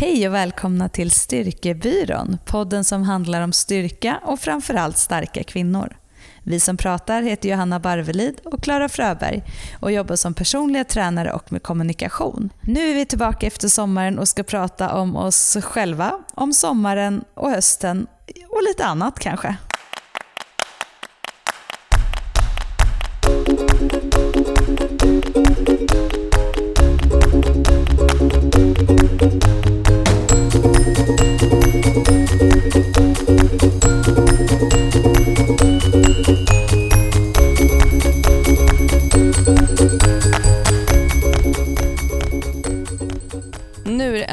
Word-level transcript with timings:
Hej 0.00 0.28
och 0.28 0.34
välkomna 0.34 0.88
till 0.88 1.10
Styrkebyrån, 1.10 2.38
podden 2.44 2.84
som 2.84 3.02
handlar 3.02 3.42
om 3.42 3.52
styrka 3.52 4.20
och 4.24 4.40
framförallt 4.40 4.98
starka 4.98 5.42
kvinnor. 5.42 5.96
Vi 6.42 6.60
som 6.60 6.76
pratar 6.76 7.22
heter 7.22 7.48
Johanna 7.48 7.80
Barvelid 7.80 8.40
och 8.44 8.62
Klara 8.62 8.88
Fröberg 8.88 9.42
och 9.80 9.92
jobbar 9.92 10.16
som 10.16 10.34
personliga 10.34 10.84
tränare 10.84 11.32
och 11.32 11.52
med 11.52 11.62
kommunikation. 11.62 12.50
Nu 12.60 12.90
är 12.90 12.94
vi 12.94 13.06
tillbaka 13.06 13.46
efter 13.46 13.68
sommaren 13.68 14.18
och 14.18 14.28
ska 14.28 14.42
prata 14.42 14.94
om 14.94 15.16
oss 15.16 15.56
själva, 15.62 16.12
om 16.34 16.52
sommaren 16.52 17.24
och 17.34 17.50
hösten 17.50 18.06
och 18.48 18.62
lite 18.62 18.84
annat 18.84 19.18
kanske. 19.18 19.56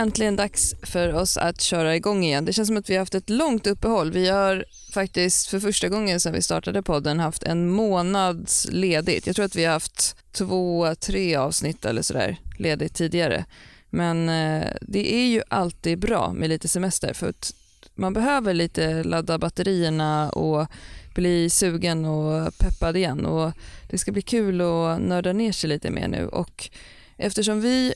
Äntligen 0.06 0.36
dags 0.36 0.76
för 0.84 1.14
oss 1.14 1.38
att 1.38 1.62
köra 1.62 1.96
igång 1.96 2.24
igen. 2.24 2.46
Det 2.46 2.54
känns 2.54 2.68
som 2.68 2.78
att 2.78 2.90
vi 2.90 2.94
har 2.94 3.00
haft 3.00 3.16
ett 3.16 3.30
långt 3.30 3.68
uppehåll. 3.68 4.12
Vi 4.12 4.30
har 4.30 4.66
faktiskt 4.94 5.48
för 5.48 5.60
första 5.60 5.90
gången 5.90 6.20
sedan 6.20 6.34
vi 6.34 6.42
startade 6.42 6.82
podden 6.82 7.20
haft 7.20 7.44
en 7.44 7.70
månads 7.70 8.68
ledigt. 8.72 9.28
Jag 9.28 9.36
tror 9.36 9.46
att 9.46 9.56
vi 9.56 9.66
har 9.66 9.74
haft 9.74 10.16
två, 10.32 10.96
tre 10.96 11.36
avsnitt 11.36 11.86
eller 11.86 12.02
sådär 12.02 12.38
ledigt 12.58 12.94
tidigare. 12.94 13.46
Men 13.90 14.30
eh, 14.30 14.68
det 14.82 15.16
är 15.16 15.28
ju 15.28 15.42
alltid 15.50 16.00
bra 16.00 16.34
med 16.34 16.50
lite 16.50 16.68
semester 16.68 17.14
för 17.14 17.30
att 17.30 17.54
man 17.96 18.14
behöver 18.14 18.54
lite 18.54 19.04
ladda 19.04 19.38
batterierna 19.38 20.30
och 20.30 20.68
bli 21.16 21.50
sugen 21.50 22.06
och 22.06 22.58
peppad 22.58 22.98
igen. 22.98 23.26
Och 23.26 23.52
det 23.90 23.98
ska 23.98 24.12
bli 24.12 24.22
kul 24.22 24.62
att 24.62 25.02
nörda 25.02 25.34
ner 25.34 25.52
sig 25.52 25.70
lite 25.70 25.92
mer 25.92 26.08
nu. 26.08 26.28
Och 26.28 26.70
eftersom 27.18 27.62
vi 27.62 27.94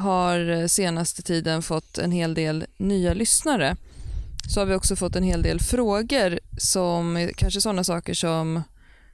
har 0.00 0.66
senaste 0.68 1.22
tiden 1.22 1.62
fått 1.62 1.98
en 1.98 2.12
hel 2.12 2.34
del 2.34 2.66
nya 2.78 3.14
lyssnare 3.14 3.76
så 4.50 4.60
har 4.60 4.66
vi 4.66 4.74
också 4.74 4.96
fått 4.96 5.16
en 5.16 5.22
hel 5.22 5.42
del 5.42 5.60
frågor 5.60 6.40
som 6.58 7.30
kanske 7.36 7.60
sådana 7.60 7.84
saker 7.84 8.14
som, 8.14 8.62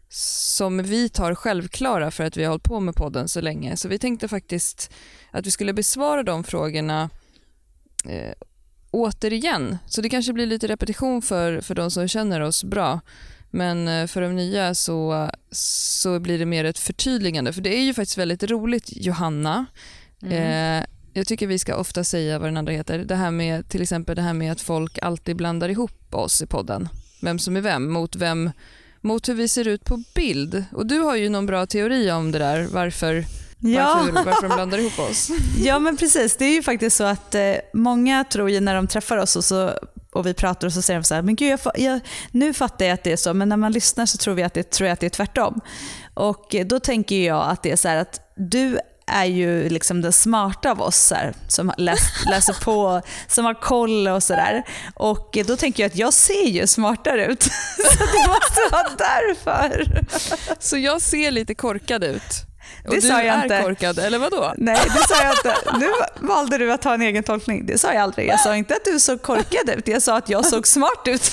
som 0.09 0.83
vi 0.83 1.09
tar 1.09 1.35
självklara 1.35 2.11
för 2.11 2.25
att 2.25 2.37
vi 2.37 2.45
har 2.45 2.51
hållit 2.51 2.63
på 2.63 2.81
med 2.81 2.95
podden 2.95 3.29
så 3.29 3.41
länge. 3.41 3.77
Så 3.77 3.89
vi 3.89 3.99
tänkte 3.99 4.29
faktiskt 4.29 4.93
att 5.31 5.47
vi 5.47 5.51
skulle 5.51 5.73
besvara 5.73 6.23
de 6.23 6.45
frågorna 6.45 7.11
eh, 8.05 8.33
återigen. 8.91 9.79
Så 9.87 10.01
det 10.01 10.09
kanske 10.09 10.33
blir 10.33 10.47
lite 10.47 10.69
repetition 10.69 11.23
för, 11.23 11.61
för 11.61 11.75
de 11.75 11.91
som 11.91 12.09
känner 12.09 12.41
oss 12.41 12.65
bra. 12.65 13.01
Men 13.51 13.89
eh, 13.89 14.07
för 14.07 14.21
de 14.21 14.37
nya 14.37 14.75
så, 14.75 15.31
så 15.51 16.21
blir 16.21 16.39
det 16.39 16.47
mer 16.47 16.65
ett 16.65 16.79
förtydligande. 16.79 17.53
För 17.53 17.61
det 17.61 17.79
är 17.79 17.83
ju 17.83 17.95
faktiskt 17.95 18.19
väldigt 18.19 18.43
roligt, 18.43 18.89
Johanna, 18.97 19.67
Mm. 20.23 20.81
Eh, 20.83 20.87
jag 21.13 21.27
tycker 21.27 21.47
vi 21.47 21.59
ska 21.59 21.77
ofta 21.77 22.05
säga 22.05 22.39
vad 22.39 22.49
den 22.49 22.57
andra 22.57 22.73
heter. 22.73 22.99
Det 22.99 23.15
här 23.15 23.31
med, 23.31 23.69
till 23.69 23.83
exempel 23.83 24.17
det 24.17 24.23
här 24.23 24.33
med 24.35 24.53
att 24.53 24.61
folk 24.61 24.99
alltid 25.03 25.37
blandar 25.37 25.69
ihop 25.69 26.15
oss 26.15 26.43
i 26.43 26.47
podden. 26.47 26.89
Vem 27.23 27.39
som 27.39 27.57
är 27.57 27.61
vem 27.61 27.93
mot, 27.93 28.17
vem, 28.17 28.51
mot 29.01 29.29
hur 29.29 29.35
vi 29.35 29.49
ser 29.49 29.69
ut 29.69 29.85
på 29.85 30.03
bild. 30.15 30.65
Och 30.73 30.87
du 30.87 30.99
har 30.99 31.17
ju 31.17 31.29
någon 31.29 31.47
bra 31.47 31.67
teori 31.67 32.11
om 32.11 32.33
det 32.33 32.39
där, 32.39 32.67
varför, 32.73 33.25
Ja. 33.59 33.95
varför, 34.07 34.25
varför 34.25 34.49
de 34.49 34.55
blandar 34.55 34.79
ihop 34.79 34.99
oss. 34.99 35.31
Ja 35.59 35.79
men 35.79 35.97
precis, 35.97 36.37
det 36.37 36.45
är 36.45 36.53
ju 36.55 36.63
faktiskt 36.63 36.97
så 36.97 37.05
att 37.05 37.35
eh, 37.35 37.55
många 37.75 38.25
tror 38.25 38.51
ju 38.51 38.61
när 38.61 38.75
de 38.75 38.87
träffar 38.87 39.17
oss 39.17 39.37
och, 39.37 39.45
så, 39.45 39.71
och 40.13 40.27
vi 40.27 40.35
pratar 40.35 40.67
och 40.67 40.73
så 40.73 40.83
säger 40.83 41.01
de 41.01 41.05
så 41.05 41.15
här, 41.15 41.23
men 41.23 41.37
gud 41.37 41.51
jag, 41.51 41.61
jag, 41.75 42.01
nu 42.31 42.55
fattar 42.55 42.85
jag 42.85 42.95
att 42.95 43.05
det 43.05 43.13
är 43.13 43.17
så, 43.17 43.35
men 43.35 43.49
när 43.49 43.57
man 43.57 43.73
lyssnar 43.73 44.07
så 44.07 44.19
tror, 44.19 44.35
vi 44.35 44.43
att 44.43 44.55
det, 44.55 44.71
tror 44.71 44.87
jag 44.87 44.93
att 44.93 45.01
det 45.01 45.07
är 45.07 45.11
tvärtom. 45.11 45.61
Och 46.15 46.55
då 46.67 46.81
tänker 46.81 47.27
jag 47.27 47.51
att 47.51 47.63
det 47.63 47.71
är 47.73 47.77
så 47.77 47.89
här 47.89 47.97
att 47.97 48.21
du 48.37 48.79
är 49.07 49.25
ju 49.25 49.69
liksom 49.69 50.01
den 50.03 50.13
smarta 50.13 50.71
av 50.71 50.81
oss 50.83 51.13
här, 51.17 51.35
som 51.49 51.73
läs, 51.79 52.01
läser 52.31 52.65
på, 52.65 53.03
som 53.29 53.45
har 53.45 53.55
koll 53.55 54.09
och 54.09 54.23
sådär. 54.23 54.63
Och 54.95 55.39
då 55.47 55.57
tänker 55.57 55.83
jag 55.83 55.91
att 55.91 55.97
jag 55.97 56.13
ser 56.13 56.47
ju 56.47 56.67
smartare 56.67 57.27
ut. 57.27 57.43
Så 57.77 57.99
det 57.99 58.29
måste 58.29 58.61
vara 58.73 58.89
därför. 58.99 60.01
Så 60.59 60.79
jag 60.79 61.01
ser 61.03 61.31
lite 61.31 61.55
korkad 61.55 62.05
ut. 62.05 62.23
Och 62.85 62.91
Det 62.95 63.01
du 63.01 63.09
sa 63.09 63.23
jag 63.23 63.37
är 63.37 63.43
inte. 63.43 63.63
korkad, 63.63 63.99
eller 63.99 64.19
vadå? 64.19 64.53
Nej, 64.57 64.79
det 64.85 65.09
sa 65.09 65.23
jag 65.23 65.33
inte. 65.33 65.57
Nu 65.79 65.91
valde 66.27 66.59
du 66.59 66.73
att 66.73 66.85
ha 66.85 66.95
en 66.95 67.03
egen 67.03 67.23
tolkning. 67.23 67.67
Det 67.67 67.79
sa 67.79 67.93
jag 67.93 68.03
aldrig. 68.03 68.29
Jag 68.29 68.41
sa 68.41 68.57
inte 68.57 68.75
att 68.75 68.85
du 68.85 69.01
såg 69.01 69.23
korkad 69.23 69.71
ut. 69.79 69.89
Jag 69.89 70.03
sa 70.03 70.17
att 70.17 70.29
jag 70.29 70.47
såg 70.47 70.67
smart 70.67 71.03
ut. 71.07 71.33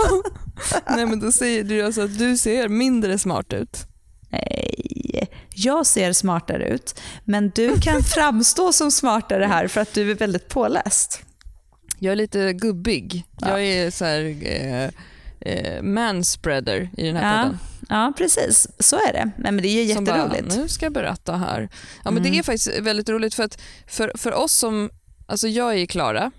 Nej 0.88 1.06
men 1.06 1.20
då 1.20 1.32
säger 1.32 1.64
du 1.64 1.82
alltså 1.82 2.00
att 2.00 2.18
du 2.18 2.36
ser 2.36 2.68
mindre 2.68 3.18
smart 3.18 3.52
ut. 3.52 3.86
Nej, 4.30 5.30
jag 5.64 5.86
ser 5.86 6.12
smartare 6.12 6.68
ut. 6.68 7.00
Men 7.24 7.50
du 7.50 7.80
kan 7.80 8.02
framstå 8.14 8.72
som 8.72 8.90
smartare 8.90 9.44
här 9.44 9.68
för 9.68 9.80
att 9.80 9.94
du 9.94 10.10
är 10.10 10.14
väldigt 10.14 10.48
påläst. 10.48 11.22
Jag 11.98 12.12
är 12.12 12.16
lite 12.16 12.52
gubbig. 12.52 13.24
Ja. 13.40 13.48
Jag 13.48 13.62
är 13.62 13.90
så 13.90 14.04
här, 14.04 14.36
eh, 14.42 14.90
eh, 15.52 15.82
manspreader 15.82 16.90
i 16.96 17.06
den 17.06 17.16
här 17.16 17.36
Ja, 17.36 17.42
podden. 17.44 17.58
ja, 17.88 18.12
precis. 18.18 18.68
Så 18.78 18.96
är 18.96 19.12
det. 19.12 19.30
Nej, 19.36 19.52
men 19.52 19.62
det 19.62 19.68
är 19.68 19.94
Som 19.94 20.04
bara, 20.04 20.16
jätteroligt. 20.16 20.56
nu 20.56 20.68
ska 20.68 20.86
jag 20.86 20.92
berätta 20.92 21.36
här. 21.36 21.68
Ja, 22.04 22.10
men 22.10 22.18
Mm. 22.18 22.32
Det 22.32 22.38
är 22.38 22.42
faktiskt 22.42 22.78
väldigt 22.80 23.08
roligt 23.08 23.34
för 23.34 23.42
att 23.42 23.58
för, 23.86 24.12
för 24.18 24.32
oss 24.34 24.52
som, 24.52 24.90
alltså 25.26 25.48
jag 25.48 25.78
är 25.78 25.86
Klara 25.86 26.30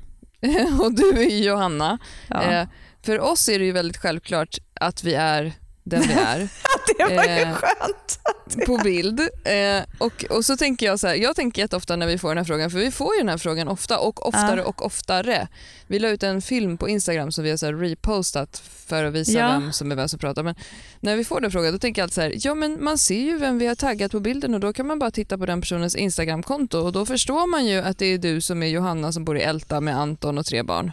och 0.81 0.94
du 0.96 1.10
är 1.10 1.44
Johanna. 1.44 1.98
Ja. 2.28 2.44
Eh, 2.44 2.68
för 3.06 3.20
oss 3.20 3.50
är 3.50 3.60
det 3.60 3.66
ju 3.66 3.72
väldigt 3.72 3.98
självklart 3.98 4.58
att 4.74 5.04
vi 5.04 5.14
är 5.16 5.54
den 5.84 6.02
vi 6.02 6.14
är 6.14 6.50
det 7.09 7.16
var 7.16 7.24
ju 7.24 7.29
eh, 7.41 7.53
skönt. 7.53 8.19
på 8.66 8.78
bild. 8.78 9.19
Eh, 9.44 9.84
och, 9.97 10.25
och 10.29 10.46
så 10.46 10.57
tänker 10.57 10.85
jag 10.85 11.00
så 11.00 11.07
här, 11.07 11.16
jag 11.16 11.35
tänker 11.35 11.62
jätteofta 11.62 11.96
när 11.96 12.07
vi 12.07 12.18
får 12.18 12.29
den 12.29 12.38
här 12.38 12.46
frågan, 12.46 12.72
för 12.72 12.78
vi 12.78 12.91
får 12.91 13.16
ju 13.16 13.19
den 13.19 13.29
här 13.29 13.38
frågan 13.38 13.68
ofta 13.68 14.00
och 14.00 14.28
oftare 14.28 14.63
och 14.63 14.85
oftare. 14.85 15.47
Vi 15.88 16.00
la 16.00 16.09
ut 16.09 16.24
en 16.24 16.41
film 16.41 16.78
på 16.78 16.90
Instagram 16.90 17.31
som 17.31 17.44
vi 17.44 17.50
har 17.50 17.57
så 17.57 17.72
repostat 17.72 18.63
för 18.85 19.03
att 19.03 19.13
visa 19.13 19.31
Ja. 19.31 19.47
vem 19.51 19.72
som 19.72 19.91
är 19.91 19.96
vem 19.96 20.09
som 20.09 20.19
pratar. 20.19 20.44
Men 20.44 20.56
när 21.00 21.16
vi 21.16 21.24
får 21.24 21.41
den 21.41 21.51
frågan 21.51 21.74
då 21.74 21.80
tänker 21.80 22.01
jag 22.01 22.06
alltid 22.06 22.16
så 22.16 22.22
här, 22.22 22.34
ja 22.35 22.56
men 22.56 22.84
man 22.84 22.97
ser 22.97 23.19
ju 23.22 23.38
vem 23.38 23.59
vi 23.59 23.68
har 23.68 23.75
taggat 23.75 24.12
på 24.12 24.19
bilden 24.19 24.53
och 24.53 24.59
då 24.59 24.74
kan 24.74 24.88
man 24.88 25.00
bara 25.00 25.12
titta 25.12 25.38
på 25.38 25.46
den 25.46 25.62
personens 25.62 25.96
Instagramkonto 25.96 26.80
och 26.80 26.91
då 26.91 27.06
förstår 27.06 27.47
man 27.47 27.66
ju 27.66 27.78
att 27.78 27.97
det 27.97 28.06
är 28.06 28.18
du 28.18 28.41
som 28.41 28.63
är 28.63 28.68
Johanna 28.68 29.12
som 29.12 29.25
bor 29.25 29.38
i 29.38 29.41
Älta 29.41 29.81
med 29.81 29.97
Anton 29.97 30.38
och 30.38 30.46
tre 30.46 30.63
barn. 30.63 30.91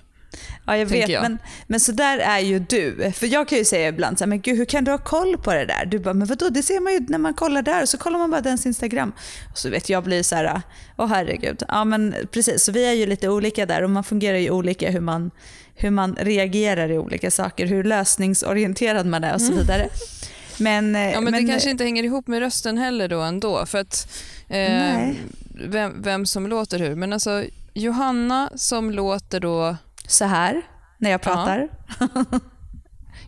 Ja, 0.66 0.77
jag 0.77 0.87
vet. 0.87 1.09
jag. 1.09 1.22
Men, 1.22 1.39
men 1.66 1.81
så 1.81 1.93
där 1.93 2.19
är 2.19 2.39
ju 2.39 2.59
du. 2.59 3.12
För 3.12 3.27
jag 3.27 3.49
kan 3.49 3.59
ju 3.59 3.65
säga 3.65 3.89
ibland 3.89 4.19
så 4.19 4.25
här, 4.25 4.28
men 4.28 4.41
gud 4.41 4.56
hur 4.56 4.65
kan 4.65 4.84
du 4.84 4.91
ha 4.91 4.99
koll 4.99 5.39
på 5.39 5.55
det 5.55 5.66
där? 5.66 5.87
Du 5.87 5.99
bara, 5.99 6.15
men 6.15 6.27
vadå, 6.28 6.49
det 6.49 6.62
ser 6.62 6.81
man 6.81 6.93
ju 6.93 7.00
när 7.09 7.19
man 7.19 7.34
kollar 7.34 7.62
där. 7.62 7.83
Och 7.83 7.89
så 7.89 7.99
kollar 7.99 8.19
man 8.19 8.31
bara 8.31 8.41
dens 8.41 8.67
Instagram. 8.67 9.12
Och 9.50 9.59
så 9.59 9.71
vet 9.71 9.88
jag 9.88 10.05
blir 10.05 10.22
så 10.22 10.37
här, 10.37 10.62
åh 10.97 11.06
herregud. 11.06 11.62
Ja 11.69 11.84
men 11.84 12.15
precis, 12.33 12.65
så 12.65 12.72
vi 12.72 12.87
är 12.87 12.93
ju 12.93 13.06
lite 13.06 13.28
olika 13.28 13.67
där 13.67 13.83
och 13.83 13.91
man 13.91 14.05
fungerar 14.05 14.38
ju 14.38 14.50
olika 14.50 14.91
hur 14.91 15.00
man, 15.00 15.31
hur 15.75 15.91
man 15.91 16.17
reagerar 16.21 16.91
i 16.91 16.99
olika 16.99 17.31
saker, 17.31 17.67
hur 17.67 17.84
lösningsorienterad 17.84 19.06
man 19.06 19.25
är 19.25 19.34
och 19.34 19.43
så 19.43 19.53
vidare. 19.53 19.88
Men, 20.59 20.94
eh, 20.97 21.00
Mm. 21.00 21.12
Ja, 21.12 21.21
men, 21.21 21.33
det 21.33 21.53
kanske 21.53 21.71
inte 21.71 21.84
hänger 21.84 22.03
ihop 22.05 22.27
med 22.27 22.38
rösten 22.41 22.78
heller 22.78 23.09
då 23.09 23.21
ändå. 23.21 23.67
För 23.67 23.78
att, 23.78 24.09
eh, 24.49 25.11
vem, 25.67 26.03
vem 26.03 26.27
som 26.27 26.47
låter 26.47 26.78
hur. 26.78 26.94
Men 26.94 27.12
alltså 27.12 27.44
Johanna 27.75 28.50
som 28.55 28.91
låter 28.91 29.41
då... 29.41 29.77
så 30.08 30.24
här 30.24 30.62
när 30.98 31.10
jag 31.10 31.22
pratar. 31.22 31.69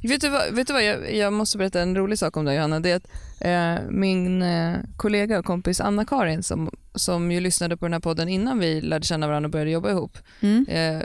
Vet 0.02 0.20
du 0.20 0.28
vad, 0.28 0.54
vet 0.54 0.66
du 0.66 0.72
vad 0.72 0.84
jag, 0.84 1.14
jag 1.16 1.32
måste 1.32 1.58
berätta 1.58 1.80
en 1.80 1.96
rolig 1.96 2.18
sak 2.18 2.36
om 2.36 2.44
dig 2.44 2.56
Johanna. 2.56 2.80
Det 2.80 2.90
är 2.90 2.96
att 2.96 3.08
eh, 3.40 3.90
min 3.90 4.42
eh, 4.42 4.78
kollega 4.96 5.38
och 5.38 5.44
kompis 5.44 5.80
Anna-Karin 5.80 6.42
som, 6.42 6.70
som 6.94 7.32
ju 7.32 7.40
lyssnade 7.40 7.76
på 7.76 7.84
den 7.84 7.92
här 7.92 8.00
podden 8.00 8.28
innan 8.28 8.58
vi 8.58 8.80
lärde 8.80 9.06
känna 9.06 9.26
varandra 9.26 9.46
och 9.46 9.50
började 9.50 9.70
jobba 9.70 9.90
ihop. 9.90 10.18
Mm. 10.40 10.66
Eh, 10.68 11.02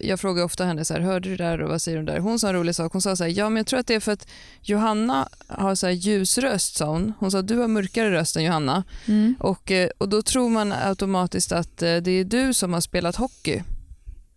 jag 0.00 0.20
frågar 0.20 0.44
ofta 0.44 0.64
henne 0.64 0.84
så 0.84 0.94
här, 0.94 1.00
hörde 1.00 1.28
du 1.28 1.36
det 1.36 1.44
där 1.44 1.62
och 1.62 1.68
vad 1.68 1.82
säger 1.82 1.98
hon 1.98 2.06
där? 2.06 2.18
Hon 2.18 2.38
sa 2.38 2.48
en 2.48 2.54
rolig 2.54 2.74
sak. 2.74 2.92
Hon 2.92 3.02
sa 3.02 3.16
så 3.16 3.24
här, 3.24 3.38
ja 3.38 3.48
men 3.48 3.56
jag 3.56 3.66
tror 3.66 3.80
att 3.80 3.86
det 3.86 3.94
är 3.94 4.00
för 4.00 4.12
att 4.12 4.28
Johanna 4.62 5.28
har 5.46 5.74
så 5.74 5.86
här 5.86 5.94
ljus 5.94 6.38
röst 6.38 6.76
sa 6.76 6.86
hon. 6.86 7.12
Hon 7.18 7.30
sa 7.30 7.42
du 7.42 7.56
har 7.56 7.68
mörkare 7.68 8.10
röst 8.10 8.36
än 8.36 8.44
Johanna. 8.44 8.84
Mm. 9.08 9.34
Och, 9.38 9.70
eh, 9.70 9.90
och 9.98 10.08
då 10.08 10.22
tror 10.22 10.48
man 10.48 10.72
automatiskt 10.72 11.52
att 11.52 11.82
eh, 11.82 11.96
det 11.96 12.10
är 12.10 12.24
du 12.24 12.54
som 12.54 12.72
har 12.72 12.80
spelat 12.80 13.16
hockey. 13.16 13.62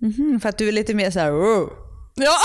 Mhm, 0.03 0.39
för 0.39 0.49
att 0.49 0.57
du 0.57 0.67
är 0.67 0.71
lite 0.71 0.93
mer 0.93 1.11
så 1.11 1.19
här... 1.19 1.31
"Wow." 1.31 1.69
Ja! 2.15 2.37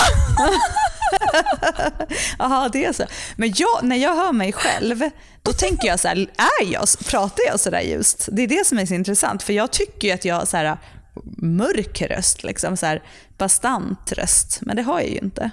Jaha, 2.39 2.69
det 2.69 2.85
är 2.85 2.93
så. 2.93 3.03
Men 3.35 3.53
jag, 3.55 3.83
när 3.83 3.95
jag 3.95 4.15
hör 4.15 4.31
mig 4.31 4.53
själv, 4.53 5.09
då 5.43 5.53
tänker 5.53 5.87
jag 5.87 5.99
så 5.99 6.07
här, 6.07 6.17
är 6.61 6.71
jag, 6.71 6.85
pratar 7.05 7.43
jag 7.47 7.59
så 7.59 7.69
där 7.69 7.81
ljust? 7.81 8.29
Det 8.31 8.41
är 8.41 8.47
det 8.47 8.65
som 8.65 8.79
är 8.79 8.85
så 8.85 8.93
intressant, 8.93 9.43
för 9.43 9.53
jag 9.53 9.71
tycker 9.71 10.07
ju 10.07 10.13
att 10.13 10.25
jag 10.25 10.35
har 10.35 10.45
så 10.45 10.57
här 10.57 10.77
mörk 11.37 12.01
röst, 12.01 12.43
liksom 12.43 12.77
så 12.77 12.85
här 12.85 13.03
bastant 13.37 14.11
röst, 14.11 14.59
men 14.61 14.75
det 14.75 14.81
har 14.81 14.99
jag 14.99 15.09
ju 15.09 15.17
inte. 15.17 15.51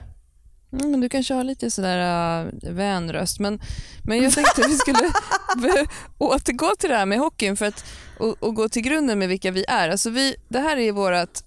Mm, 0.73 0.91
men 0.91 1.01
du 1.01 1.09
kanske 1.09 1.35
har 1.35 1.45
lite 1.45 1.71
sådär 1.71 2.45
uh, 2.45 2.53
vänröst. 2.73 3.41
Men, 3.41 3.61
men 4.05 4.23
jag 4.23 4.33
tänkte 4.33 4.63
att 4.63 4.71
vi 4.71 4.77
skulle 4.77 4.99
återgå 6.19 6.75
till 6.79 6.91
det 6.91 6.97
här 6.97 7.07
med 7.07 7.19
hockeyn 7.19 7.57
för 7.57 7.67
att, 7.67 7.85
och, 8.19 8.43
och, 8.43 8.55
gå 8.55 8.69
till 8.69 8.83
grunden 8.83 9.19
med 9.19 9.29
vilka 9.29 9.51
vi 9.51 9.65
är. 9.69 9.89
Alltså 9.89 10.11
vi, 10.11 10.37
det 10.49 10.61
här 10.61 10.77
är 10.77 10.93
vårt 10.93 11.46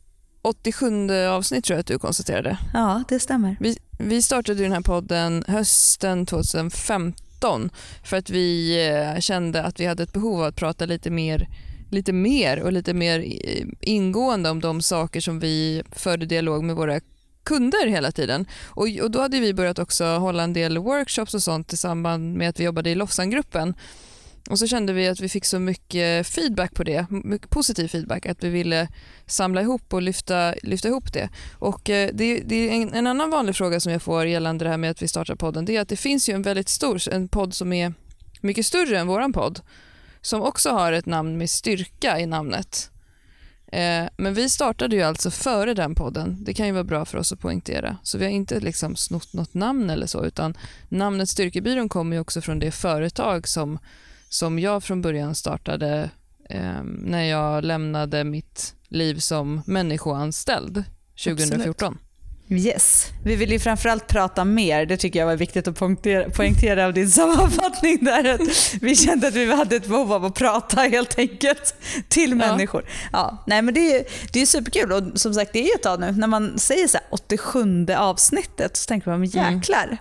87 0.50 1.12
avsnitt 1.12 1.66
tror 1.66 1.76
jag 1.76 1.80
att 1.80 1.88
du 1.88 2.00
konstaterade. 2.00 2.58
Ja, 2.74 3.04
det 3.08 3.20
stämmer. 3.20 3.58
Vi, 3.60 3.78
vi 4.00 4.22
startade 4.22 4.64
den 4.64 4.72
här 4.72 4.82
podden 4.82 5.44
hösten 5.48 6.26
2015 6.26 7.70
för 8.04 8.18
att 8.18 8.30
vi 8.30 8.78
eh, 8.88 9.20
kände 9.20 9.64
att 9.64 9.80
vi 9.80 9.86
hade 9.86 10.04
ett 10.04 10.14
behov 10.14 10.40
av 10.40 10.48
att 10.48 10.56
prata 10.56 10.86
lite 10.86 11.10
mer 11.10 11.48
lite 11.92 12.14
mer 12.14 12.60
och 12.60 12.72
lite 12.72 12.94
mer 12.94 13.26
ingående 13.82 14.50
om 14.50 14.60
de 14.60 14.82
saker 14.82 15.22
som 15.22 15.40
vi 15.40 15.84
förde 15.92 16.26
dialog 16.26 16.64
med 16.64 16.76
våra 16.76 17.00
kunder 17.44 17.88
hela 17.88 18.12
tiden. 18.12 18.46
Och, 18.66 18.88
och 19.02 19.12
Då 19.12 19.22
hade 19.22 19.40
vi 19.40 19.54
börjat 19.54 19.80
också 19.80 20.06
hålla 20.06 20.44
en 20.44 20.54
del 20.54 20.78
workshops 20.78 21.34
och 21.34 21.44
sånt 21.44 21.74
i 21.74 21.78
samband 21.78 22.34
med 22.34 22.50
att 22.50 22.60
vi 22.60 22.64
jobbade 22.64 22.90
i 22.90 22.96
Lofsangruppen. 22.96 23.74
Och 24.50 24.60
så 24.60 24.68
kände 24.68 24.94
vi 24.94 25.08
att 25.08 25.20
vi 25.20 25.30
fick 25.30 25.46
så 25.46 25.60
mycket 25.60 26.28
feedback 26.28 26.74
på 26.74 26.84
det, 26.84 27.06
mycket 27.10 27.50
positiv 27.50 27.88
feedback, 27.88 28.26
att 28.26 28.44
vi 28.44 28.50
ville 28.50 28.88
samla 29.26 29.62
ihop 29.62 29.94
och 29.94 30.02
lyfta, 30.02 30.54
lyfta 30.64 30.88
ihop 30.88 31.14
det. 31.14 31.30
Och 31.54 31.90
eh, 31.90 32.10
det, 32.14 32.40
det 32.40 32.56
är 32.56 32.72
en, 32.72 32.94
en, 32.94 33.08
annan 33.08 33.30
vanlig 33.30 33.56
fråga 33.56 33.80
som 33.80 33.92
jag 33.92 34.02
får 34.02 34.26
gällande 34.26 34.66
det 34.66 34.70
här 34.70 34.78
med 34.78 34.92
att 34.92 35.02
vi 35.02 35.08
startar 35.08 35.36
podden, 35.36 35.66
det 35.66 35.76
är 35.76 35.82
att 35.82 35.90
det 35.90 35.96
finns 35.96 36.30
ju 36.30 36.34
en 36.34 36.42
väldigt 36.42 36.70
stor, 36.70 37.10
en 37.10 37.28
podd 37.28 37.54
som 37.54 37.74
är 37.74 37.94
mycket 38.42 38.66
större 38.66 39.00
än 39.00 39.08
våran 39.08 39.34
podd, 39.34 39.62
som 40.22 40.42
också 40.42 40.70
har 40.70 40.92
ett 40.92 41.06
namn 41.06 41.38
med 41.38 41.50
styrka 41.50 42.20
i 42.20 42.26
namnet. 42.26 42.92
Eh, 43.72 44.06
men 44.18 44.34
vi 44.34 44.50
startade 44.50 44.96
ju 44.96 45.02
alltså 45.02 45.32
före 45.32 45.74
den 45.74 45.96
podden. 45.96 46.44
Det 46.44 46.54
kan 46.54 46.66
ju 46.66 46.72
vara 46.72 46.84
bra 46.84 47.06
för 47.06 47.18
oss 47.18 47.32
att 47.32 47.40
poängtera. 47.40 47.98
Så 48.04 48.18
vi 48.18 48.26
har 48.26 48.32
inte 48.32 48.60
liksom 48.60 48.96
snott 48.96 49.34
något 49.34 49.54
namn 49.54 49.90
eller 49.90 50.08
så, 50.08 50.26
utan 50.26 50.58
namnet 50.90 51.30
Styrkebyrån 51.30 51.90
kommer 51.90 52.16
ju 52.16 52.20
också 52.20 52.42
från 52.42 52.60
det 52.60 52.72
företag 52.72 53.48
som, 53.48 53.80
som 54.30 54.60
jag 54.60 54.84
från 54.84 55.02
början 55.02 55.36
startade 55.36 56.10
eh, 56.50 56.84
när 56.84 57.24
jag 57.24 57.64
lämnade 57.64 58.24
mitt 58.24 58.76
liv 58.88 59.16
som 59.20 59.62
människoanställd 59.66 60.84
2014. 61.24 61.88
Absolut. 61.88 62.10
Yes. 62.52 63.08
Vi 63.24 63.36
vill 63.36 63.52
ju 63.52 63.60
framförallt 63.60 64.08
prata 64.08 64.46
mer. 64.46 64.86
Det 64.86 64.98
tycker 64.98 65.20
jag 65.20 65.26
var 65.26 65.36
viktigt 65.36 65.68
att 65.68 65.80
poängtera, 65.80 66.30
poängtera 66.30 66.86
av 66.86 66.94
din 66.94 67.10
sammanfattning 67.12 67.98
där. 68.06 68.34
Att 68.34 68.74
vi 68.82 68.96
kände 68.96 69.28
att 69.28 69.36
vi 69.36 69.56
hade 69.56 69.76
ett 69.76 69.88
behov 69.88 70.14
av 70.14 70.26
att 70.26 70.36
prata 70.36 70.82
helt 70.82 71.20
enkelt 71.20 71.76
till 72.08 72.30
ja. 72.30 72.36
människor. 72.36 72.86
Ja, 73.12 73.44
nej, 73.48 73.62
men 73.62 73.74
det, 73.74 73.96
är, 73.96 74.04
det 74.34 74.42
är 74.42 74.46
superkul 74.46 74.92
och 74.92 75.04
som 75.20 75.34
sagt 75.34 75.54
det 75.54 75.60
är 75.60 75.64
ju 75.64 75.74
ett 75.76 75.84
tag 75.84 76.00
nu. 76.00 76.12
När 76.12 76.28
man 76.28 76.60
säger 76.60 76.88
så 76.88 76.98
här, 76.98 77.08
87 77.10 77.88
avsnittet 77.98 78.78
så 78.78 78.88
tänker 78.88 79.10
man 79.10 79.24
mm. 79.24 79.56
jäklar. 79.56 79.86
Mm. 79.86 79.98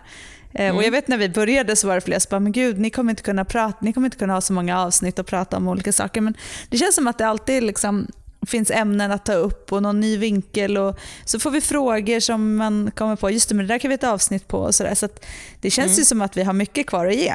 Och 0.55 0.85
jag 0.85 0.91
vet 0.91 1.09
när 1.09 1.17
vi 1.17 1.29
började 1.29 1.77
så 1.77 1.89
var 1.89 1.95
det 1.95 2.01
flera 2.01 2.21
som 2.21 2.31
bara, 2.31 2.41
men 2.41 2.53
gud, 2.53 2.79
ni 2.79 2.91
kommer 2.91 3.11
inte 3.11 3.23
kunna 3.23 3.45
prata, 3.45 3.79
ni 3.81 3.93
kommer 3.93 4.07
inte 4.07 4.17
kunna 4.17 4.33
ha 4.33 4.41
så 4.41 4.53
många 4.53 4.81
avsnitt 4.81 5.19
och 5.19 5.27
prata 5.27 5.57
om 5.57 5.69
olika 5.69 5.93
saker. 5.93 6.21
Men 6.21 6.35
det 6.69 6.77
känns 6.77 6.95
som 6.95 7.07
att 7.07 7.19
det 7.19 7.27
alltid 7.27 7.63
liksom 7.63 8.07
finns 8.47 8.71
ämnen 8.71 9.11
att 9.11 9.25
ta 9.25 9.33
upp 9.33 9.73
och 9.73 9.83
någon 9.83 10.01
ny 10.01 10.17
vinkel. 10.17 10.79
Och 10.79 10.99
så 11.25 11.39
får 11.39 11.51
vi 11.51 11.61
frågor 11.61 12.21
som 12.21 12.57
man 12.57 12.91
kommer 12.95 13.17
på, 13.17 13.31
just 13.31 13.49
det, 13.49 13.55
men 13.55 13.67
det 13.67 13.75
där 13.75 13.79
kan 13.79 13.89
vi 13.89 13.93
ha 13.93 13.99
ett 13.99 14.05
avsnitt 14.05 14.49
på. 14.49 14.59
Och 14.59 14.75
så 14.75 14.85
där. 14.85 14.95
så 14.95 15.09
det 15.61 15.71
känns 15.71 15.93
mm. 15.93 15.99
ju 15.99 16.05
som 16.05 16.21
att 16.21 16.37
vi 16.37 16.43
har 16.43 16.53
mycket 16.53 16.87
kvar 16.87 17.07
att 17.07 17.17
ge. 17.17 17.35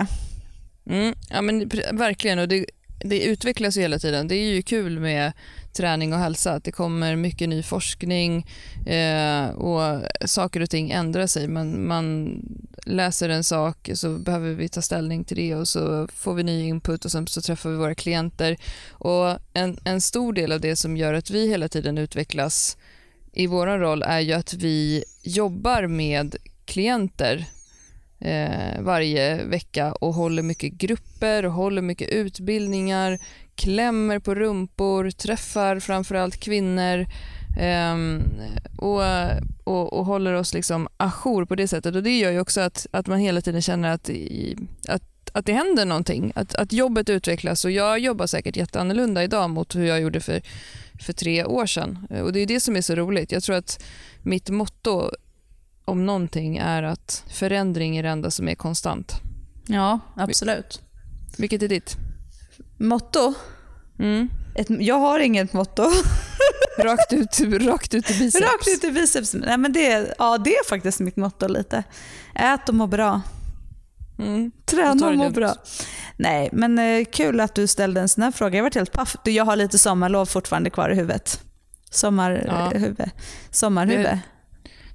Mm, 0.90 1.16
ja, 1.30 1.42
men 1.42 1.70
verkligen. 1.92 2.40
Och 2.40 2.48
det, 2.48 2.66
det 3.00 3.24
utvecklas 3.24 3.78
ju 3.78 3.82
hela 3.82 4.00
tiden. 4.00 4.28
Det 4.28 4.36
är 4.36 4.54
ju 4.54 4.62
kul 4.62 5.00
med 5.00 5.34
träning 5.74 6.14
och 6.14 6.20
hälsa. 6.20 6.54
Att 6.54 6.64
det 6.64 6.72
kommer 6.72 7.16
mycket 7.16 7.50
ny 7.50 7.64
forskning 7.64 8.48
eh, 8.86 9.50
och 9.50 10.02
saker 10.26 10.62
och 10.62 10.70
ting 10.70 10.92
ändrar 10.92 11.28
sig. 11.28 11.48
Men 11.48 11.88
man 11.88 12.40
läser 12.86 13.30
en 13.30 13.44
sak 13.44 13.90
så 13.94 14.18
behöver 14.18 14.54
vi 14.54 14.70
ta 14.70 14.82
ställning 14.82 15.24
till 15.24 15.38
det 15.38 15.56
och 15.56 15.68
så 15.68 16.08
får 16.08 16.34
vi 16.34 16.44
ny 16.44 16.64
input 16.68 17.06
och 17.06 17.12
sen 17.12 17.28
så 17.28 17.42
träffar 17.42 17.70
vi 17.70 17.76
våra 17.76 17.96
klienter. 17.96 18.58
Och 18.90 19.38
en, 19.54 19.78
en 19.84 20.02
stor 20.02 20.34
del 20.34 20.52
av 20.52 20.62
det 20.62 20.76
som 20.76 20.98
gör 20.98 21.14
att 21.14 21.30
vi 21.30 21.48
hela 21.48 21.68
tiden 21.68 21.98
utvecklas 21.98 22.78
i 23.34 23.48
vår 23.48 23.68
roll 23.68 24.04
är 24.04 24.20
ju 24.20 24.34
att 24.34 24.54
vi 24.54 25.04
jobbar 25.24 25.88
med 25.88 26.36
klienter 26.66 27.46
eh, 28.24 28.82
varje 28.82 29.44
vecka 29.44 29.92
och 29.92 30.14
håller 30.14 30.44
mycket 30.44 30.74
grupper 30.74 31.46
och 31.46 31.52
håller 31.52 31.82
mycket 31.82 32.10
utbildningar, 32.10 33.20
klämmer 33.56 34.20
på 34.20 34.36
rumpor, 34.36 35.12
träffar 35.12 35.80
framförallt 35.80 36.40
kvinnor 36.40 37.06
eh, 37.60 37.96
och, 38.78 39.02
och, 39.64 39.94
och, 39.94 40.06
håller 40.06 40.34
oss 40.34 40.54
liksom 40.54 40.88
ajour 40.98 41.46
på 41.46 41.56
det 41.56 41.68
sättet. 41.68 41.96
Och 41.96 42.04
Det 42.04 42.20
gör 42.20 42.32
ju 42.32 42.40
också 42.40 42.62
att, 42.62 42.88
att 42.92 43.08
man 43.08 43.20
hela 43.20 43.42
tiden 43.42 43.62
känner 43.62 43.92
att, 43.92 44.10
i, 44.10 44.58
att 44.88 45.04
att 45.36 45.46
det 45.46 45.54
händer 45.54 45.86
någonting, 45.86 46.32
att, 46.36 46.56
att 46.56 46.74
jobbet 46.74 47.10
utvecklas 47.10 47.66
och 47.66 47.72
jag 47.72 48.00
jobbar 48.00 48.28
säkert 48.28 48.58
jätteannorlunda 48.58 49.24
idag 49.24 49.50
mot 49.50 49.76
hur 49.76 49.86
jag 49.86 50.02
gjorde 50.02 50.20
för, 50.20 50.42
för 51.00 51.14
tre 51.14 51.46
år 51.46 51.66
sedan. 51.66 52.08
Och 52.24 52.34
Det 52.34 52.40
är 52.40 52.46
det 52.46 52.60
som 52.60 52.76
är 52.76 52.82
så 52.82 52.96
roligt. 52.96 53.32
Jag 53.32 53.44
tror 53.44 53.56
att 53.56 53.84
mitt 54.22 54.50
motto 54.50 55.12
om 55.86 56.06
någonting 56.06 56.58
är 56.58 56.84
att 56.84 57.24
förändring 57.28 57.98
är 57.98 58.04
det 58.04 58.10
enda 58.10 58.32
som 58.32 58.48
är 58.48 58.56
konstant. 58.56 59.14
Ja, 59.68 60.00
absolut. 60.16 60.82
Vilket 61.38 61.62
är 61.62 61.68
ditt? 61.68 61.96
Motto? 62.78 63.34
Mm. 64.00 64.30
Ett, 64.56 64.68
jag 64.70 65.00
har 65.00 65.20
inget 65.20 65.54
motto. 65.54 65.84
rakt, 66.78 67.14
ut, 67.14 67.40
rakt 67.62 67.94
ut 67.94 68.12
i 68.12 68.14
biceps? 68.14 68.46
Rakt 68.46 68.68
ut 68.68 68.84
i 68.84 68.92
biceps. 68.92 69.34
Nej, 69.34 69.58
men 69.58 69.74
det, 69.74 70.14
ja, 70.18 70.38
det 70.38 70.56
är 70.56 70.70
faktiskt 70.70 71.00
mitt 71.00 71.16
motto 71.16 71.48
lite. 71.48 71.84
Ät 72.36 72.70
och 72.70 72.76
må 72.76 72.88
bra. 72.88 73.22
Mm. 74.20 74.52
Träna 74.66 75.08
och 75.08 75.16
må 75.16 75.30
bra. 75.30 75.56
Nej, 76.18 76.50
men 76.52 76.80
eh, 76.80 77.06
kul 77.06 77.40
att 77.40 77.56
du 77.56 77.68
ställde 77.68 78.02
en 78.02 78.10
sån 78.10 78.24
här 78.24 78.32
fråga. 78.32 78.58
Jag 78.58 78.64
varit 78.64 78.76
helt 78.76 78.92
paff. 78.92 79.16
Jag 79.24 79.46
har 79.46 79.56
lite 79.56 79.78
sommarlov 79.78 80.26
fortfarande 80.26 80.70
kvar 80.70 80.90
i 80.90 80.96
huvudet. 80.96 81.42
Sommarhuvud. 81.90 82.96
Ja. 82.98 83.06
Sommarhuvud. 83.52 84.20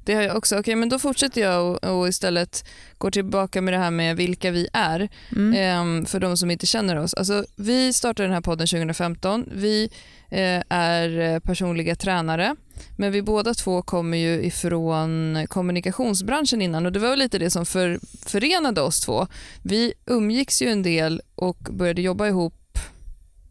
Det, 0.08 0.14
har 0.14 0.22
jag 0.22 0.36
också. 0.36 0.58
okay, 0.58 0.76
men 0.76 0.88
då 0.88 0.98
fortsätter 0.98 1.40
jag 1.40 1.66
och, 1.66 1.98
och, 1.98 2.08
istället 2.08 2.64
går 2.98 3.10
tillbaka 3.10 3.60
med 3.62 3.74
det 3.74 3.78
här 3.78 3.90
med 3.90 4.16
vilka 4.16 4.50
vi 4.50 4.68
är. 4.72 5.08
Mm. 5.36 6.00
Eh, 6.00 6.06
för 6.06 6.20
de 6.20 6.36
som 6.36 6.50
inte 6.50 6.66
känner 6.66 6.96
oss. 6.96 7.14
Alltså, 7.14 7.44
vi 7.56 7.92
startade 7.92 8.26
den 8.26 8.34
här 8.34 8.40
podden 8.40 8.66
2015. 8.66 9.48
Vi 9.52 9.90
eh, 10.30 10.62
är 10.68 11.40
personliga 11.40 11.96
tränare. 11.96 12.56
Men 12.96 13.12
vi 13.12 13.22
båda 13.22 13.54
två 13.54 13.82
kommer 13.82 14.16
ju 14.16 14.42
ifrån 14.42 15.46
kommunikationsbranschen 15.48 16.62
innan 16.62 16.86
och 16.86 16.92
det 16.92 16.98
var 16.98 17.16
lite 17.16 17.38
det 17.38 17.50
som 17.50 17.66
för, 17.66 18.00
förenade 18.26 18.80
oss 18.80 19.00
två. 19.00 19.26
Vi 19.62 19.92
umgicks 20.06 20.62
ju 20.62 20.68
en 20.68 20.82
del 20.82 21.22
och 21.34 21.58
började 21.70 22.02
jobba 22.02 22.26
ihop, 22.26 22.78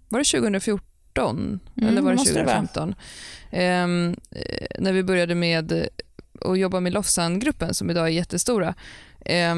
var 0.10 0.20
det 0.20 0.26
2014? 0.26 1.60
Mm, 1.76 1.90
eller 1.90 2.02
var 2.02 2.12
det 2.12 2.18
2015? 2.18 2.96
Det 3.52 3.58
eh, 3.58 3.88
när 4.80 4.94
vi 4.94 5.04
började 5.04 5.36
med 5.36 5.90
och 6.38 6.58
jobba 6.58 6.80
med 6.80 6.94
Lofsan-gruppen 6.94 7.74
som 7.74 7.90
idag 7.90 8.08
är 8.08 8.12
jättestora. 8.12 8.74
Eh, 9.20 9.56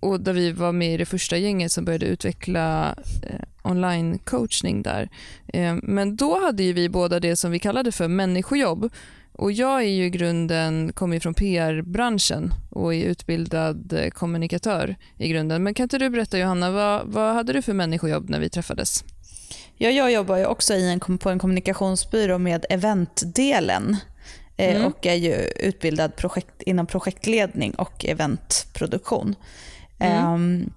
och 0.00 0.20
där 0.20 0.32
vi 0.32 0.52
var 0.52 0.72
med 0.72 0.94
i 0.94 0.96
det 0.96 1.06
första 1.06 1.36
gänget 1.36 1.72
som 1.72 1.84
började 1.84 2.06
utveckla 2.06 2.94
eh, 3.22 3.40
online-coachning 3.62 4.82
där. 4.82 5.08
Eh, 5.46 5.74
men 5.82 6.16
då 6.16 6.40
hade 6.40 6.62
ju 6.62 6.72
vi 6.72 6.88
båda 6.88 7.20
det 7.20 7.36
som 7.36 7.50
vi 7.50 7.58
kallade 7.58 7.92
för 7.92 8.08
människojobb. 8.08 8.92
Och 9.32 9.52
jag 9.52 9.82
är 9.82 9.88
ju 9.88 10.04
i 10.04 10.10
grunden, 10.10 10.92
kommer 10.92 11.20
från 11.20 11.34
PR-branschen 11.34 12.54
och 12.70 12.94
är 12.94 13.04
utbildad 13.04 13.92
eh, 13.92 14.10
kommunikatör 14.10 14.96
i 15.18 15.28
grunden. 15.28 15.62
Men 15.62 15.74
kan 15.74 15.84
inte 15.84 15.98
du 15.98 16.10
berätta 16.10 16.38
Johanna, 16.38 16.70
vad, 16.70 17.06
vad 17.06 17.34
hade 17.34 17.52
du 17.52 17.62
för 17.62 17.72
människojobb 17.72 18.30
när 18.30 18.40
vi 18.40 18.48
träffades? 18.48 19.04
Ja, 19.76 19.90
jag 19.90 20.12
jobbar 20.12 20.36
ju 20.36 20.46
också 20.46 20.74
i 20.74 20.90
en, 20.90 21.18
på 21.18 21.30
en 21.30 21.38
kommunikationsbyrå 21.38 22.38
med 22.38 22.66
eventdelen. 22.70 23.96
Eh, 24.56 24.76
mm. 24.76 24.86
och 24.86 25.06
är 25.06 25.14
ju 25.14 25.34
utbildad 25.56 26.16
projekt, 26.16 26.62
inom 26.62 26.86
projektledning 26.86 27.74
och 27.74 28.04
eventproduktion. 28.04 29.34
Mm. 29.98 30.32
Um, 30.32 30.72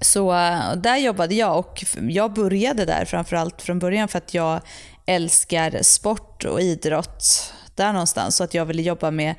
så 0.00 0.32
där 0.76 0.96
jobbade 0.96 1.34
jag 1.34 1.58
och 1.58 1.84
jag 2.08 2.32
började 2.32 2.84
där 2.84 3.04
framförallt 3.04 3.62
från 3.62 3.78
början 3.78 4.08
för 4.08 4.18
att 4.18 4.34
jag 4.34 4.60
älskar 5.06 5.82
sport 5.82 6.44
och 6.44 6.60
idrott 6.60 7.52
där 7.74 7.92
någonstans. 7.92 8.36
Så 8.36 8.44
att 8.44 8.54
jag 8.54 8.66
ville 8.66 8.82
jobba 8.82 9.10
med 9.10 9.34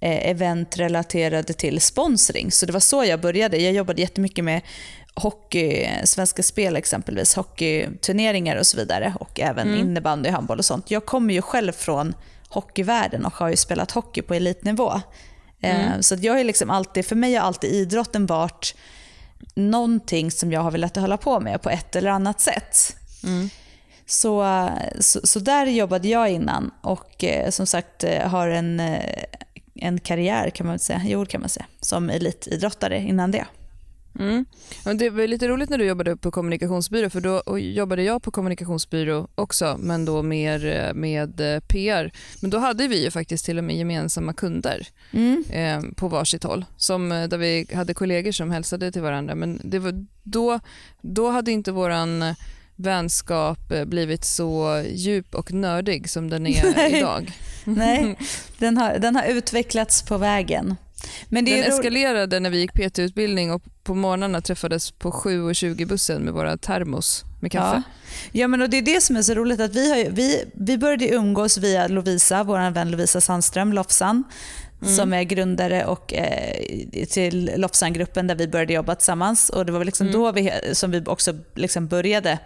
eh, 0.00 0.30
event 0.30 0.78
relaterade 0.78 1.52
till 1.52 1.80
sponsring. 1.80 2.52
Så 2.52 2.66
det 2.66 2.72
var 2.72 2.80
så 2.80 3.04
jag 3.04 3.20
började. 3.20 3.56
Jag 3.56 3.72
jobbade 3.72 4.00
jättemycket 4.00 4.44
med 4.44 4.60
hockey, 5.14 5.88
Svenska 6.04 6.42
Spel 6.42 6.76
exempelvis, 6.76 7.34
hockeyturneringar 7.34 8.56
och 8.56 8.66
så 8.66 8.76
vidare. 8.76 9.14
Och 9.20 9.40
även 9.40 9.68
mm. 9.68 9.80
innebandy, 9.80 10.30
handboll 10.30 10.58
och 10.58 10.64
sånt. 10.64 10.90
Jag 10.90 11.06
kommer 11.06 11.34
ju 11.34 11.42
själv 11.42 11.72
från 11.72 12.14
hockeyvärlden 12.52 13.24
och 13.24 13.32
har 13.32 13.48
ju 13.48 13.56
spelat 13.56 13.90
hockey 13.90 14.22
på 14.22 14.34
elitnivå. 14.34 14.92
Eh, 15.60 15.86
mm. 15.86 16.02
Så 16.02 16.16
jag 16.20 16.40
är 16.40 16.44
liksom 16.44 16.70
alltid, 16.70 17.06
för 17.06 17.16
mig 17.16 17.34
har 17.34 17.46
alltid 17.46 17.70
idrotten 17.72 18.26
varit 18.26 18.74
någonting 19.54 20.30
som 20.30 20.52
jag 20.52 20.60
har 20.60 20.70
velat 20.70 20.96
hålla 20.96 21.16
på 21.16 21.40
med 21.40 21.62
på 21.62 21.70
ett 21.70 21.96
eller 21.96 22.10
annat 22.10 22.40
sätt. 22.40 22.96
Mm. 23.24 23.48
Så, 24.06 24.68
så, 25.00 25.20
så, 25.26 25.40
där 25.40 25.66
jobbade 25.66 26.08
jag 26.08 26.30
innan 26.30 26.70
och 26.80 27.24
eh, 27.24 27.50
som 27.50 27.66
sagt 27.66 28.04
eh, 28.04 28.28
har 28.28 28.48
en, 28.48 28.82
en 29.74 30.00
karriär 30.00 30.50
kan 30.50 30.66
man 30.66 30.78
säga, 30.78 31.02
jo, 31.04 31.26
kan 31.26 31.40
man 31.40 31.50
säga, 31.50 31.66
som 31.80 32.10
elitidrottare 32.10 32.98
innan 32.98 33.30
det. 33.30 33.46
Mm. 34.18 34.44
Det 34.98 35.10
var 35.10 35.26
lite 35.26 35.48
roligt 35.48 35.70
när 35.70 35.78
du 35.78 35.84
jobbade 35.84 36.16
på 36.16 36.30
kommunikationsbyrå 36.30 37.10
för 37.10 37.20
då 37.20 37.58
jobbade 37.58 38.02
jag 38.02 38.22
på 38.22 38.30
kommunikationsbyrå 38.30 39.28
också 39.34 39.76
men 39.78 40.04
då 40.04 40.22
mer 40.22 40.66
eh, 40.66 40.94
med 40.94 41.54
eh, 41.54 41.60
PR. 41.60 42.12
Men 42.40 42.50
då 42.50 42.58
hade 42.58 42.88
vi 42.88 43.04
ju 43.04 43.10
faktiskt 43.10 43.44
till 43.44 43.58
och 43.58 43.64
med 43.64 43.76
gemensamma 43.76 44.32
kunder 44.32 44.88
mm. 45.10 45.44
eh, 45.50 45.94
på 45.96 46.08
varsitt 46.08 46.44
håll 46.44 46.64
som, 46.76 47.12
eh, 47.12 47.28
där 47.28 47.38
vi 47.38 47.66
hade 47.74 47.94
kollegor 47.94 48.32
som 48.32 48.50
hälsade 48.50 48.92
till 48.92 49.02
varandra 49.02 49.34
men 49.34 49.60
det 49.64 49.78
var, 49.78 50.06
då, 50.22 50.60
då 51.00 51.30
hade 51.30 51.52
inte 51.52 51.72
våran 51.72 52.34
vänskap 52.76 53.58
blivit 53.86 54.24
så 54.24 54.84
djup 54.92 55.34
och 55.34 55.52
nördig 55.52 56.10
som 56.10 56.30
den 56.30 56.46
är 56.46 56.72
Nej. 56.76 56.98
idag. 56.98 57.32
Nej, 57.64 58.18
den 58.58 58.76
har, 58.76 58.98
den 58.98 59.16
har 59.16 59.24
utvecklats 59.24 60.02
på 60.02 60.18
vägen. 60.18 60.76
Men 61.28 61.44
det 61.44 61.60
den 61.60 61.72
eskalerade 61.72 62.40
när 62.40 62.50
vi 62.50 62.58
gick 62.58 62.72
PT-utbildning 62.72 63.52
och 63.52 63.62
på 63.84 63.94
morgnarna 63.94 64.40
träffades 64.40 64.90
på 64.90 65.10
7.20 65.10 65.86
bussen 65.86 66.22
med 66.22 66.34
våra 66.34 66.56
termos 66.56 67.24
med 67.40 67.52
kaffe. 67.52 67.82
Ja. 68.32 68.40
ja, 68.40 68.48
men 68.48 68.62
och 68.62 68.70
det 68.70 68.78
är 68.78 68.82
det 68.82 69.00
som 69.00 69.16
är 69.16 69.22
så 69.22 69.34
roligt 69.34 69.60
att 69.60 69.74
vi, 69.74 69.90
har, 69.90 70.10
vi, 70.10 70.44
vi 70.54 70.78
började 70.78 71.08
umgås 71.08 71.58
via 71.58 71.88
Lovisa, 71.88 72.44
vår 72.44 72.70
vän 72.70 72.90
Lovisa 72.90 73.20
Sandström, 73.20 73.72
Lofsan, 73.72 74.24
mm. 74.82 74.96
som 74.96 75.12
är 75.12 75.22
grundare 75.22 75.84
och, 75.84 76.14
eh, 76.14 77.06
till 77.10 77.50
Lofsan-gruppen 77.56 78.26
där 78.26 78.34
vi 78.34 78.48
började 78.48 78.72
jobba 78.72 78.94
tillsammans. 78.94 79.50
Och 79.50 79.66
Det 79.66 79.72
var 79.72 79.84
liksom 79.84 80.06
mm. 80.06 80.20
då 80.20 80.32
vi, 80.32 80.52
som 80.72 80.90
vi 80.90 81.02
också 81.06 81.34
liksom 81.54 81.86
började 81.88 82.38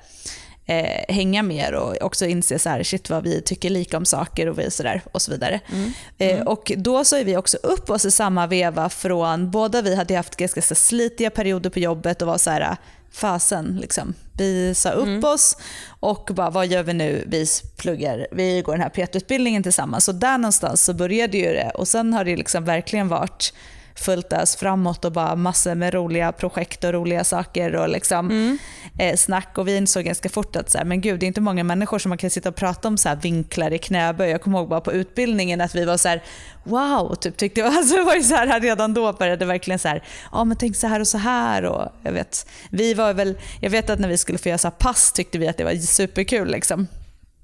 eh, 0.66 1.14
hänga 1.14 1.42
mer 1.42 1.74
och 1.74 2.02
också 2.02 2.26
inse 2.26 2.58
så 2.58 2.68
här, 2.68 2.82
shit 2.82 3.10
vad 3.10 3.24
vi 3.24 3.42
tycker 3.42 3.70
lika 3.70 3.96
om 3.96 4.04
saker 4.04 4.48
och, 4.48 4.58
vi 4.58 4.70
så 4.70 4.82
där, 4.82 5.02
och 5.12 5.22
så 5.22 5.30
vidare. 5.30 5.60
Mm. 5.72 5.92
Eh, 6.18 6.34
mm. 6.34 6.46
och 6.46 6.72
Då 6.76 7.04
sa 7.04 7.16
vi 7.24 7.36
också 7.36 7.56
upp 7.56 7.90
oss 7.90 8.04
i 8.04 8.10
samma 8.10 8.46
veva 8.46 8.88
från, 8.88 9.50
båda 9.50 9.82
vi 9.82 9.94
hade 9.94 10.16
haft 10.16 10.36
ganska 10.36 10.62
så 10.62 10.74
slitiga 10.74 11.30
perioder 11.30 11.70
på 11.70 11.78
jobbet 11.78 12.22
och 12.22 12.28
var 12.28 12.38
så 12.38 12.50
här, 12.50 12.76
fasen. 13.12 13.78
Liksom. 13.80 14.14
Vi 14.32 14.74
sa 14.74 14.90
upp 14.90 15.06
mm. 15.06 15.24
oss 15.24 15.56
och 16.00 16.30
bara, 16.32 16.50
vad 16.50 16.66
gör 16.66 16.82
vi 16.82 16.92
nu? 16.92 17.24
Vi 17.26 17.46
pluggar, 17.76 18.26
vi 18.32 18.62
går 18.62 18.72
den 18.72 18.82
här 18.82 19.06
PT-utbildningen 19.06 19.62
tillsammans. 19.62 20.08
Och 20.08 20.14
där 20.14 20.38
någonstans 20.38 20.84
så 20.84 20.94
började 20.94 21.38
ju 21.38 21.52
det 21.52 21.70
och 21.74 21.88
sen 21.88 22.12
har 22.12 22.24
det 22.24 22.36
liksom 22.36 22.64
verkligen 22.64 23.08
varit 23.08 23.52
fullt 23.96 24.32
ös 24.32 24.56
framåt 24.56 25.04
och 25.04 25.12
bara 25.12 25.36
massor 25.36 25.74
med 25.74 25.94
roliga 25.94 26.32
projekt 26.32 26.84
och 26.84 26.92
roliga 26.92 27.24
saker 27.24 27.76
och 27.76 27.88
liksom, 27.88 28.30
mm. 28.30 28.58
eh, 28.98 29.16
snack. 29.16 29.58
Och 29.58 29.68
vi 29.68 29.76
insåg 29.76 30.04
ganska 30.04 30.28
fort 30.28 30.56
att 30.56 30.70
så 30.70 30.78
här, 30.78 30.84
men 30.84 31.00
gud, 31.00 31.20
det 31.20 31.26
är 31.26 31.28
inte 31.28 31.40
många 31.40 31.64
människor 31.64 31.98
som 31.98 32.08
man 32.08 32.18
kan 32.18 32.30
sitta 32.30 32.48
och 32.48 32.54
prata 32.54 32.88
om 32.88 32.98
så 32.98 33.08
här 33.08 33.16
vinklar 33.16 33.72
i 33.72 33.78
knäböj. 33.78 34.30
Jag 34.30 34.42
kommer 34.42 34.58
ihåg 34.58 34.68
bara 34.68 34.80
på 34.80 34.92
utbildningen 34.92 35.60
att 35.60 35.74
vi 35.74 35.84
var 35.84 35.96
så 35.96 36.08
här, 36.08 36.22
wow, 36.64 37.14
typ, 37.14 37.36
tyckte 37.36 37.60
jag. 37.60 37.66
Alltså, 37.76 37.96
det 37.96 38.02
var 38.02 38.14
ju 38.14 38.22
så 38.22 38.34
här, 38.34 38.60
redan 38.60 38.94
då 38.94 39.12
började 39.12 39.36
det 39.36 39.44
verkligen 39.44 39.78
så 39.78 39.88
här, 39.88 40.02
ja 40.32 40.44
men 40.44 40.56
tänk 40.56 40.76
så 40.76 40.86
här 40.86 41.00
och 41.00 41.08
så 41.08 41.18
här. 41.18 41.64
Och 41.64 41.92
jag, 42.02 42.12
vet, 42.12 42.46
vi 42.70 42.94
var 42.94 43.14
väl, 43.14 43.38
jag 43.60 43.70
vet 43.70 43.90
att 43.90 43.98
när 43.98 44.08
vi 44.08 44.18
skulle 44.18 44.38
få 44.38 44.48
göra 44.48 44.58
så 44.58 44.70
pass 44.70 45.12
tyckte 45.12 45.38
vi 45.38 45.48
att 45.48 45.56
det 45.56 45.64
var 45.64 45.74
superkul. 45.74 46.50
Liksom. 46.50 46.88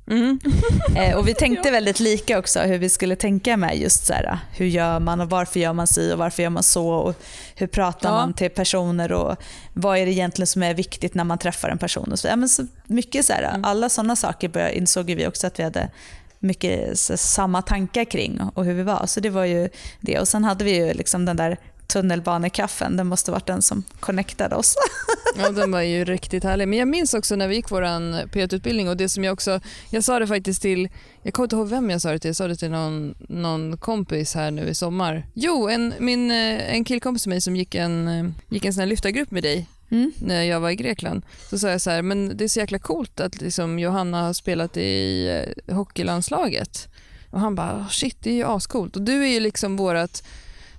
Mm. 0.07 0.41
eh, 0.97 1.17
och 1.17 1.29
Vi 1.29 1.35
tänkte 1.35 1.71
väldigt 1.71 2.01
lika 2.01 2.39
också 2.39 2.61
hur 2.61 2.79
vi 2.79 2.89
skulle 2.89 3.17
tänka 3.17 3.57
med 3.57 3.79
just 3.79 4.07
så 4.07 4.13
här, 4.13 4.39
hur 4.53 4.67
gör 4.67 5.01
man 5.01 5.21
och 5.21 5.31
varför 5.31 5.61
gör 5.61 5.73
man 5.73 5.87
si 5.87 6.13
och 6.13 6.19
varför 6.19 6.43
gör 6.43 6.51
man 6.51 6.63
så 6.63 6.89
och 6.89 7.15
hur 7.55 7.67
pratar 7.67 8.09
ja. 8.09 8.15
man 8.15 8.35
till 8.35 8.51
personer 8.51 9.13
och 9.13 9.37
vad 9.73 9.99
är 9.99 10.07
det 10.07 10.13
egentligen 10.13 10.47
som 10.47 10.63
är 10.63 10.75
viktigt 10.75 11.15
när 11.15 11.25
man 11.25 11.39
träffar 11.39 11.69
en 11.69 11.79
person. 11.79 12.13
Och 12.13 12.19
så, 12.19 12.29
ja, 12.29 12.37
men 12.37 12.49
så 12.49 12.67
mycket 12.85 13.25
så 13.25 13.33
här, 13.33 13.43
mm. 13.43 13.65
Alla 13.65 13.89
sådana 13.89 14.17
saker 14.17 14.69
insåg 14.69 15.07
vi 15.07 15.27
också 15.27 15.47
att 15.47 15.59
vi 15.59 15.63
hade 15.63 15.91
mycket 16.39 16.99
så, 16.99 17.17
samma 17.17 17.63
tankar 17.63 18.05
kring 18.05 18.41
och 18.55 18.65
hur 18.65 18.75
vi 18.75 18.83
var. 18.83 19.07
Så 19.07 19.21
det 19.21 19.31
var 19.31 19.45
ju 19.45 19.69
det. 20.01 20.19
Och 20.19 20.29
Sen 20.29 20.45
hade 20.45 20.65
vi 20.65 20.77
ju 20.77 20.93
liksom 20.93 21.25
den 21.25 21.37
där 21.37 21.59
tunnelbanekaffen. 21.93 22.97
Den 22.97 23.07
måste 23.07 23.31
varit 23.31 23.47
den 23.47 23.63
som 23.63 23.83
connectade 24.01 24.57
oss. 24.57 24.77
ja, 25.39 25.51
den 25.51 25.73
var 25.73 25.81
ju 25.81 26.05
riktigt 26.05 26.45
härlig. 26.45 26.69
Men 26.69 26.79
jag 26.79 26.89
minns 26.89 27.15
också 27.15 27.37
när 27.37 27.49
vi 27.49 27.55
gick 27.57 27.71
vår 27.71 27.83
P1-utbildning 28.27 28.89
och 28.89 28.97
det 28.97 29.09
som 29.09 29.25
jag 29.25 29.33
också, 29.33 29.61
jag 29.91 30.05
sa 30.05 30.19
det 30.19 30.27
faktiskt 30.27 30.63
till, 30.63 30.89
jag 31.23 31.35
kommer 31.35 31.45
inte 31.45 31.57
ihåg 31.57 31.69
vem 31.69 31.91
jag 31.91 32.01
sa 32.01 32.13
det 32.13 32.19
till, 32.19 32.29
jag 32.29 32.37
sa 32.37 32.49
det 32.49 32.57
till 32.57 32.71
någon, 32.71 33.15
någon 33.29 33.77
kompis 33.77 34.35
här 34.35 34.51
nu 34.51 34.69
i 34.69 34.75
sommar. 34.75 35.27
Jo, 35.35 35.69
en, 35.69 35.95
min, 35.99 36.31
eh, 36.31 36.75
en 36.75 36.85
killkompis 36.85 37.27
med 37.27 37.33
mig 37.35 37.41
som 37.41 37.57
gick 37.57 37.75
en, 37.75 38.09
eh, 38.09 38.25
gick 38.49 38.65
en 38.65 38.73
sån 38.75 38.81
här 38.81 38.87
lyftargrupp 38.87 39.31
med 39.31 39.43
dig 39.43 39.67
Mm. 39.91 40.13
när 40.19 40.43
jag 40.43 40.61
var 40.61 40.71
i 40.71 40.77
Grekland. 40.77 41.23
Så 41.51 41.59
sa 41.59 41.69
jag 41.69 41.81
så 41.81 41.91
här, 41.91 42.03
men 42.03 42.37
det 42.37 42.45
är 42.45 42.49
så 42.49 42.61
jäkla 42.61 42.79
coolt 42.79 43.21
att 43.21 43.41
liksom 43.41 43.79
Johanna 43.79 44.23
har 44.23 44.33
spelat 44.33 44.77
i 44.77 45.27
eh, 45.67 45.75
hockeylandslaget. 45.75 46.89
Och 47.31 47.41
han 47.41 47.55
bara, 47.55 47.87
shit 47.91 48.17
det 48.21 48.31
är 48.31 48.35
ju 48.35 48.45
ascoolt. 48.45 48.97
Och 48.97 49.03
du 49.03 49.23
är 49.23 49.29
ju 49.29 49.41
liksom 49.41 49.77
vårat 49.77 50.23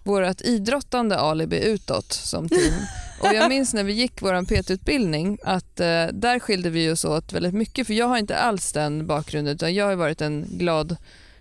vårt 0.04 0.42
idrottande 0.42 1.20
alibi 1.20 1.64
utåt 1.66 2.14
som 2.14 2.50
team. 2.50 2.74
Och 3.20 3.34
Jag 3.34 3.50
minns 3.50 3.74
när 3.74 3.84
vi 3.84 3.94
gick 3.94 4.22
vår 4.22 4.46
PT-utbildning 4.46 5.38
att 5.44 5.80
eh, 5.80 6.06
där 6.14 6.40
skilde 6.40 6.70
vi 6.70 6.92
oss 6.92 7.06
åt 7.06 7.34
väldigt 7.34 7.54
mycket 7.54 7.88
för 7.88 7.94
jag 7.94 8.08
har 8.08 8.18
inte 8.18 8.38
alls 8.38 8.72
den 8.72 9.08
bakgrunden 9.08 9.56
utan 9.56 9.74
jag 9.74 9.86
har 9.86 9.96
varit 9.96 10.22
en 10.22 10.46
glad 10.50 10.96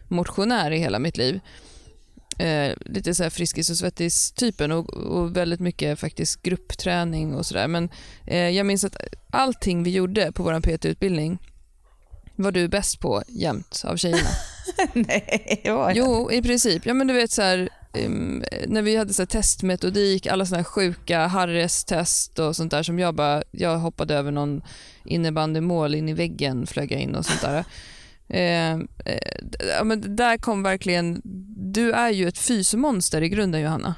motionär 0.09 0.71
i 0.71 0.79
hela 0.79 0.99
mitt 0.99 1.17
liv. 1.17 1.41
Eh, 2.39 2.73
lite 2.81 3.15
så 3.15 3.23
här 3.23 3.31
friskis 3.31 3.71
och 3.71 3.77
svettis-typen 3.77 4.73
och, 4.73 4.95
och, 4.95 5.37
väldigt 5.37 5.61
mycket 5.61 6.01
faktiskt 6.01 6.43
gruppträning 6.43 7.35
och 7.35 7.47
sådär. 7.47 7.69
Men 7.69 7.89
eh, 8.27 8.49
jag 8.49 8.67
minns 8.67 8.85
att 8.85 8.97
allting 9.31 9.83
vi 9.83 9.91
gjorde 9.91 10.33
på 10.33 10.43
vår 10.43 10.61
PT-utbildning 10.61 11.39
var 12.37 12.53
du 12.53 12.69
bäst 12.69 13.01
på 13.01 13.23
jämt 13.29 13.83
av 13.85 13.97
tjejerna. 13.97 14.31
Nej, 14.93 15.63
var 15.65 15.89
jag? 15.89 15.97
Jo, 15.97 16.31
i 16.33 16.43
princip. 16.43 16.87
Ja, 16.87 16.95
men 16.95 17.07
du 17.07 17.15
vet 17.15 17.31
så 17.31 17.43
här, 17.43 17.69
um, 17.95 18.45
när 18.67 18.83
vi 18.83 18.97
hade 18.97 19.13
så 19.13 19.27
testmetodik, 19.27 20.27
alla 20.27 20.47
såna 20.47 20.57
här 20.57 20.65
sjuka 20.65 21.27
Harris-test 21.27 22.39
och 22.39 22.57
sånt 22.57 22.71
där 22.71 22.83
som 22.83 22.99
jag 22.99 23.15
bara, 23.15 23.43
jag 23.51 23.79
hoppade 23.79 24.15
över 24.15 24.31
någon 24.31 24.63
innebandymål 25.05 25.95
in 25.95 26.09
i 26.09 26.15
väggen, 26.15 26.67
flög 26.67 26.93
jag 26.93 27.01
in 27.01 27.15
och 27.15 27.27
sånt 27.27 27.41
där. 27.41 27.65
Eh, 28.29 28.73
eh, 28.73 28.79
ja, 29.79 29.85
men 29.85 30.17
där 30.17 30.37
kom 30.37 30.63
verkligen, 30.63 31.21
du 31.73 31.93
är 31.93 32.11
ju 32.11 32.29
ett 32.29 32.39
fysmonster 32.39 33.23
i 33.23 33.29
grunden 33.29 33.61
Johanna. 33.61 33.95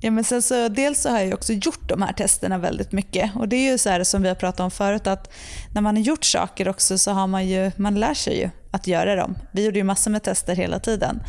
Ja, 0.00 0.10
men 0.10 0.24
sen 0.24 0.42
så, 0.42 0.68
dels 0.68 1.02
så 1.02 1.10
har 1.10 1.20
jag 1.20 1.34
också 1.34 1.52
gjort 1.52 1.88
de 1.88 2.02
här 2.02 2.12
testerna 2.12 2.58
väldigt 2.58 2.92
mycket. 2.92 3.36
Och 3.36 3.48
Det 3.48 3.56
är 3.56 3.70
ju 3.70 3.78
så 3.78 3.88
här 3.88 4.04
som 4.04 4.22
vi 4.22 4.28
har 4.28 4.34
pratat 4.34 4.60
om 4.60 4.70
förut 4.70 5.06
att 5.06 5.32
när 5.74 5.80
man 5.82 5.96
har 5.96 6.02
gjort 6.02 6.24
saker 6.24 6.68
också 6.68 6.98
så 6.98 7.10
har 7.10 7.26
man 7.26 7.48
ju, 7.48 7.70
man 7.76 8.00
lär 8.00 8.14
sig 8.14 8.38
ju 8.38 8.50
att 8.70 8.86
göra 8.86 9.14
dem. 9.16 9.38
Vi 9.52 9.64
gjorde 9.64 9.78
ju 9.78 9.84
massor 9.84 10.10
med 10.10 10.22
tester 10.22 10.54
hela 10.56 10.78
tiden. 10.78 11.22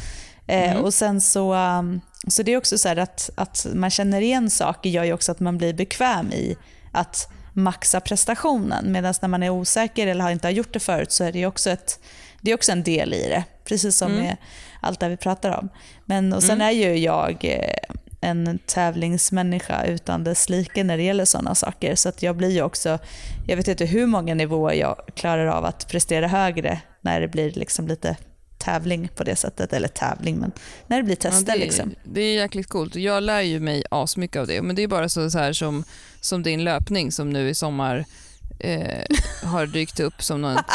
Eh, 0.48 0.72
mm. 0.72 0.84
och 0.84 0.94
sen 0.94 1.22
så, 1.22 1.54
um, 1.54 2.02
så 2.28 2.44
det 2.44 2.54
är 2.54 2.58
också 2.58 2.78
så 2.78 2.90
att, 2.90 3.30
att 3.36 3.68
man 3.74 3.90
känner 3.90 4.22
igen 4.22 4.50
saker 4.50 4.90
gör 4.90 5.04
ju 5.04 5.14
också 5.14 5.32
att 5.32 5.40
man 5.40 5.58
blir 5.58 5.74
bekväm 5.74 6.32
i 6.32 6.58
att 6.92 7.30
maxa 7.54 8.00
prestationen. 8.00 8.92
Medan 8.92 9.14
när 9.22 9.30
man 9.30 9.44
är 9.44 9.50
osäker 9.50 10.08
eller 10.08 10.30
inte 10.30 10.48
har 10.48 10.52
gjort 10.52 10.74
det 10.74 10.80
förut 10.80 11.12
så 11.12 11.24
är 11.24 11.32
det 11.32 11.46
också, 11.46 11.70
ett, 11.70 12.00
det 12.42 12.52
är 12.52 12.56
också 12.56 12.72
en 12.72 12.84
del 12.84 13.14
i 13.14 13.28
det. 13.30 13.44
Precis 13.64 13.98
som 13.98 14.12
mm. 14.12 14.24
med 14.24 14.38
allt 14.82 15.00
det 15.00 15.10
vi 15.10 15.18
pratar 15.18 15.58
om. 15.58 15.70
Men, 16.06 16.34
och 16.34 16.44
sen 16.44 16.62
mm. 16.62 16.68
är 16.68 16.72
ju 16.72 16.98
jag 16.98 17.46
eh, 17.46 17.96
en 18.22 18.60
tävlingsmänniska 18.66 19.86
utan 19.86 20.24
dess 20.24 20.50
like 20.50 20.84
när 20.84 20.98
det 20.98 21.04
gäller 21.04 21.26
sådana 21.26 21.56
saker. 21.56 21.96
Så 21.96 22.10
att 22.10 22.24
jag 22.24 22.36
blir 22.36 22.52
ju 22.52 22.62
också, 22.62 23.00
jag 23.48 23.58
vet 23.58 23.68
inte 23.68 23.86
hur 23.86 24.06
många 24.06 24.36
nivåer 24.36 24.74
jag 24.74 24.96
klarar 25.16 25.46
av 25.46 25.66
att 25.66 25.88
prestera 25.88 26.28
högre 26.28 26.82
när 27.02 27.22
det 27.22 27.28
blir 27.28 27.52
liksom 27.52 27.88
lite 27.88 28.16
tävling 28.58 29.10
på 29.16 29.24
det 29.24 29.36
sättet. 29.36 29.74
Eller 29.74 29.88
tävling, 29.88 30.38
men 30.38 30.52
när 30.88 30.98
det 30.98 31.04
blir 31.04 31.16
tester. 31.16 31.52
Ja, 31.52 31.58
det, 31.58 31.64
är, 31.64 31.66
liksom. 31.66 31.96
det 32.04 32.22
är 32.22 32.36
jäkligt 32.36 32.68
coolt. 32.68 32.96
Jag 32.96 33.24
lär 33.24 33.42
ju 33.42 33.60
mig 33.60 33.84
asmycket 33.92 34.40
av 34.40 34.48
det. 34.48 34.62
Men 34.62 34.76
det 34.76 34.84
är 34.84 34.88
bara 34.88 35.10
så, 35.10 35.30
så 35.30 35.38
här 35.38 35.54
som, 35.54 35.84
som 36.22 36.44
din 36.44 36.64
löpning 36.64 37.12
som 37.12 37.30
nu 37.30 37.50
i 37.50 37.56
sommar 37.56 38.06
eh, 38.60 39.04
har 39.44 39.66
dykt 39.66 40.00
upp 40.00 40.24
som 40.24 40.42
något, 40.42 40.66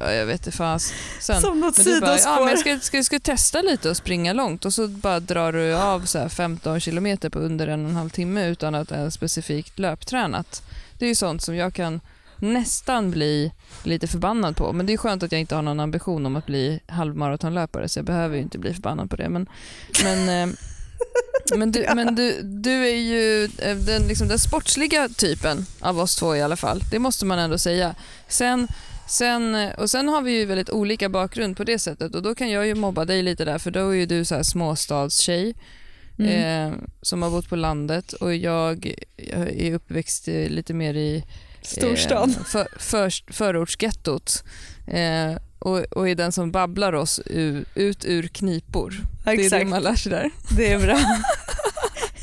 eh, 0.00 0.12
jag 0.12 0.26
vet 0.26 0.40
inte 0.40 0.56
fas. 0.56 0.92
Som 1.20 1.60
något 1.60 1.74
sidospår. 1.74 2.18
Ja, 2.24 2.40
men 2.40 2.48
jag 2.48 2.58
ska, 2.58 2.78
ska, 2.80 3.02
ska 3.02 3.20
testa 3.20 3.62
lite 3.62 3.90
och 3.90 3.96
springa 3.96 4.32
långt 4.32 4.64
och 4.64 4.74
så 4.74 4.88
bara 4.88 5.20
drar 5.20 5.52
du 5.52 5.74
av 5.74 6.00
så 6.00 6.28
15 6.28 6.80
kilometer 6.80 7.30
på 7.30 7.38
under 7.38 7.68
en 7.68 7.84
och 7.84 7.90
en 7.90 7.96
halv 7.96 8.10
timme 8.10 8.46
utan 8.46 8.74
att 8.74 8.92
ens 8.92 9.14
specifikt 9.14 9.78
löptränat. 9.78 10.62
Det 10.98 11.04
är 11.04 11.08
ju 11.08 11.14
sånt 11.14 11.42
som 11.42 11.56
jag 11.56 11.74
kan 11.74 12.00
nästan 12.52 13.10
bli 13.10 13.52
lite 13.82 14.06
förbannad 14.06 14.56
på. 14.56 14.72
Men 14.72 14.86
det 14.86 14.92
är 14.92 14.96
skönt 14.96 15.22
att 15.22 15.32
jag 15.32 15.40
inte 15.40 15.54
har 15.54 15.62
någon 15.62 15.80
ambition 15.80 16.26
om 16.26 16.36
att 16.36 16.46
bli 16.46 16.80
halvmaratonlöpare 16.86 17.88
så 17.88 17.98
jag 17.98 18.06
behöver 18.06 18.36
ju 18.36 18.42
inte 18.42 18.58
bli 18.58 18.74
förbannad 18.74 19.10
på 19.10 19.16
det. 19.16 19.28
Men, 19.28 19.46
men, 20.02 20.28
eh, 20.28 20.54
men, 21.56 21.72
du, 21.72 21.86
men 21.94 22.14
du, 22.14 22.42
du 22.42 22.86
är 22.86 22.96
ju 22.96 23.44
eh, 23.44 23.76
den, 23.76 24.08
liksom 24.08 24.28
den 24.28 24.38
sportsliga 24.38 25.08
typen 25.08 25.66
av 25.80 25.98
oss 25.98 26.16
två 26.16 26.36
i 26.36 26.42
alla 26.42 26.56
fall. 26.56 26.80
Det 26.90 26.98
måste 26.98 27.24
man 27.24 27.38
ändå 27.38 27.58
säga. 27.58 27.94
Sen, 28.28 28.68
sen, 29.08 29.70
och 29.78 29.90
sen 29.90 30.08
har 30.08 30.22
vi 30.22 30.38
ju 30.38 30.44
väldigt 30.44 30.70
olika 30.70 31.08
bakgrund 31.08 31.56
på 31.56 31.64
det 31.64 31.78
sättet 31.78 32.14
och 32.14 32.22
då 32.22 32.34
kan 32.34 32.50
jag 32.50 32.66
ju 32.66 32.74
mobba 32.74 33.04
dig 33.04 33.22
lite 33.22 33.44
där 33.44 33.58
för 33.58 33.70
då 33.70 33.88
är 33.88 33.94
ju 33.94 34.06
du 34.06 34.24
så 34.24 34.34
här 34.34 34.42
småstadstjej. 34.42 35.54
Mm. 36.18 36.72
Eh, 36.72 36.78
som 37.02 37.22
har 37.22 37.30
bott 37.30 37.48
på 37.48 37.56
landet 37.56 38.12
och 38.12 38.34
jag, 38.34 38.94
jag 39.16 39.48
är 39.48 39.74
uppväxt 39.74 40.26
lite 40.26 40.74
mer 40.74 40.94
i 40.94 41.24
Storstan. 41.64 42.30
Eh, 42.30 42.44
för, 42.44 42.68
för, 42.78 43.32
förortsgettot. 43.32 44.44
Eh, 44.86 45.36
och, 45.58 45.78
och 45.78 46.08
är 46.08 46.14
den 46.14 46.32
som 46.32 46.52
babblar 46.52 46.92
oss 46.92 47.20
ut, 47.26 47.68
ut 47.74 48.04
ur 48.04 48.26
knipor. 48.26 48.94
Ja, 49.26 49.32
det 49.36 49.46
är 49.46 49.58
det 49.58 49.64
man 49.64 49.82
lär 49.82 49.94
sig 49.94 50.12
där. 50.12 50.30
Det 50.56 50.72
är 50.72 50.78
bra. 50.78 50.98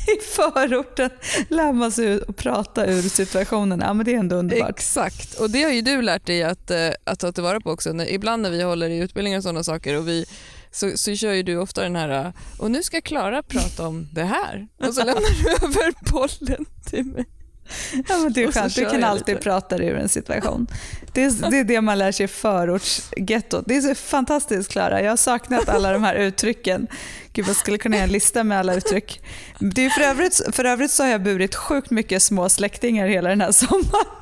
I 0.06 0.20
förorten 0.20 1.10
lär 1.48 1.72
man 1.72 1.92
sig 1.92 2.20
att 2.28 2.36
prata 2.36 2.86
ur 2.86 3.02
situationen. 3.02 3.80
Ja, 3.80 3.94
men 3.94 4.06
det 4.06 4.14
är 4.14 4.18
ändå 4.18 4.36
underbart. 4.36 4.70
Exakt, 4.70 5.34
och 5.34 5.50
det 5.50 5.62
har 5.62 5.70
ju 5.70 5.82
du 5.82 6.02
lärt 6.02 6.26
dig 6.26 6.42
att, 6.42 6.70
eh, 6.70 6.90
att 7.04 7.18
ta 7.18 7.32
tillvara 7.32 7.60
på 7.60 7.70
också. 7.70 8.04
Ibland 8.04 8.42
när 8.42 8.50
vi 8.50 8.62
håller 8.62 8.90
i 8.90 8.98
utbildningar 8.98 9.38
och 9.38 9.42
sådana 9.42 9.64
saker 9.64 9.98
och 9.98 10.08
vi 10.08 10.26
så, 10.70 10.92
så 10.96 11.14
kör 11.14 11.32
ju 11.32 11.42
du 11.42 11.56
ofta 11.56 11.82
den 11.82 11.96
här, 11.96 12.32
och 12.58 12.70
nu 12.70 12.82
ska 12.82 13.00
Klara 13.00 13.42
prata 13.42 13.86
om 13.86 14.08
det 14.12 14.24
här. 14.24 14.68
Och 14.80 14.94
så 14.94 15.00
lämnar 15.04 15.42
du 15.42 15.66
över 15.66 16.12
bollen 16.12 16.66
till 16.84 17.04
mig. 17.04 17.26
Ja, 18.08 18.18
men 18.18 18.32
det 18.32 18.42
är 18.42 18.52
skönt, 18.52 18.74
du 18.74 18.90
kan 18.90 19.04
alltid 19.04 19.34
lite. 19.34 19.44
prata 19.44 19.76
ur 19.76 19.96
en 19.96 20.08
situation. 20.08 20.66
Det 21.12 21.24
är, 21.24 21.50
det 21.50 21.58
är 21.58 21.64
det 21.64 21.80
man 21.80 21.98
lär 21.98 22.12
sig 22.12 22.24
i 22.24 22.28
förortsgettot. 22.28 23.64
Det 23.66 23.76
är 23.76 23.80
så 23.80 23.94
fantastiskt 23.94 24.70
Klara, 24.70 25.02
jag 25.02 25.10
har 25.10 25.16
saknat 25.16 25.68
alla 25.68 25.92
de 25.92 26.04
här 26.04 26.14
uttrycken. 26.14 26.86
Gud, 27.32 27.48
jag 27.48 27.56
skulle 27.56 27.78
kunna 27.78 27.96
göra 27.96 28.04
en 28.04 28.12
lista 28.12 28.44
med 28.44 28.58
alla 28.58 28.74
uttryck. 28.74 29.20
Det 29.58 29.84
är 29.84 29.90
för, 29.90 30.00
övrigt, 30.00 30.40
för 30.52 30.64
övrigt 30.64 30.90
så 30.90 31.02
har 31.02 31.10
jag 31.10 31.22
burit 31.22 31.54
sjukt 31.54 31.90
mycket 31.90 32.22
små 32.22 32.48
släktingar 32.48 33.06
hela 33.06 33.28
den 33.28 33.40
här 33.40 33.52
sommaren. 33.52 34.06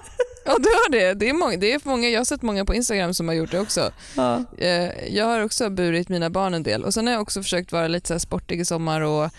Ja, 0.44 0.56
du 0.58 0.68
har 0.68 0.90
det. 0.90 1.14
Det 1.14 1.28
är, 1.28 1.32
många, 1.32 1.56
det 1.56 1.72
är 1.72 1.80
många, 1.84 2.08
jag 2.08 2.20
har 2.20 2.24
sett 2.24 2.42
många 2.42 2.64
på 2.64 2.74
Instagram 2.74 3.14
som 3.14 3.28
har 3.28 3.34
gjort 3.34 3.50
det 3.50 3.60
också. 3.60 3.92
Ja. 4.16 4.44
Eh, 4.58 5.14
jag 5.14 5.24
har 5.24 5.40
också 5.44 5.70
burit 5.70 6.08
mina 6.08 6.30
barn 6.30 6.54
en 6.54 6.62
del 6.62 6.84
och 6.84 6.94
sen 6.94 7.06
har 7.06 7.14
jag 7.14 7.22
också 7.22 7.42
försökt 7.42 7.72
vara 7.72 7.88
lite 7.88 8.08
så 8.08 8.18
sportig 8.18 8.60
i 8.60 8.64
sommar 8.64 9.00
och 9.00 9.30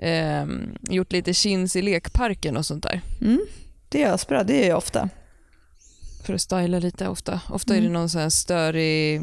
eh, 0.00 0.46
gjort 0.80 1.12
lite 1.12 1.34
chins 1.34 1.76
i 1.76 1.82
lekparken 1.82 2.56
och 2.56 2.66
sånt 2.66 2.82
där. 2.82 3.00
Mm. 3.20 3.40
Det 3.88 4.02
är 4.02 4.12
asbra, 4.12 4.44
det 4.44 4.60
gör 4.60 4.68
jag 4.68 4.78
ofta. 4.78 5.08
För 6.24 6.34
att 6.34 6.40
styla 6.40 6.78
lite 6.78 7.08
ofta. 7.08 7.40
Ofta 7.48 7.72
mm. 7.72 7.78
är 7.78 7.82
det 7.82 7.90
mm. 7.90 8.00
någon 8.00 8.08
sån 8.08 8.20
här 8.20 8.30
störig 8.30 9.20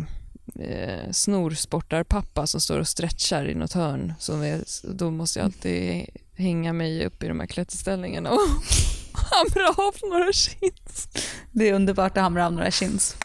eh, 0.59 1.11
snorsportarpappa 1.11 2.47
som 2.47 2.61
står 2.61 2.79
och 2.79 2.87
stretchar 2.87 3.49
i 3.49 3.55
något 3.55 3.73
hörn. 3.73 4.13
Som 4.19 4.43
är, 4.43 4.63
då 4.83 5.11
måste 5.11 5.39
jag 5.39 5.45
alltid 5.45 6.05
hänga 6.35 6.73
mig 6.73 7.05
upp 7.05 7.23
i 7.23 7.27
de 7.27 7.39
här 7.39 7.47
klätterställningarna 7.47 8.31
och 8.31 8.39
hamra 9.13 9.69
av 9.69 9.95
några 10.09 10.33
chins. 10.33 11.07
Det 11.51 11.69
är 11.69 11.73
underbart 11.73 12.17
att 12.17 12.23
hamra 12.23 12.45
av 12.45 12.53
några 12.53 12.71
chins. 12.71 13.15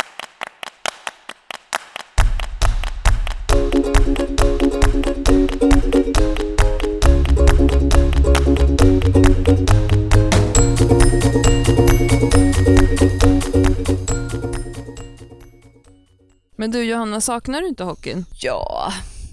Men 16.57 16.71
du 16.71 16.85
Johanna, 16.85 17.21
saknar 17.21 17.61
du 17.61 17.69
inte 17.69 17.85
hockeyn? 17.85 18.25
Ja, 18.41 18.93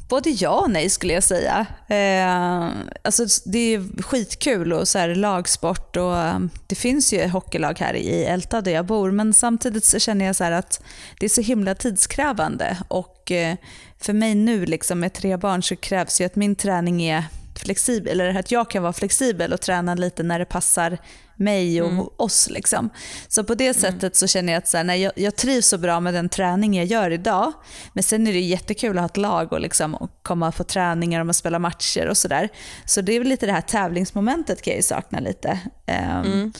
både 0.10 0.30
ja 0.30 0.60
och 0.60 0.72
nej 0.72 0.90
skulle 0.90 1.14
jag 1.14 1.24
säga. 1.24 1.66
Eh, 1.88 2.70
alltså 3.02 3.26
det 3.46 3.74
är 3.74 4.02
skitkul 4.02 4.74
och 4.74 4.88
så 4.88 5.00
här, 5.00 5.16
lagsport 5.16 5.96
och 5.96 6.18
eh, 6.18 6.40
det 6.68 6.76
finns 6.76 7.14
ju 7.14 7.28
hockeylag 7.28 7.80
här 7.80 7.94
i 7.94 8.24
Älta 8.24 8.62
där 8.62 8.72
jag 8.72 8.86
bor 8.86 9.12
men 9.12 9.34
samtidigt 9.34 9.86
så 9.86 10.00
känner 10.00 10.26
jag 10.26 10.36
så 10.36 10.44
att 10.44 10.82
det 11.20 11.26
är 11.26 11.30
så 11.30 11.42
himla 11.42 11.76
tidskrävande 11.76 12.78
och 12.88 13.32
eh, 13.32 13.56
för 13.98 14.14
mig 14.14 14.36
nu 14.36 14.66
liksom 14.66 15.00
med 15.00 15.14
tre 15.14 15.38
barn 15.38 15.64
så 15.64 15.76
krävs 15.76 16.22
ju 16.22 16.26
att 16.26 16.36
min 16.36 16.56
träning 16.56 17.04
är 17.04 17.24
flexibel, 17.60 18.22
eller 18.22 18.40
att 18.40 18.52
jag 18.52 18.70
kan 18.70 18.84
vara 18.84 18.94
flexibel 18.94 19.54
och 19.54 19.62
träna 19.62 19.96
lite 19.96 20.24
när 20.24 20.40
det 20.40 20.46
passar 20.46 20.98
mig 21.40 21.82
och 21.82 21.90
mm. 21.90 22.06
oss. 22.18 22.50
Liksom. 22.50 22.90
Så 23.28 23.44
på 23.44 23.56
det 23.56 23.64
mm. 23.64 23.74
sättet 23.74 24.16
så 24.16 24.28
känner 24.28 24.54
jag 24.54 24.58
att 24.58 24.68
så 24.68 24.78
här, 24.78 24.84
nej, 24.84 25.02
jag, 25.02 25.12
jag, 25.16 25.36
trivs 25.36 25.68
så 25.68 25.78
bra 25.78 26.00
med 26.00 26.14
den 26.14 26.30
träning 26.30 26.74
jag 26.74 26.86
gör 26.86 27.12
idag. 27.12 27.54
Men 27.94 28.04
sen 28.04 28.28
är 28.28 28.34
det 28.34 28.40
jättekul 28.40 28.98
att 28.98 29.02
ha 29.02 29.06
ett 29.06 29.18
lag 29.18 29.54
och, 29.54 29.60
liksom, 29.60 29.96
och 29.96 30.12
komma 30.22 30.52
på 30.52 30.64
träningar 30.64 31.30
och 31.30 31.36
spela 31.36 31.60
matcher 31.60 32.08
och 32.08 32.18
sådär. 32.18 32.50
Så 32.86 33.02
det 33.02 33.14
är 33.14 33.20
väl 33.20 33.28
lite 33.28 33.46
det 33.46 33.52
här 33.52 33.62
tävlingsmomentet 33.62 34.62
kan 34.62 34.72
jag 34.72 34.78
ju 34.78 34.84
sakna 34.84 35.20
lite. 35.20 35.60
Um, 35.88 36.32
mm. 36.32 36.54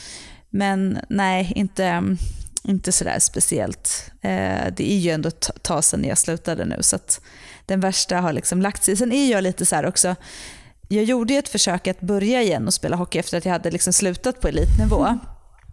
Men 0.50 0.98
nej, 1.08 1.52
inte, 1.56 2.16
inte 2.64 2.92
sådär 2.92 3.18
speciellt. 3.18 4.10
Uh, 4.24 4.72
det 4.76 4.92
är 4.92 4.98
ju 4.98 5.10
ändå 5.10 5.28
ett 5.28 5.50
tag 5.62 5.84
sedan 5.84 6.04
jag 6.04 6.18
slutade 6.18 6.64
nu 6.64 6.76
så 6.80 6.96
att 6.96 7.20
den 7.66 7.80
värsta 7.80 8.16
har 8.16 8.32
liksom 8.32 8.62
lagt 8.62 8.84
sig. 8.84 8.96
Sen 8.96 9.12
är 9.12 9.30
jag 9.30 9.42
lite 9.42 9.66
så 9.66 9.86
också, 9.86 10.16
jag 10.92 11.04
gjorde 11.04 11.34
ett 11.34 11.48
försök 11.48 11.86
att 11.86 12.00
börja 12.00 12.42
igen 12.42 12.66
och 12.66 12.74
spela 12.74 12.96
hockey 12.96 13.18
efter 13.18 13.38
att 13.38 13.44
jag 13.44 13.52
hade 13.52 13.70
liksom 13.70 13.92
slutat 13.92 14.40
på 14.40 14.48
elitnivå. 14.48 15.18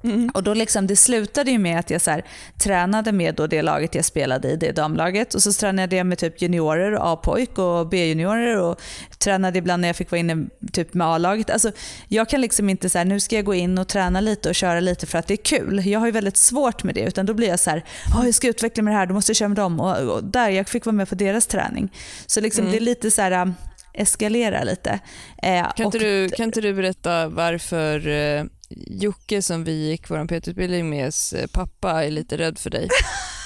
Mm. 0.04 0.30
Och 0.34 0.44
då 0.44 0.54
liksom, 0.54 0.88
det 0.88 0.96
slutade 0.96 1.52
ju 1.52 1.58
med 1.58 1.80
att 1.80 1.90
jag 1.90 2.02
så 2.02 2.12
här, 2.12 2.26
tränade 2.58 3.12
med 3.12 3.36
då 3.36 3.48
det 3.48 3.62
laget 3.62 3.96
jag 3.96 4.06
spelade 4.06 4.52
i, 4.52 4.56
det 4.56 4.72
damlaget. 4.72 5.34
Och 5.34 5.44
så 5.44 5.54
tränade 5.54 5.96
jag 5.96 6.06
med 6.06 6.18
typ 6.18 6.42
juniorer, 6.42 7.14
A-pojk 7.14 7.58
och 7.58 7.90
B-juniorer. 7.90 8.58
Och 8.58 8.82
tränade 9.20 9.60
ibland 9.60 9.82
när 9.82 9.90
jag 9.90 9.96
fick 9.96 10.12
vara 10.12 10.20
inne 10.20 10.48
typ 10.72 10.94
med 10.94 11.08
A-laget. 11.08 11.50
Alltså, 11.50 11.72
jag 12.08 12.30
kan 12.30 12.42
liksom 12.42 12.70
inte 12.70 12.90
säga 12.90 13.04
nu 13.04 13.20
ska 13.20 13.36
jag 13.36 13.46
gå 13.46 13.54
in 13.54 13.78
och 13.78 13.88
träna 13.88 14.22
lite 14.22 14.50
och 14.50 14.56
köra 14.56 14.80
lite 14.80 15.06
för 15.06 15.18
att 15.18 15.28
det 15.28 15.34
är 15.34 15.38
kul. 15.38 15.86
Jag 15.86 16.00
har 16.00 16.06
ju 16.06 16.12
väldigt 16.12 16.38
svårt 16.38 16.84
med 16.84 16.96
det. 16.96 17.02
Utan 17.02 17.26
då 17.26 17.34
blir 17.34 17.48
jag 17.48 17.60
så 17.60 17.70
här, 17.70 17.84
oh, 18.18 18.26
jag 18.26 18.36
ska 18.36 18.48
utveckla 18.48 18.84
mig 18.84 18.94
det 18.94 18.98
här, 19.00 19.06
då 19.06 19.14
måste 19.14 19.30
jag 19.30 19.38
köra 19.38 19.50
med 19.50 19.58
dem. 19.58 19.80
Och, 19.80 19.98
och 19.98 20.24
där, 20.24 20.50
jag 20.50 20.70
fick 20.70 20.86
vara 20.86 20.96
med 20.96 21.10
på 21.10 21.16
deras 21.16 21.48
träning. 21.48 21.94
Så 22.26 22.42
liksom, 22.42 22.62
mm. 22.62 22.72
det 22.72 22.78
är 22.78 22.82
lite 22.82 23.12
så 23.12 23.22
här 23.22 23.54
eskalera 23.98 24.64
lite. 24.64 25.00
Eh, 25.44 25.74
kan, 25.76 25.86
inte 25.86 26.00
du, 26.00 26.30
kan 26.30 26.44
inte 26.44 26.62
du 26.62 26.74
berätta 26.74 27.28
varför 27.28 28.08
eh, 28.08 28.44
Jocke 28.88 29.42
som 29.42 29.64
vi 29.64 29.90
gick 29.90 30.10
vår 30.10 30.28
PT-utbildning 30.28 30.90
med, 30.90 31.14
eh, 31.36 31.48
pappa 31.54 32.06
är 32.06 32.12
lite 32.12 32.38
rädd 32.38 32.58
för 32.60 32.70
dig? 32.70 32.88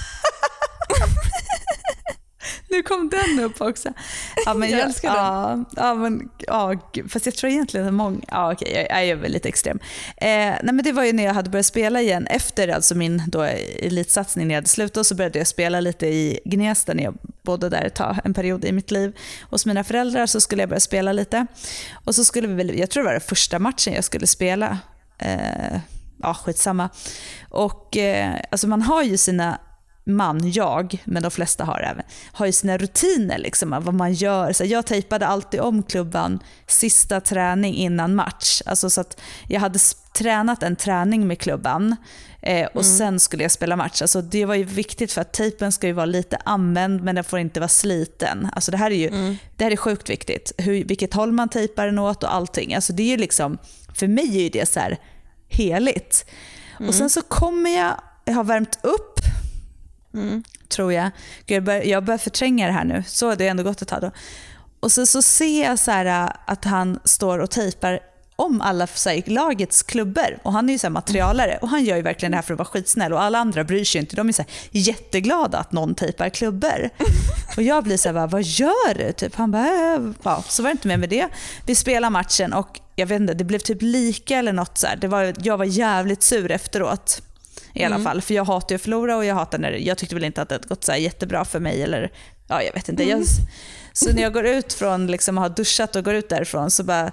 nu 2.69 2.83
kom 2.83 3.09
den 3.09 3.39
upp 3.39 3.61
också. 3.61 3.89
Ja, 4.45 4.53
men 4.53 4.69
jag, 4.69 4.79
jag 4.79 4.85
älskar 4.85 5.15
ja, 5.15 5.47
den. 5.49 5.65
Ja, 5.75 5.93
men, 5.93 6.29
ja, 6.37 6.75
fast 7.09 7.25
jag 7.25 7.35
tror 7.35 7.51
egentligen 7.51 7.87
att 7.87 7.93
många... 7.93 8.19
Ja, 8.27 8.53
okej, 8.53 8.71
jag, 8.73 8.97
jag 8.99 9.09
är 9.09 9.15
väl 9.15 9.31
lite 9.31 9.49
extrem. 9.49 9.79
Eh, 10.17 10.27
nej, 10.27 10.59
men 10.63 10.83
det 10.83 10.91
var 10.91 11.03
ju 11.03 11.13
när 11.13 11.23
jag 11.23 11.33
hade 11.33 11.49
börjat 11.49 11.65
spela 11.65 12.01
igen. 12.01 12.27
Efter 12.27 12.67
alltså 12.67 12.95
min 12.95 13.23
då, 13.27 13.41
elitsatsning 13.43 14.47
när 14.47 14.55
jag 14.55 14.57
hade 14.57 14.67
slutat 14.67 15.07
så 15.07 15.15
började 15.15 15.39
jag 15.39 15.47
spela 15.47 15.79
lite 15.79 16.07
i 16.07 16.39
Gnesta 16.45 16.93
när 16.93 17.03
jag 17.03 17.13
bodde 17.43 17.69
där 17.69 17.83
ett 17.85 17.95
tag, 17.95 18.17
en 18.23 18.33
period 18.33 18.65
i 18.65 18.71
mitt 18.71 18.91
liv. 18.91 19.17
Hos 19.49 19.65
mina 19.65 19.83
föräldrar 19.83 20.25
så 20.25 20.41
skulle 20.41 20.61
jag 20.61 20.69
börja 20.69 20.79
spela 20.79 21.13
lite. 21.13 21.45
Och 22.05 22.15
så 22.15 22.25
skulle 22.25 22.47
vi 22.47 22.79
jag 22.79 22.89
tror 22.89 23.03
det 23.03 23.05
var 23.05 23.13
den 23.13 23.21
första 23.21 23.59
matchen 23.59 23.93
jag 23.93 24.03
skulle 24.03 24.27
spela. 24.27 24.77
Eh, 25.17 25.79
ja, 26.21 26.33
skitsamma. 26.33 26.89
Och 27.49 27.97
eh, 27.97 28.35
alltså 28.51 28.67
man 28.67 28.81
har 28.81 29.03
ju 29.03 29.17
sina 29.17 29.59
man, 30.03 30.51
jag, 30.51 31.03
men 31.05 31.23
de 31.23 31.31
flesta 31.31 31.63
har 31.63 31.79
även, 31.79 32.03
har 32.31 32.45
ju 32.45 32.51
sina 32.51 32.77
rutiner, 32.77 33.37
liksom, 33.37 33.77
vad 33.81 33.93
man 33.93 34.13
gör. 34.13 34.53
Så 34.53 34.65
jag 34.65 34.85
tejpade 34.85 35.27
alltid 35.27 35.59
om 35.59 35.83
klubban 35.83 36.39
sista 36.67 37.21
träning 37.21 37.75
innan 37.75 38.15
match. 38.15 38.61
Alltså 38.65 38.89
så 38.89 39.01
att 39.01 39.21
jag 39.47 39.59
hade 39.59 39.79
tränat 40.13 40.63
en 40.63 40.75
träning 40.75 41.27
med 41.27 41.39
klubban 41.39 41.95
eh, 42.41 42.65
och 42.65 42.81
mm. 42.81 42.97
sen 42.97 43.19
skulle 43.19 43.43
jag 43.43 43.51
spela 43.51 43.75
match. 43.75 44.01
Alltså 44.01 44.21
det 44.21 44.45
var 44.45 44.55
ju 44.55 44.63
viktigt 44.63 45.11
för 45.11 45.21
att 45.21 45.33
tejpen 45.33 45.71
ska 45.71 45.87
ju 45.87 45.93
vara 45.93 46.05
lite 46.05 46.37
använd 46.45 47.03
men 47.03 47.15
den 47.15 47.23
får 47.23 47.39
inte 47.39 47.59
vara 47.59 47.67
sliten. 47.67 48.49
Alltså 48.53 48.71
det 48.71 48.77
här 48.77 48.91
är 48.91 48.95
ju 48.95 49.07
mm. 49.07 49.35
det 49.55 49.63
här 49.63 49.71
är 49.71 49.75
sjukt 49.75 50.09
viktigt. 50.09 50.51
Hur, 50.57 50.83
vilket 50.83 51.13
håll 51.13 51.31
man 51.31 51.49
tejpar 51.49 51.85
den 51.85 51.99
åt 51.99 52.23
och 52.23 52.33
allting. 52.33 52.75
Alltså 52.75 52.93
det 52.93 53.13
är 53.13 53.17
liksom, 53.17 53.57
för 53.95 54.07
mig 54.07 54.45
är 54.45 54.49
det 54.49 54.65
så 54.69 54.79
här 54.79 54.97
heligt. 55.47 56.25
Mm. 56.79 56.89
Och 56.89 56.95
sen 56.95 57.09
så 57.09 57.21
kommer 57.21 57.77
jag, 57.77 58.01
jag 58.25 58.33
har 58.33 58.43
värmt 58.43 58.79
upp 58.83 59.19
Mm. 60.13 60.43
Tror 60.67 60.93
jag. 60.93 61.11
jag, 61.45 61.63
bör, 61.63 61.81
jag 61.81 62.03
börjar 62.03 62.17
förtränga 62.17 62.67
det 62.67 62.73
här 62.73 62.85
nu. 62.85 63.03
Så 63.07 63.29
har 63.29 63.35
det 63.35 63.47
ändå 63.47 63.63
gått 63.63 63.81
ett 63.81 63.87
tag 63.87 64.01
då. 64.01 64.11
Och 64.79 64.91
så, 64.91 65.05
så 65.05 65.21
ser 65.21 65.63
jag 65.63 65.79
så 65.79 65.91
här, 65.91 66.25
äh, 66.25 66.31
att 66.45 66.65
han 66.65 66.99
står 67.03 67.39
och 67.39 67.49
tejpar 67.49 67.99
om 68.35 68.61
alla 68.61 68.87
här, 69.05 69.29
lagets 69.29 69.83
klubbor. 69.83 70.37
Och 70.43 70.53
han 70.53 70.69
är 70.69 70.73
ju 70.73 70.79
så 70.79 70.89
materialare 70.89 71.59
och 71.61 71.69
han 71.69 71.83
gör 71.83 71.95
ju 71.95 72.01
verkligen 72.01 72.31
det 72.31 72.37
här 72.37 72.41
för 72.41 72.53
att 72.53 72.57
vara 72.57 72.67
skitsnäll 72.67 73.13
och 73.13 73.21
alla 73.21 73.39
andra 73.39 73.63
bryr 73.63 73.83
sig 73.83 74.01
inte. 74.01 74.15
De 74.15 74.27
är 74.27 74.33
så 74.33 74.43
jätteglada 74.71 75.57
att 75.57 75.71
någon 75.71 75.95
tejpar 75.95 76.29
klubbor. 76.29 76.89
Och 77.57 77.63
jag 77.63 77.83
blir 77.83 77.97
så 77.97 78.09
här, 78.09 78.27
vad 78.27 78.43
gör 78.43 78.93
du? 78.93 79.11
Typ. 79.11 79.35
Han 79.35 79.51
bara, 79.51 79.65
äh. 79.65 80.11
ja, 80.23 80.43
så 80.47 80.63
var 80.63 80.69
det 80.69 80.71
inte 80.71 80.87
mer 80.87 80.97
med 80.97 81.09
det. 81.09 81.27
Vi 81.65 81.75
spelar 81.75 82.09
matchen 82.09 82.53
och 82.53 82.79
jag 82.95 83.07
vet 83.07 83.21
inte, 83.21 83.33
det 83.33 83.43
blev 83.43 83.59
typ 83.59 83.81
lika 83.81 84.37
eller 84.37 84.53
något 84.53 84.77
så 84.77 84.87
här. 84.87 84.95
Det 84.95 85.07
var, 85.07 85.33
jag 85.43 85.57
var 85.57 85.65
jävligt 85.65 86.23
sur 86.23 86.51
efteråt 86.51 87.21
i 87.73 87.83
alla 87.83 87.95
mm. 87.95 88.05
fall. 88.05 88.21
För 88.21 88.33
jag 88.33 88.45
hatar 88.45 88.75
att 88.75 88.81
förlora 88.81 89.17
och 89.17 89.25
jag 89.25 89.35
hatar 89.35 89.57
när 89.57 89.71
jag 89.71 89.97
tyckte 89.97 90.15
väl 90.15 90.23
inte 90.23 90.41
att 90.41 90.49
det 90.49 90.55
hade 90.55 90.67
gått 90.67 90.83
så 90.83 90.95
jättebra 90.95 91.45
för 91.45 91.59
mig. 91.59 91.83
Eller, 91.83 92.11
ja, 92.47 92.63
jag 92.63 92.73
vet 92.73 92.89
inte. 92.89 93.03
Jag, 93.03 93.11
mm. 93.11 93.27
så 93.93 94.13
när 94.13 94.21
jag 94.21 94.33
går 94.33 94.45
ut 94.45 94.73
från, 94.73 95.07
liksom, 95.07 95.37
har 95.37 95.49
duschat 95.49 95.95
och 95.95 96.05
går 96.05 96.13
ut 96.13 96.29
därifrån 96.29 96.71
så 96.71 96.83
bara 96.83 97.11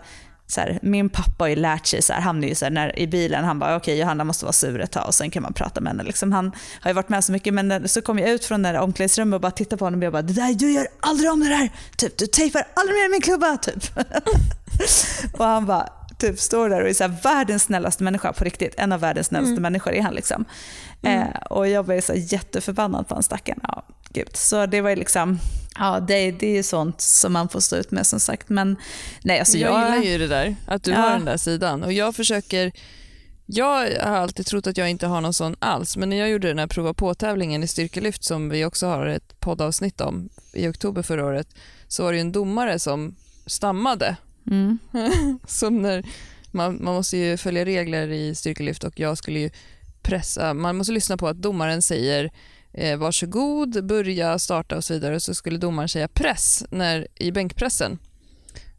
så 0.50 0.60
här, 0.60 0.78
min 0.82 1.08
pappa 1.08 1.44
har 1.44 1.48
ju 1.48 1.56
lärt 1.56 1.86
sig, 1.86 2.02
så 2.02 2.12
här, 2.12 2.20
han 2.20 2.44
är 2.44 2.48
ju 2.48 2.54
så 2.54 2.64
här, 2.64 2.72
när, 2.72 2.98
i 2.98 3.06
bilen, 3.06 3.44
han 3.44 3.58
bara 3.58 3.76
okej 3.76 3.92
okay, 3.92 4.00
Johanna 4.00 4.24
måste 4.24 4.44
vara 4.44 4.52
sur 4.52 4.80
ett 4.80 4.90
tag 4.90 5.06
och 5.06 5.14
sen 5.14 5.30
kan 5.30 5.42
man 5.42 5.52
prata 5.52 5.80
med 5.80 5.90
henne. 5.90 6.02
Liksom, 6.02 6.32
han 6.32 6.52
har 6.80 6.90
ju 6.90 6.94
varit 6.94 7.08
med 7.08 7.24
så 7.24 7.32
mycket 7.32 7.54
men 7.54 7.68
när, 7.68 7.86
så 7.86 8.02
kom 8.02 8.18
jag 8.18 8.30
ut 8.30 8.44
från 8.44 8.62
det 8.62 8.72
där 8.72 8.78
omklädningsrummet 8.78 9.34
och 9.34 9.40
bara 9.40 9.52
tittade 9.52 9.78
på 9.78 9.84
honom 9.84 10.00
och 10.00 10.04
jag 10.04 10.12
bara 10.12 10.22
det 10.22 10.32
där, 10.32 10.54
du 10.54 10.72
gör 10.72 10.88
aldrig 11.00 11.32
om 11.32 11.40
det 11.40 11.48
där, 11.48 11.70
typ, 11.96 12.18
du 12.18 12.26
tejpar 12.26 12.66
aldrig 12.74 12.96
mer 12.96 13.10
min 13.10 13.20
klubba. 13.20 13.56
Typ. 13.56 13.84
och 15.38 15.44
han 15.44 15.66
bara 15.66 15.88
typ 16.18 16.40
står 16.40 16.68
där 16.68 16.82
och 16.82 16.88
är 16.88 16.94
så 16.94 17.08
världens 17.22 17.62
snällaste 17.62 18.04
människa 18.04 18.32
på 18.32 18.44
riktigt. 18.44 18.74
En 18.78 18.92
av 18.92 19.00
världens 19.00 19.26
snällaste 19.26 19.50
Mm. 19.52 19.62
människor 19.62 19.92
är 19.92 20.02
han. 20.02 20.14
Liksom. 20.14 20.44
Mm. 21.02 21.18
Eh, 21.20 21.28
och 21.50 21.68
jag 21.68 21.82
ju 21.94 22.02
så 22.02 22.14
jätteförbannad 22.14 23.08
på 23.08 23.14
han 23.14 23.22
stackaren. 23.22 23.60
Ja, 23.62 23.82
gud. 24.10 24.36
Så 24.36 24.66
det 24.66 24.80
var 24.80 24.90
ju 24.90 24.96
liksom, 24.96 25.38
ja 25.78 26.00
det, 26.00 26.30
det 26.30 26.46
är 26.46 26.54
ju 26.56 26.62
sånt 26.62 27.00
som 27.00 27.32
man 27.32 27.48
får 27.48 27.60
stå 27.60 27.76
ut 27.76 27.90
med 27.90 28.06
som 28.06 28.20
sagt. 28.20 28.48
Men 28.48 28.76
nej, 29.24 29.38
alltså 29.38 29.58
jag, 29.58 29.72
jag, 29.72 29.94
gillar 29.94 30.12
ju 30.12 30.18
det 30.18 30.26
där, 30.26 30.56
att 30.66 30.82
du 30.82 30.90
Ja. 30.90 30.96
har 30.96 31.10
den 31.10 31.24
där 31.24 31.36
sidan. 31.36 31.82
Och 31.82 31.92
jag 31.92 32.14
försöker... 32.16 32.72
Jag 33.50 33.66
har 34.00 34.16
alltid 34.16 34.46
trott 34.46 34.66
att 34.66 34.76
jag 34.76 34.90
inte 34.90 35.06
har 35.06 35.20
någon 35.20 35.34
sån 35.34 35.56
alls, 35.58 35.96
men 35.96 36.10
när 36.10 36.16
jag 36.16 36.30
gjorde 36.30 36.48
den 36.48 36.58
här 36.58 36.66
prova 36.66 36.94
på-tävlingen 36.94 37.62
i 37.62 37.66
styrkelyft 37.66 38.24
som 38.24 38.48
vi 38.48 38.64
också 38.64 38.86
har 38.86 39.06
ett 39.06 39.40
poddavsnitt 39.40 40.00
om 40.00 40.28
i 40.52 40.68
oktober 40.68 41.02
förra 41.02 41.24
året, 41.24 41.48
så 41.88 42.02
var 42.02 42.12
det 42.12 42.18
en 42.20 42.32
domare 42.32 42.78
som 42.78 43.14
stammade. 43.46 44.16
Mm. 44.50 44.78
Som 45.46 45.82
när, 45.82 46.04
man, 46.50 46.84
man 46.84 46.94
måste 46.94 47.16
ju 47.16 47.36
följa 47.36 47.64
regler 47.64 48.08
i 48.08 48.34
styrkelyft 48.34 48.84
och 48.84 49.00
jag 49.00 49.18
skulle 49.18 49.38
ju 49.38 49.50
pressa, 50.02 50.54
man 50.54 50.76
måste 50.76 50.92
lyssna 50.92 51.16
på 51.16 51.28
att 51.28 51.36
domaren 51.36 51.82
säger 51.82 52.30
eh, 52.72 52.96
varsågod, 52.96 53.86
börja, 53.86 54.38
starta 54.38 54.76
och 54.76 54.84
så 54.84 54.94
vidare. 54.94 55.14
Och 55.14 55.22
så 55.22 55.34
skulle 55.34 55.58
domaren 55.58 55.88
säga 55.88 56.08
press 56.08 56.64
när, 56.70 57.08
i 57.14 57.32
bänkpressen. 57.32 57.98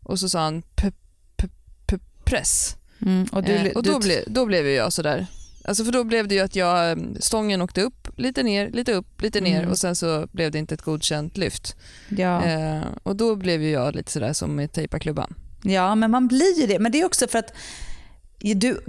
Och 0.04 0.20
så 0.20 0.30
sa 0.30 0.40
han 0.40 0.62
p, 0.62 0.92
p, 1.38 1.48
p, 1.86 1.98
press. 2.24 2.76
Mm. 3.02 3.28
Och, 3.32 3.44
du, 3.44 3.52
eh, 3.52 3.72
och 3.72 3.84
då, 3.84 4.00
du, 4.00 4.06
ble, 4.08 4.24
då 4.28 4.46
blev 4.46 4.68
ju 4.68 4.74
jag 4.74 4.94
sådär. 4.94 5.26
Alltså 5.64 5.86
för 5.86 5.92
då 5.92 6.04
blev 6.04 6.28
det 6.28 6.36
ju 6.36 6.42
att 6.42 6.56
jag, 6.56 6.92
eh, 6.92 6.98
stången 7.20 7.62
åkte 7.62 7.82
upp, 7.82 8.08
lite 8.18 8.44
ner, 8.44 8.72
lite 8.72 8.94
upp, 8.94 9.22
lite 9.22 9.42
ner 9.42 9.60
Mm. 9.60 9.72
och 9.72 9.78
sen 9.78 9.96
så 9.96 10.28
blev 10.32 10.52
det 10.52 10.60
inte 10.60 10.74
ett 10.74 10.82
godkänt 10.82 11.38
lyft. 11.38 11.76
ja. 12.10 12.46
Eh, 12.46 12.82
och 13.04 13.16
då 13.16 13.36
blev 13.36 13.64
ju 13.64 13.70
jag 13.70 13.96
lite 13.96 14.12
sådär 14.12 14.34
som 14.34 14.56
med 14.56 14.72
tejpa 14.72 15.00
klubban. 15.00 15.36
Ja, 15.62 15.95
men 15.95 16.12
man 16.12 16.28
blir 16.28 16.60
ju 16.60 16.67
det. 16.67 16.80
Men 16.80 16.91
det 16.91 17.02
är 17.02 17.06
också 17.06 17.28
för 17.28 17.39
att 17.39 17.54
du, 18.39 18.80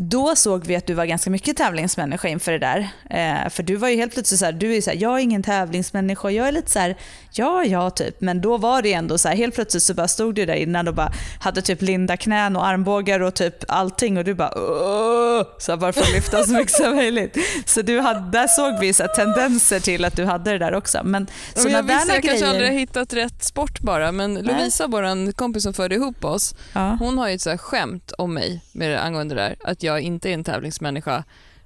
då 0.00 0.36
såg 0.36 0.66
vi 0.66 0.76
att 0.76 0.86
du 0.86 0.94
var 0.94 1.04
ganska 1.04 1.30
mycket 1.30 1.56
tävlingsmänniska 1.56 2.28
inför 2.28 2.52
det 2.52 2.58
där. 2.58 2.88
Eh, 3.10 3.48
för 3.50 3.62
du 3.62 3.76
var 3.76 3.88
ju 3.88 3.96
helt 3.96 4.12
plötsligt 4.12 4.40
så 4.40 4.44
här, 4.46 4.52
du 4.52 4.76
är 4.76 4.80
så 4.80 4.90
här, 4.90 4.98
jag 4.98 5.12
är 5.14 5.18
ingen 5.18 5.42
tävlingsmänniska. 5.42 6.30
Jag 6.30 6.48
är 6.48 6.52
lite 6.52 6.70
så 6.70 6.78
här, 6.78 6.96
ja, 7.32 7.64
ja, 7.64 7.90
typ. 7.90 8.20
Men 8.20 8.40
då 8.40 8.56
var 8.56 8.82
det 8.82 8.92
ändå 8.92 9.18
så 9.18 9.28
här, 9.28 9.36
helt 9.36 9.54
plötsligt 9.54 9.82
så 9.82 9.94
bara 9.94 10.08
stod 10.08 10.34
du 10.34 10.46
där 10.46 10.54
innan 10.54 10.88
och 10.88 10.94
bara 10.94 11.12
hade 11.40 11.62
typ 11.62 11.82
linda 11.82 12.16
knän 12.16 12.56
och 12.56 12.66
armbågar 12.66 13.20
och 13.20 13.34
typ 13.34 13.54
allting 13.68 14.18
och 14.18 14.24
du 14.24 14.34
bara 14.34 14.52
Åh! 14.56 15.42
så 15.58 15.72
här, 15.72 15.76
bara 15.76 15.92
för 15.92 16.00
att 16.00 16.12
lyfta 16.12 16.44
så 16.44 16.52
mycket 16.52 16.72
som 16.72 16.94
möjligt. 16.96 17.36
Så 17.66 17.82
du 17.82 18.00
hade, 18.00 18.30
där 18.30 18.46
såg 18.46 18.80
vi 18.80 18.92
så 18.92 19.02
här, 19.02 19.10
tendenser 19.14 19.80
till 19.80 20.04
att 20.04 20.16
du 20.16 20.24
hade 20.24 20.50
det 20.52 20.58
där 20.58 20.74
också. 20.74 21.00
Men 21.04 21.26
Ja, 21.56 21.62
men 21.64 21.72
jag 21.72 21.82
visste 21.82 22.06
där 22.06 22.14
jag 22.14 22.22
kanske 22.22 22.30
grejer. 22.38 22.46
aldrig 22.48 22.70
har 22.70 22.78
hittat 22.78 23.12
rätt 23.12 23.44
sport 23.44 23.80
bara, 23.80 24.12
men 24.12 24.34
Lovisa, 24.34 24.86
vår 24.86 25.32
kompis 25.32 25.62
som 25.62 25.74
förde 25.74 25.94
ihop 25.94 26.24
oss, 26.24 26.54
Ja. 26.72 26.96
hon 27.00 27.18
har 27.18 27.28
ju 27.28 27.34
ett 27.34 27.40
så 27.40 27.50
här 27.50 27.56
skämt 27.56 28.12
om 28.18 28.34
mig 28.34 28.60
med 28.72 28.90
det, 28.90 28.97
angående 29.00 29.34
det 29.34 29.40
där, 29.40 29.56
att 29.64 29.82
jag 29.82 30.00
inte 30.00 30.30
är 30.30 30.34
en 30.34 30.44
tävlingsmänniska. 30.44 31.24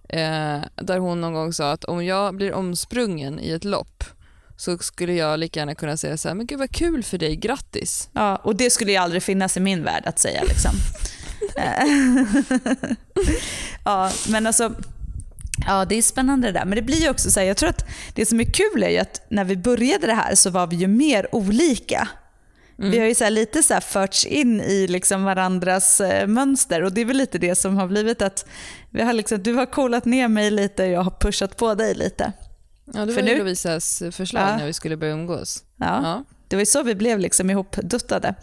Eh, 0.09 0.61
där 0.77 0.99
hon 0.99 1.21
någon 1.21 1.33
gång 1.33 1.53
sa 1.53 1.73
att 1.73 1.85
om 1.85 2.05
jag 2.05 2.35
blir 2.35 2.53
omsprungen 2.53 3.41
i 3.41 3.51
ett 3.51 3.65
lopp 3.65 4.05
så 4.57 4.79
skulle 4.79 5.13
jag 5.13 5.41
lika 5.41 5.61
gärna 5.61 5.75
kunna 5.75 5.97
säga 5.97 6.17
så 6.17 6.29
här, 6.29 6.35
men 6.35 6.47
gud 6.47 6.59
vad 6.59 6.71
kul 6.71 7.03
för 7.03 7.19
dig, 7.19 7.37
grattis. 7.37 8.09
Ja, 8.13 8.37
och 8.37 8.57
det 8.57 8.71
skulle 8.71 8.91
ju 8.91 8.97
aldrig 8.97 9.23
finnas 9.23 9.57
i 9.57 9.61
min 9.61 9.85
värld 9.85 10.03
att 10.07 10.19
säga. 10.19 10.43
Liksom. 10.43 10.73
Eh, 11.57 11.85
ja, 13.85 14.11
men 14.29 14.47
alltså, 14.47 14.75
ja, 15.67 15.85
det 15.85 15.95
är 15.95 16.03
spännande 16.03 16.49
det 16.49 16.53
där. 16.53 16.65
Men 16.65 16.77
det 16.77 16.83
blir 16.83 17.01
ju 17.01 17.11
också 17.11 17.31
så 17.31 17.41
här, 17.41 17.47
jag 17.47 17.57
tror 17.57 17.69
att 17.69 17.85
det 18.15 18.27
som 18.27 18.41
är 18.41 18.45
kul 18.45 18.83
är 18.83 18.89
ju 18.89 18.99
att 18.99 19.27
när 19.29 19.45
vi 19.45 19.57
började 19.57 20.07
det 20.07 20.15
här 20.15 20.35
så 20.35 20.51
var 20.51 20.67
vi 20.67 20.77
ju 20.77 20.87
mer 20.87 21.35
olika. 21.35 22.09
Vi 22.77 22.99
har 22.99 23.07
ju 23.07 23.15
så 23.15 23.29
lite 23.29 23.63
så 23.63 23.75
här 23.75 23.81
förts 23.81 24.27
in 24.27 24.61
i 24.61 24.87
liksom 24.87 25.25
varandras 25.25 26.01
eh, 26.01 26.27
mönster 26.27 26.83
och 26.83 26.93
det 26.93 27.01
är 27.01 27.05
väl 27.05 27.17
lite 27.17 27.39
det 27.39 27.55
som 27.55 27.77
har 27.77 27.87
blivit 27.87 28.23
att 28.23 28.47
vi 28.91 29.03
har 29.03 29.13
liksom, 29.13 29.43
du 29.43 29.55
har 29.55 29.67
coolat 29.67 30.05
ner 30.05 30.29
mig 30.29 30.51
lite 30.51 30.83
och 30.83 30.89
jag 30.91 31.01
har 31.03 31.11
pushat 31.21 31.57
på 31.57 31.75
dig 31.75 31.95
lite. 31.95 32.33
Ja, 32.95 33.05
det 33.07 33.13
För 33.15 33.23
var 33.23 33.29
ju 33.29 33.35
nu- 33.35 33.39
Lovisas 33.39 34.03
förslag 34.13 34.49
Ja. 34.49 34.57
när 34.57 34.67
vi 34.67 34.73
skulle 34.73 34.97
börja 34.97 35.13
umgås. 35.13 35.65
Ja. 35.77 36.01
Ja. 36.03 36.25
Det 36.49 36.57
var 36.57 36.61
ju 36.61 36.67
så 36.67 36.83
vi 36.83 36.95
blev 36.95 37.19
liksom 37.19 37.51
ihopduttade. 37.51 38.35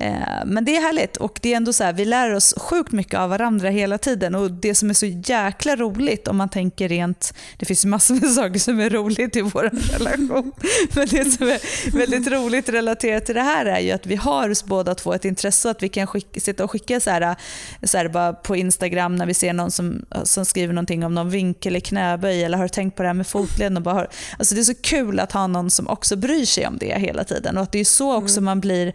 Eh, 0.00 0.44
Men 0.46 0.64
det 0.64 0.76
är 0.76 0.80
härligt. 0.80 1.16
Och 1.16 1.38
det 1.42 1.52
är 1.52 1.56
ändå 1.56 1.72
så 1.72 1.84
här, 1.84 1.92
vi 1.92 2.04
lär 2.04 2.34
oss 2.34 2.54
sjukt 2.56 2.92
mycket 2.92 3.20
av 3.20 3.30
varandra 3.30 3.68
hela 3.68 3.98
tiden. 3.98 4.34
Och 4.34 4.50
det 4.50 4.74
som 4.74 4.90
är 4.90 4.94
så 4.94 5.06
jäkla 5.06 5.76
roligt 5.76 6.28
om 6.28 6.36
man 6.36 6.48
tänker 6.48 6.88
rent, 6.88 7.34
det 7.56 7.66
finns 7.66 7.84
ju 7.84 7.88
massor 7.88 8.14
med 8.14 8.30
saker 8.34 8.58
som 8.58 8.80
är 8.80 8.90
roligt 8.90 9.36
i 9.36 9.40
vår 9.40 9.70
relation, 9.98 10.52
men 10.94 11.08
det 11.08 11.24
som 11.24 11.48
är 11.48 11.90
väldigt 11.92 12.28
roligt 12.32 12.68
relaterat 12.68 13.26
till 13.26 13.34
det 13.34 13.42
här 13.42 13.66
är 13.66 13.80
ju 13.80 13.90
att 13.90 14.06
vi 14.06 14.16
har 14.16 14.68
båda 14.68 14.94
två 14.94 15.12
ett 15.14 15.24
intresse 15.24 15.68
och 15.68 15.70
att 15.70 15.82
vi 15.82 15.88
kan 15.88 16.06
skicka, 16.06 16.40
sitta 16.40 16.64
och 16.64 16.70
skicka 16.70 17.00
så 17.00 17.10
här, 17.10 17.36
så 17.82 17.98
här 17.98 18.08
bara 18.08 18.32
på 18.32 18.56
Instagram 18.56 19.16
när 19.16 19.26
vi 19.26 19.34
ser 19.34 19.52
någon 19.52 19.70
som, 19.70 20.04
som 20.24 20.44
skriver 20.44 20.74
någonting 20.74 21.04
om 21.04 21.14
någon 21.14 21.30
vinkel 21.30 21.76
i 21.76 21.80
knäböj 21.80 22.44
eller 22.44 22.58
har 22.58 22.68
tänkt 22.68 22.96
på 22.96 23.02
det 23.02 23.08
här 23.08 23.14
med 23.14 23.26
fotleden 23.26 23.76
och 23.76 23.82
bara 23.82 23.94
har, 23.94 24.08
alltså 24.38 24.54
det 24.54 24.60
är 24.60 24.64
så 24.64 24.74
kul 24.74 25.20
att 25.20 25.32
ha 25.32 25.46
någon 25.46 25.70
som 25.70 25.88
också 25.88 26.16
bryr 26.16 26.44
sig 26.44 26.66
om 26.66 26.78
det 26.78 26.98
hela 26.98 27.24
tiden. 27.24 27.56
Och 27.56 27.62
att 27.62 27.72
det 27.72 27.78
är 27.78 27.84
så 27.84 28.14
också 28.14 28.40
man 28.40 28.60
blir 28.60 28.92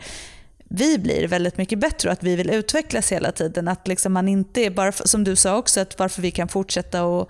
vi 0.69 0.97
blir 0.97 1.27
väldigt 1.27 1.57
mycket 1.57 1.79
bättre 1.79 2.09
och 2.09 2.13
att 2.13 2.23
vi 2.23 2.35
vill 2.35 2.49
utvecklas 2.49 3.11
hela 3.11 3.31
tiden. 3.31 3.67
Att 3.67 3.87
liksom 3.87 4.13
man 4.13 4.27
inte 4.27 4.61
är, 4.61 4.69
bara 4.69 4.91
som 4.91 5.23
du 5.23 5.35
sa 5.35 5.57
också, 5.57 5.79
att 5.79 5.99
varför 5.99 6.21
vi 6.21 6.31
kan 6.31 6.47
fortsätta 6.47 7.03
och, 7.03 7.29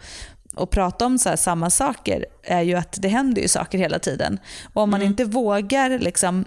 och 0.56 0.70
prata 0.70 1.06
om 1.06 1.20
så 1.20 1.30
här 1.30 1.36
samma 1.36 1.70
saker 1.70 2.26
är 2.44 2.62
ju 2.62 2.76
att 2.76 2.98
det 3.02 3.08
händer 3.08 3.42
ju 3.42 3.48
saker 3.48 3.78
hela 3.78 4.00
tiden. 4.00 4.40
Och 4.74 4.84
om 4.84 4.90
man 4.90 5.02
inte 5.02 5.26
vågar 5.26 6.00
liksom 6.00 6.46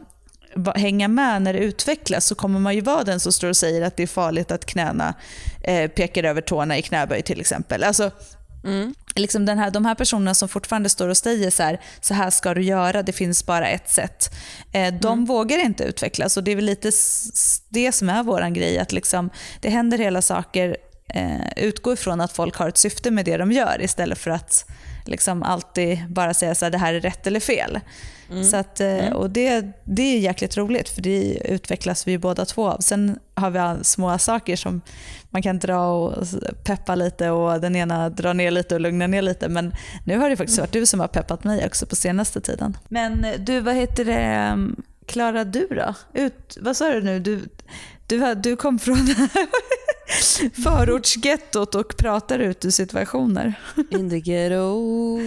hänga 0.74 1.09
med 1.09 1.42
när 1.42 1.53
det 1.53 1.59
utvecklas 1.59 2.27
så 2.27 2.35
kommer 2.35 2.61
man 2.61 2.74
ju 2.74 2.81
vara 2.81 3.05
den 3.05 3.20
som 3.20 3.33
står 3.33 3.48
och 3.48 3.57
säger 3.57 3.83
att 3.83 3.96
det 3.96 4.03
är 4.03 4.07
farligt 4.07 4.51
att 4.51 4.64
knäna 4.64 5.14
eh, 5.64 5.90
pekar 5.90 6.24
över 6.24 6.40
tårna 6.40 6.79
i 6.79 6.83
knäböj 6.83 7.22
till 7.22 7.40
exempel. 7.40 7.85
Alltså, 7.85 8.11
Mm. 8.64 8.94
liksom 9.14 9.47
den 9.47 9.59
här, 9.59 9.71
de 9.71 9.85
här 9.85 9.94
personerna 9.94 10.35
som 10.35 10.49
fortfarande 10.49 10.88
står 10.88 11.09
och 11.09 11.16
säger 11.16 11.51
så 11.51 11.62
här, 11.62 11.81
så 12.01 12.14
här 12.14 12.31
ska 12.31 12.55
du 12.55 12.62
göra, 12.62 13.03
det 13.03 13.12
finns 13.12 13.47
bara 13.47 13.68
ett 13.68 13.90
sätt. 13.90 14.35
Eh, 14.73 14.94
de 14.94 15.25
vågar 15.25 15.59
inte 15.59 15.85
utvecklas 15.85 16.37
och 16.37 16.44
det 16.44 16.51
är 16.51 16.57
väl 16.57 16.64
lite 16.64 16.90
det 17.68 17.92
som 17.92 18.09
är 18.09 18.23
vår 18.23 18.51
grej. 18.51 18.79
Att 18.79 18.92
liksom, 18.92 19.31
det 19.61 19.71
händer 19.71 19.99
hela 19.99 20.23
saker, 20.23 20.77
eh, 21.14 21.53
utgå 21.57 21.92
ifrån 21.92 22.21
att 22.21 22.33
folk 22.33 22.57
har 22.57 22.68
ett 22.68 22.77
syfte 22.77 23.11
med 23.11 23.25
det 23.25 23.37
de 23.37 23.53
gör 23.53 23.83
istället 23.83 24.18
för 24.18 24.31
att 24.31 24.71
liksom 25.05 25.42
alltid 25.42 26.09
bara 26.09 26.35
säga 26.35 26.55
så 26.55 26.64
här, 26.64 26.71
det 26.71 26.79
här 26.79 26.94
är 26.94 27.01
rätt 27.01 27.27
eller 27.27 27.40
fel. 27.40 27.81
Så 28.51 28.57
att, 28.57 28.81
eh, 28.81 29.09
och 29.12 29.31
det, 29.31 29.66
det 29.85 30.03
är 30.03 30.18
jäkligt 30.18 30.57
roligt 30.57 30.88
för 30.88 31.03
det 31.03 31.38
utvecklas 31.44 32.07
vi 32.07 32.18
båda 32.18 32.44
två 32.44 32.68
av. 32.68 32.79
Sen 32.81 33.18
har 33.35 33.51
vi 33.51 33.85
små 33.85 34.18
saker 34.18 34.57
som 34.57 34.81
man 35.31 35.43
kan 35.43 35.59
dra 35.59 35.87
och 35.87 36.27
peppa 36.64 36.95
lite 36.95 37.31
och 37.31 37.61
den 37.61 37.77
ena 37.77 38.11
drar 38.11 38.35
ner 38.35 38.51
lite 38.51 38.75
och 38.75 38.81
lugnar 38.81 39.09
ner 39.09 39.23
lite. 39.23 39.49
Men 39.49 39.75
nu 40.05 40.19
har 40.19 40.31
det 40.31 40.37
faktiskt 40.37 40.59
varit 40.59 40.73
du 40.73 40.87
som 40.87 41.01
har 41.01 41.09
peppat 41.09 41.45
mig 41.45 41.67
också 41.67 41.87
på 41.87 41.97
senaste 41.97 42.41
tiden. 42.41 42.77
Men 42.88 43.25
eh, 43.25 43.35
du, 43.38 43.61
vad 43.61 43.75
heter 43.75 44.05
det, 44.05 44.12
mm, 44.14 44.83
Klara 45.07 45.45
du 45.45 45.67
då? 45.67 45.95
Ut, 46.12 46.59
vad 46.61 46.77
sa 46.77 46.91
du 46.91 47.03
nu? 47.03 47.21
Du, 47.21 47.41
du, 48.07 48.35
du 48.35 48.57
kom 48.57 48.79
från 48.79 48.97
förortsgettot 50.64 51.75
och 51.75 51.97
pratar 51.97 52.38
ut 52.38 52.64
ur 52.64 52.71
situationer. 52.71 53.55
In 53.91 54.11
the 54.11 54.21
ghetto. 54.21 55.21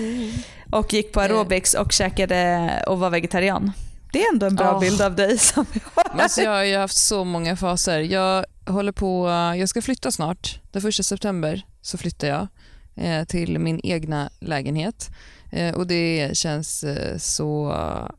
Och 0.71 0.93
gick 0.93 1.11
på 1.11 1.19
aerobics 1.19 1.73
och 1.73 1.91
käkade 1.91 2.69
och 2.87 2.99
var 2.99 3.09
vegetarian. 3.09 3.71
Det 4.11 4.23
är 4.23 4.33
ändå 4.33 4.45
en 4.45 4.55
bra 4.55 4.73
Oh. 4.75 4.79
bild 4.79 5.01
av 5.01 5.15
dig. 5.15 5.37
Som 5.37 5.65
Men 6.11 6.19
Alltså 6.19 6.41
jag 6.41 6.51
har 6.51 6.63
ju 6.63 6.77
haft 6.77 6.97
så 6.97 7.23
många 7.23 7.55
faser. 7.55 7.99
Jag 7.99 8.45
håller 8.65 8.91
på, 8.91 9.29
jag 9.57 9.69
ska 9.69 9.81
flytta 9.81 10.11
snart. 10.11 10.59
Den 10.71 10.81
första 10.81 11.03
september 11.03 11.65
så 11.81 11.97
flyttar 11.97 12.27
jag 12.27 12.47
eh, 12.95 13.23
till 13.25 13.59
min 13.59 13.79
egna 13.83 14.29
lägenhet. 14.39 15.09
Eh, 15.51 15.75
och 15.75 15.87
Det 15.87 16.37
känns 16.37 16.83
eh, 16.83 17.17
så 17.17 17.75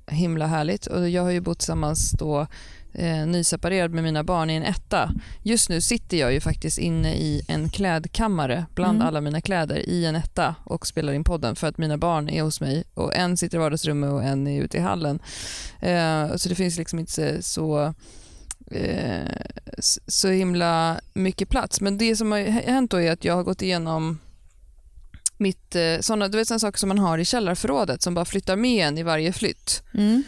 himla 0.07 0.46
härligt. 0.46 0.87
Och 0.87 1.09
Jag 1.11 1.22
har 1.22 1.31
ju 1.31 1.40
bott 1.40 1.59
tillsammans 1.59 2.11
då 2.11 2.46
eh, 2.94 3.26
nyseparerad 3.26 3.90
med 3.90 4.05
mina 4.05 4.24
barn 4.24 4.50
i 4.50 4.55
en 4.55 4.62
etta. 4.62 5.12
Just 5.42 5.68
nu 5.68 5.81
sitter 5.81 6.16
jag 6.16 6.33
ju 6.33 6.40
faktiskt 6.40 6.78
inne 6.78 7.14
i 7.14 7.42
en 7.48 7.68
klädkammare 7.68 8.66
bland 8.74 8.96
Mm. 8.96 9.09
alla 9.09 9.20
mina 9.20 9.40
kläder 9.40 9.88
i 9.88 10.05
en 10.05 10.16
etta 10.16 10.55
och 10.64 10.87
spelar 10.87 11.12
in 11.12 11.24
podden 11.24 11.57
för 11.57 11.66
att 11.66 11.78
mina 11.78 11.98
barn 11.98 12.28
är 12.28 12.42
hos 12.42 12.61
mig 12.61 12.85
och 12.94 13.14
en 13.14 13.37
sitter 13.37 13.59
i 13.59 13.61
vardagsrummet 13.61 14.11
och 14.11 14.24
en 14.24 14.46
är 14.46 14.62
ute 14.62 14.76
i 14.76 14.81
hallen. 14.81 15.18
Eh, 15.81 16.37
så 16.37 16.48
det 16.48 16.55
finns 16.55 16.78
liksom 16.78 16.98
inte 16.98 17.42
så 17.42 17.94
eh, 18.70 19.28
så 20.07 20.28
himla 20.28 21.00
mycket 21.14 21.48
plats. 21.48 21.81
Men 21.81 21.98
det 21.98 22.16
som 22.16 22.33
har 22.33 22.38
hänt 22.38 22.90
då 22.90 23.00
är 23.00 23.12
att 23.12 23.24
jag 23.24 23.35
har 23.35 23.42
gått 23.42 23.62
igenom 23.62 24.18
mitt, 25.38 25.76
eh, 25.76 26.00
såna, 26.00 26.28
du 26.28 26.38
vet 26.38 26.48
sådana 26.48 26.59
saker 26.59 26.78
som 26.78 26.88
man 26.88 26.98
har 26.98 27.18
i 27.18 27.24
källarförrådet 27.24 28.02
som 28.02 28.14
bara 28.14 28.24
flyttar 28.24 28.57
med 28.57 28.87
en 28.87 28.98
i 28.98 29.02
varje 29.02 29.33
flytt. 29.33 29.83
Mm. 29.94 30.22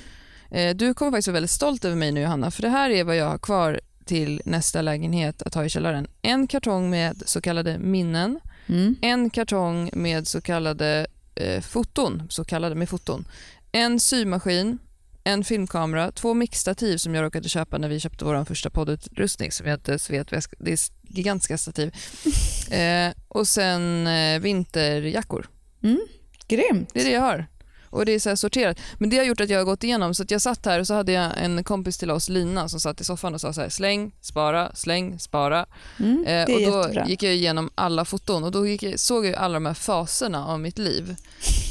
Eh, 0.51 0.77
du 0.77 0.95
kommer 0.95 1.11
faktiskt 1.13 1.29
vara 1.29 1.33
väldigt 1.35 1.51
stolt 1.51 1.85
över 1.85 1.97
mig 1.97 2.13
nu 2.13 2.21
Johanna, 2.23 2.51
för 2.51 2.63
det 2.63 2.69
här 2.69 2.91
är 2.91 3.05
vad 3.05 3.17
jag 3.17 3.27
har 3.29 3.39
kvar 3.39 3.81
till 4.05 4.43
nästa 4.45 4.83
lägenhet 4.83 5.43
att 5.43 5.55
ha 5.55 5.65
i 5.65 5.69
källaren. 5.69 6.07
En 6.23 6.47
kartong 6.47 6.91
med 6.91 7.23
så 7.27 7.41
kallade 7.41 7.79
minnen, 7.79 8.41
Mm. 8.67 8.97
en 9.03 9.31
kartong 9.31 9.91
med 9.93 10.29
så 10.29 10.41
kallade 10.41 11.07
eh, 11.35 11.61
foton, 11.61 12.23
så 12.29 12.45
kallade 12.45 12.75
med 12.75 12.89
foton, 12.89 13.25
en 13.73 14.01
symaskin, 14.01 14.79
en 15.25 15.45
filmkamera, 15.45 16.13
två 16.13 16.35
mixstativ 16.35 16.97
som 16.97 17.15
jag 17.15 17.23
råkade 17.23 17.49
köpa 17.49 17.79
när 17.79 17.89
vi 17.89 18.01
köpte 18.01 18.25
vår 18.25 18.45
första 18.45 18.71
poddutrustning 18.71 19.53
som 19.53 19.67
jag 19.67 19.77
inte 19.77 19.91
ens 19.91 20.11
vet 20.11 20.29
det 20.59 20.73
är 20.73 20.79
gigantiska 21.03 21.59
stativ. 21.59 21.95
eh, 22.71 23.13
och 23.29 23.49
sen 23.49 24.07
eh, 24.07 24.41
vinterjackor. 24.41 25.47
Mm. 25.83 26.01
Grymt. 26.49 26.91
Det 26.95 27.01
är 27.01 27.05
det 27.05 27.11
jag 27.11 27.21
har. 27.21 27.47
Och 27.95 28.07
det 28.07 28.13
är 28.13 28.19
så 28.19 28.29
här 28.29 28.37
sorterat. 28.37 28.79
Men 28.99 29.11
det 29.11 29.17
har 29.17 29.25
gjort 29.25 29.41
att 29.41 29.51
jag 29.51 29.59
har 29.59 29.65
gått 29.65 29.85
igenom, 29.85 30.15
så 30.15 30.23
att 30.23 30.31
jag 30.31 30.43
satt 30.43 30.67
här 30.67 30.81
och 30.81 30.87
så 30.87 30.95
hade 30.95 31.13
jag 31.13 31.33
en 31.37 31.65
kompis 31.65 31.99
till 31.99 32.11
oss, 32.11 32.29
Lina, 32.29 32.69
som 32.69 32.81
satt 32.81 33.01
i 33.01 33.05
soffan 33.05 33.35
och 33.35 33.41
sa 33.41 33.53
så 33.53 33.61
här, 33.61 33.69
släng, 33.69 34.13
spara, 34.21 34.75
släng, 34.75 35.19
spara. 35.19 35.67
Mm, 36.01 36.25
Eh, 36.27 36.43
och 36.43 36.61
då 36.61 36.79
jättebra. 36.81 37.07
gick 37.09 37.23
jag 37.23 37.35
igenom 37.35 37.71
alla 37.75 38.05
foton 38.05 38.45
och 38.45 38.51
då 38.51 38.67
jag, 38.67 39.01
såg 39.01 39.27
jag 39.27 39.35
alla 39.35 39.55
de 39.55 39.67
här 39.67 39.75
faserna 39.75 40.47
av 40.47 40.61
mitt 40.61 40.79
liv. 40.79 41.17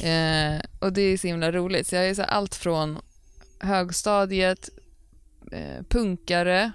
Eh, 0.03 0.61
och 0.79 0.93
det 0.93 1.01
är 1.01 1.17
så 1.17 1.27
himla 1.27 1.51
roligt. 1.51 1.87
Så 1.87 1.95
jag 1.95 2.09
är 2.09 2.15
så 2.15 2.21
här, 2.21 2.29
allt 2.29 2.55
från 2.55 2.99
högstadiet, 3.59 4.69
eh, 5.51 5.83
punkare, 5.89 6.71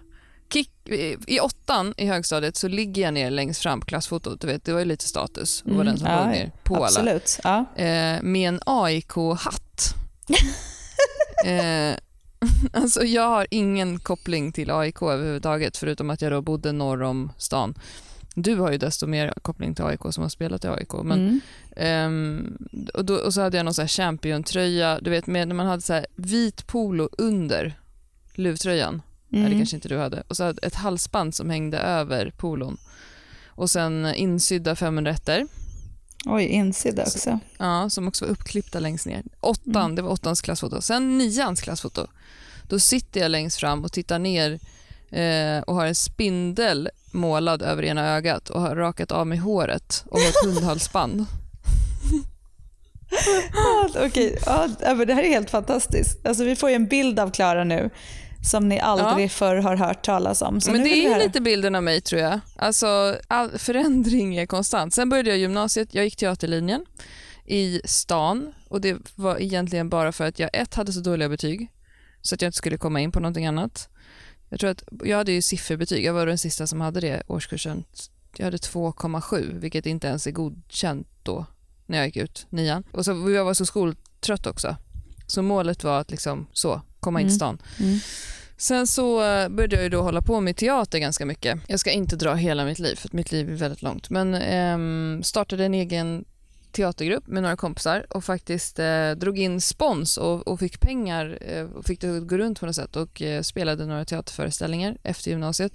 kick, 0.52 0.70
i, 0.88 1.16
i 1.26 1.40
åttan 1.40 1.94
i 1.96 2.06
högstadiet 2.06 2.56
så 2.56 2.68
ligger 2.68 3.02
jag 3.02 3.14
ner 3.14 3.30
längst 3.30 3.62
fram 3.62 3.80
på 3.80 3.86
klassfotot. 3.86 4.40
Du 4.40 4.46
vet, 4.46 4.64
det 4.64 4.72
var 4.72 4.78
ju 4.78 4.84
lite 4.84 5.04
status 5.04 5.62
att 5.66 5.72
vara 5.72 5.84
den 5.84 5.98
som 5.98 6.06
Mm, 6.06 6.18
ja, 6.18 6.24
låg 6.24 6.34
ner 6.34 6.52
på 6.62 6.74
alla. 6.76 7.20
Ja. 7.44 7.58
eh, 7.76 8.22
med 8.22 8.48
en 8.48 8.60
AIK-hatt. 8.66 9.94
eh, 11.44 11.94
alltså 12.72 13.04
jag 13.04 13.28
har 13.28 13.46
ingen 13.50 13.98
koppling 13.98 14.52
till 14.52 14.70
AIK 14.70 15.02
överhuvudtaget 15.02 15.76
förutom 15.76 16.10
att 16.10 16.22
jag 16.22 16.32
då 16.32 16.42
bodde 16.42 16.72
norr 16.72 17.02
om 17.02 17.32
stan. 17.38 17.74
Du 18.34 18.56
har 18.56 18.72
ju 18.72 18.78
desto 18.78 19.06
mer 19.06 19.34
koppling 19.42 19.74
till 19.74 19.84
AIK 19.84 20.00
som 20.10 20.22
har 20.22 20.28
spelat 20.28 20.64
i 20.64 20.68
AIK. 20.68 20.92
Men, 21.04 21.18
Mm. 21.18 21.40
ehm, 21.76 22.58
och, 22.94 23.04
då, 23.04 23.14
och 23.14 23.34
så 23.34 23.40
hade 23.40 23.56
jag 23.56 23.64
någon 23.64 23.74
så 23.74 23.82
här 23.82 23.88
champion-tröja, 23.88 24.98
du 25.02 25.10
vet 25.10 25.26
med, 25.26 25.48
när 25.48 25.54
man 25.54 25.66
hade 25.66 25.82
så 25.82 26.04
vit 26.16 26.66
polo 26.66 27.08
under 27.18 27.78
luvtröjan. 28.34 29.02
Mm. 29.32 29.58
kanske 29.58 29.76
inte 29.76 29.88
du 29.88 29.98
hade. 29.98 30.22
Och 30.28 30.36
så 30.36 30.54
ett 30.62 30.74
halsband 30.74 31.34
som 31.34 31.50
hängde 31.50 31.78
över 31.78 32.32
polon. 32.36 32.76
Och 33.46 33.70
sen 33.70 34.14
insydda 34.14 34.76
501 34.76 35.28
Oj, 36.26 36.44
insida 36.44 37.02
också. 37.02 37.38
Ja, 37.58 37.90
som 37.90 38.08
också 38.08 38.24
var 38.24 38.32
uppklippta 38.32 38.80
längst 38.80 39.06
ner. 39.06 39.22
Åttan, 39.40 39.76
Mm. 39.84 39.94
det 39.94 40.02
var 40.02 40.10
åttans 40.10 40.40
klassfoto. 40.40 40.82
Sen 40.82 41.18
nians 41.18 41.60
klassfoto. 41.60 42.06
Då 42.62 42.78
sitter 42.78 43.20
jag 43.20 43.30
längst 43.30 43.56
fram 43.60 43.84
och 43.84 43.92
tittar 43.92 44.18
ner 44.18 44.58
eh, 45.10 45.62
och 45.62 45.74
har 45.74 45.86
en 45.86 45.94
spindel 45.94 46.88
målad 47.10 47.62
över 47.62 47.82
ena 47.84 48.08
ögat 48.16 48.50
och 48.50 48.60
har 48.60 48.76
rakat 48.76 49.12
av 49.12 49.26
mig 49.26 49.38
håret 49.38 50.04
och 50.10 50.20
har 50.20 50.28
ett 50.28 50.44
hundhalsband. 50.44 51.24
Ja, 53.54 53.88
Okej, 54.06 54.38
ja, 54.46 54.68
men 54.94 55.06
det 55.06 55.14
här 55.14 55.22
är 55.22 55.28
helt 55.28 55.50
fantastiskt. 55.50 56.26
Alltså, 56.26 56.44
vi 56.44 56.56
får 56.56 56.68
ju 56.70 56.74
en 56.76 56.86
bild 56.86 57.18
av 57.20 57.30
Klara 57.30 57.64
nu 57.64 57.90
som 58.42 58.68
ni 58.68 58.80
aldrig 58.80 59.30
förr 59.30 59.56
har 59.56 59.76
hört 59.76 60.04
talas 60.04 60.42
om. 60.42 60.60
Så 60.60 60.72
Men 60.72 60.84
det 60.84 61.06
är 61.06 61.18
lite 61.18 61.40
bilden 61.40 61.74
av 61.74 61.82
mig 61.82 62.00
tror 62.00 62.22
jag. 62.22 62.40
Alltså, 62.56 63.16
all 63.28 63.50
förändring 63.58 64.36
är 64.36 64.46
konstant. 64.46 64.94
Sen 64.94 65.08
började 65.08 65.28
jag 65.28 65.38
gymnasiet, 65.38 65.94
jag 65.94 66.04
gick 66.04 66.16
teaterlinjen 66.16 66.86
i 67.44 67.80
stan 67.84 68.52
och 68.68 68.80
det 68.80 68.96
var 69.14 69.42
egentligen 69.42 69.88
bara 69.88 70.12
för 70.12 70.24
att 70.24 70.38
jag 70.38 70.50
ett 70.52 70.74
hade 70.74 70.92
så 70.92 71.00
dåliga 71.00 71.28
betyg 71.28 71.72
så 72.22 72.34
att 72.34 72.42
jag 72.42 72.48
inte 72.48 72.58
skulle 72.58 72.78
komma 72.78 73.00
in 73.00 73.12
på 73.12 73.20
någonting 73.20 73.46
annat. 73.46 73.88
Jag 74.48 74.60
tror 74.60 74.70
att 74.70 74.82
jag 75.04 75.16
hade 75.16 75.32
ju 75.32 75.42
sifferbetyg, 75.42 76.04
jag 76.04 76.12
var 76.12 76.26
den 76.26 76.38
sista 76.38 76.66
som 76.66 76.80
hade 76.80 77.00
det 77.00 77.22
årskursen. 77.26 77.84
Jag 78.36 78.44
hade 78.44 78.56
2,7 78.56 79.58
vilket 79.58 79.86
inte 79.86 80.06
ens 80.06 80.26
är 80.26 80.30
godkänt 80.30 81.08
då 81.22 81.46
när 81.86 81.98
jag 81.98 82.06
gick 82.06 82.16
ut 82.16 82.46
nian. 82.50 82.84
Och 82.92 83.04
så, 83.04 83.30
jag 83.30 83.44
var 83.44 83.54
så 83.54 83.66
skoltrött 83.66 84.46
också. 84.46 84.76
Så 85.28 85.42
målet 85.42 85.84
var 85.84 86.00
att 86.00 86.10
liksom 86.10 86.46
så, 86.52 86.82
komma 87.00 87.20
in 87.20 87.26
till 87.28 87.32
Mm. 87.32 87.38
stan. 87.38 87.58
Mm. 87.80 87.98
Sen 88.56 88.86
så 88.86 89.22
eh, 89.24 89.48
började 89.48 89.76
jag 89.76 89.82
ju 89.82 89.88
då 89.88 90.02
hålla 90.02 90.22
på 90.22 90.40
med 90.40 90.56
teater 90.56 90.98
ganska 90.98 91.26
mycket. 91.26 91.58
Jag 91.68 91.80
ska 91.80 91.90
inte 91.90 92.16
dra 92.16 92.34
hela 92.34 92.64
mitt 92.64 92.78
liv, 92.78 92.94
för 92.94 93.08
mitt 93.12 93.32
liv 93.32 93.50
är 93.50 93.54
väldigt 93.54 93.82
långt. 93.82 94.10
Men 94.10 94.34
ehm, 94.34 95.22
startade 95.24 95.64
en 95.64 95.74
egen 95.74 96.24
teatergrupp 96.72 97.26
med 97.26 97.42
några 97.42 97.56
kompisar 97.56 98.06
och 98.10 98.24
faktiskt 98.24 98.78
eh, 98.78 99.10
drog 99.10 99.38
in 99.38 99.60
spons 99.60 100.16
och, 100.16 100.48
och 100.48 100.58
fick 100.60 100.80
pengar 100.80 101.38
eh, 101.40 101.62
och 101.64 101.84
fick 101.84 102.00
det 102.00 102.16
att 102.18 102.28
gå 102.28 102.38
runt 102.38 102.60
på 102.60 102.66
något 102.66 102.74
sätt 102.76 102.96
och 102.96 103.22
eh, 103.22 103.42
spelade 103.42 103.86
några 103.86 104.04
teaterföreställningar 104.04 104.96
efter 105.02 105.30
gymnasiet. 105.30 105.72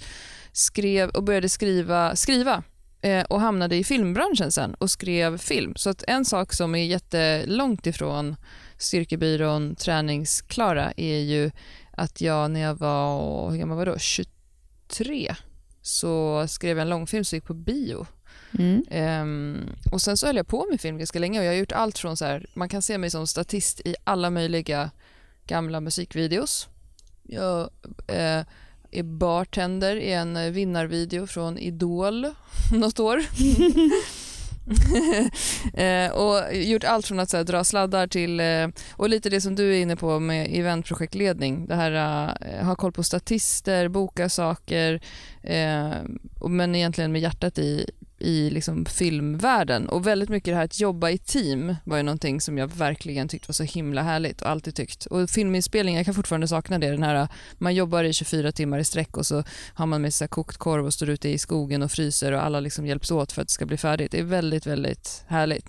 Skrev 0.51 1.09
och 1.09 1.23
började 1.23 1.49
skriva, 1.49 2.15
skriva 2.15 2.63
eh, 3.01 3.23
och 3.23 3.41
hamnade 3.41 3.75
i 3.75 3.83
filmbranschen 3.83 4.51
sen 4.51 4.73
och 4.73 4.91
skrev 4.91 5.37
film. 5.37 5.73
Så 5.75 5.89
att 5.89 6.03
en 6.07 6.25
sak 6.25 6.53
som 6.53 6.75
är 6.75 6.85
jättelångt 6.85 7.87
ifrån 7.87 8.35
Styrkebyrån 8.77 9.75
träningsklara 9.75 10.93
är 10.97 11.19
ju 11.19 11.51
att 11.91 12.21
jag 12.21 12.51
när 12.51 12.59
jag 12.59 12.75
var, 12.75 13.51
hur 13.51 13.57
gammal 13.57 13.77
var 13.77 13.85
då? 13.85 13.97
23 13.97 15.35
så 15.81 16.45
skrev 16.47 16.77
jag 16.77 16.81
en 16.81 16.89
långfilm 16.89 17.25
som 17.25 17.35
gick 17.35 17.45
på 17.45 17.53
bio. 17.53 18.05
Mm. 18.59 18.83
Ehm, 18.89 19.69
och 19.91 20.01
sen 20.01 20.17
så 20.17 20.27
höll 20.27 20.35
jag 20.35 20.47
på 20.47 20.67
med 20.69 20.81
film 20.81 20.97
ganska 20.97 21.19
länge 21.19 21.39
och 21.39 21.45
jag 21.45 21.51
har 21.51 21.57
gjort 21.57 21.71
allt 21.71 21.97
från 21.97 22.17
så 22.17 22.25
här, 22.25 22.45
man 22.53 22.69
kan 22.69 22.81
se 22.81 22.97
mig 22.97 23.09
som 23.09 23.27
statist 23.27 23.79
i 23.85 23.95
alla 24.03 24.29
möjliga 24.29 24.91
gamla 25.47 25.79
musikvideos. 25.79 26.67
Jag 27.23 27.69
eh, 28.07 28.45
är 28.91 29.03
bartender 29.03 29.95
i 29.95 30.13
en 30.13 30.53
vinnarvideo 30.53 31.27
från 31.27 31.57
Idol 31.57 32.27
något 32.71 32.99
år. 32.99 33.23
eh, 35.73 36.11
och 36.11 36.55
gjort 36.55 36.83
allt 36.83 37.07
från 37.07 37.19
att 37.19 37.29
så 37.29 37.37
här, 37.37 37.43
dra 37.43 37.63
sladdar 37.63 38.07
till, 38.07 38.39
eh, 38.39 38.67
och 38.93 39.09
lite 39.09 39.29
det 39.29 39.41
som 39.41 39.55
du 39.55 39.75
är 39.75 39.81
inne 39.81 39.95
på 39.95 40.19
med 40.19 40.59
eventprojektledning. 40.59 41.65
Det 41.65 41.75
här 41.75 41.91
eh, 42.41 42.65
ha 42.65 42.75
koll 42.75 42.91
på 42.91 43.03
statister, 43.03 43.87
boka 43.87 44.29
saker, 44.29 45.01
eh, 45.43 45.91
men 46.49 46.75
egentligen 46.75 47.11
med 47.11 47.21
hjärtat 47.21 47.59
i, 47.59 47.89
i 48.23 48.49
liksom 48.49 48.85
filmvärlden. 48.85 49.89
Och 49.89 50.07
väldigt 50.07 50.29
mycket 50.29 50.51
det 50.51 50.55
här 50.55 50.65
att 50.65 50.79
jobba 50.79 51.09
i 51.09 51.17
team 51.17 51.75
var 51.83 51.97
ju 51.97 52.03
någonting 52.03 52.41
som 52.41 52.57
jag 52.57 52.67
verkligen 52.67 53.27
tyckte 53.27 53.47
var 53.47 53.53
så 53.53 53.63
himla 53.63 54.01
härligt 54.01 54.41
och 54.41 54.49
alltid 54.49 54.75
tyckt. 54.75 55.05
Och 55.05 55.29
filminspelning, 55.29 55.95
jag 55.95 56.05
kan 56.05 56.13
fortfarande 56.13 56.47
sakna 56.47 56.79
det. 56.79 56.89
Den 56.89 57.03
här, 57.03 57.27
man 57.57 57.75
jobbar 57.75 58.03
i 58.03 58.13
24 58.13 58.51
timmar 58.51 58.79
i 58.79 58.83
sträck 58.83 59.17
och 59.17 59.25
så 59.25 59.43
har 59.73 59.85
man 59.85 60.01
med 60.01 60.13
sig 60.13 60.27
kokt 60.27 60.57
korv 60.57 60.85
och 60.85 60.93
står 60.93 61.09
ute 61.09 61.29
i 61.29 61.37
skogen 61.37 61.81
och 61.81 61.91
fryser 61.91 62.31
och 62.31 62.43
alla 62.43 62.59
liksom 62.59 62.85
hjälps 62.85 63.11
åt 63.11 63.31
för 63.31 63.41
att 63.41 63.47
det 63.47 63.53
ska 63.53 63.65
bli 63.65 63.77
färdigt. 63.77 64.11
Det 64.11 64.19
är 64.19 64.23
väldigt, 64.23 64.67
väldigt 64.67 65.23
härligt 65.27 65.65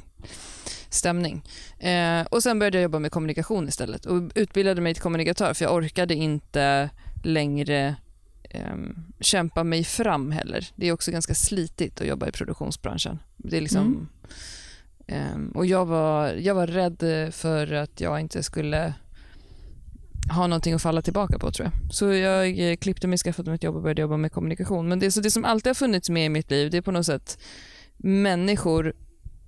stämning. 0.89 1.43
Eh, 1.79 2.23
och 2.31 2.43
sen 2.43 2.59
började 2.59 2.77
jag 2.79 2.83
jobba 2.83 2.99
med 2.99 3.13
kommunikation 3.13 3.69
istället 3.69 4.07
och 4.07 4.23
utbildade 4.35 4.81
mig 4.81 4.95
till 4.95 5.03
kommunikatör 5.03 5.55
för 5.55 5.65
jag 5.65 5.75
orkade 5.75 6.15
inte 6.15 6.91
längre 7.25 7.97
ehm, 8.55 8.97
kämpa 9.21 9.65
mig 9.65 9.85
fram 9.85 10.31
heller. 10.31 10.69
Det 10.77 10.89
är 10.89 10.93
också 10.93 11.11
ganska 11.11 11.35
slitigt 11.35 12.01
att 12.01 12.07
jobba 12.07 12.29
i 12.29 12.33
produktionsbranschen. 12.33 13.19
Det 13.37 13.57
är 13.57 13.61
liksom, 13.61 14.09
ehm, 15.07 15.49
och 15.49 15.67
jag 15.67 15.87
var, 15.87 16.29
jag 16.29 16.55
var 16.55 16.67
rädd 16.67 17.33
för 17.35 17.73
att 17.73 18.01
jag 18.01 18.21
inte 18.21 18.43
skulle 18.43 18.95
ha 20.31 20.47
någonting 20.47 20.75
att 20.75 20.83
falla 20.83 21.03
tillbaka 21.03 21.39
på 21.39 21.51
tror 21.51 21.71
jag. 21.73 21.95
Så 21.95 22.13
jag 22.13 22.71
eh, 22.71 22.77
klippte 22.77 23.07
mig, 23.07 23.19
skaffade 23.19 23.51
mig 23.51 23.55
ett 23.57 23.63
jobb 23.63 23.77
och 23.77 23.83
började 23.83 24.03
jobba 24.03 24.17
med 24.17 24.33
kommunikation. 24.33 24.89
Men 24.89 24.99
det, 24.99 25.11
så 25.11 25.21
det 25.21 25.31
som 25.31 25.45
alltid 25.45 25.71
har 25.71 25.75
funnits 25.75 26.11
med 26.11 26.27
i 26.27 26.29
mitt 26.29 26.51
liv 26.51 26.71
det 26.71 26.77
är 26.77 26.83
på 26.83 26.91
något 26.91 27.07
sätt 27.07 27.39
människor 27.97 28.93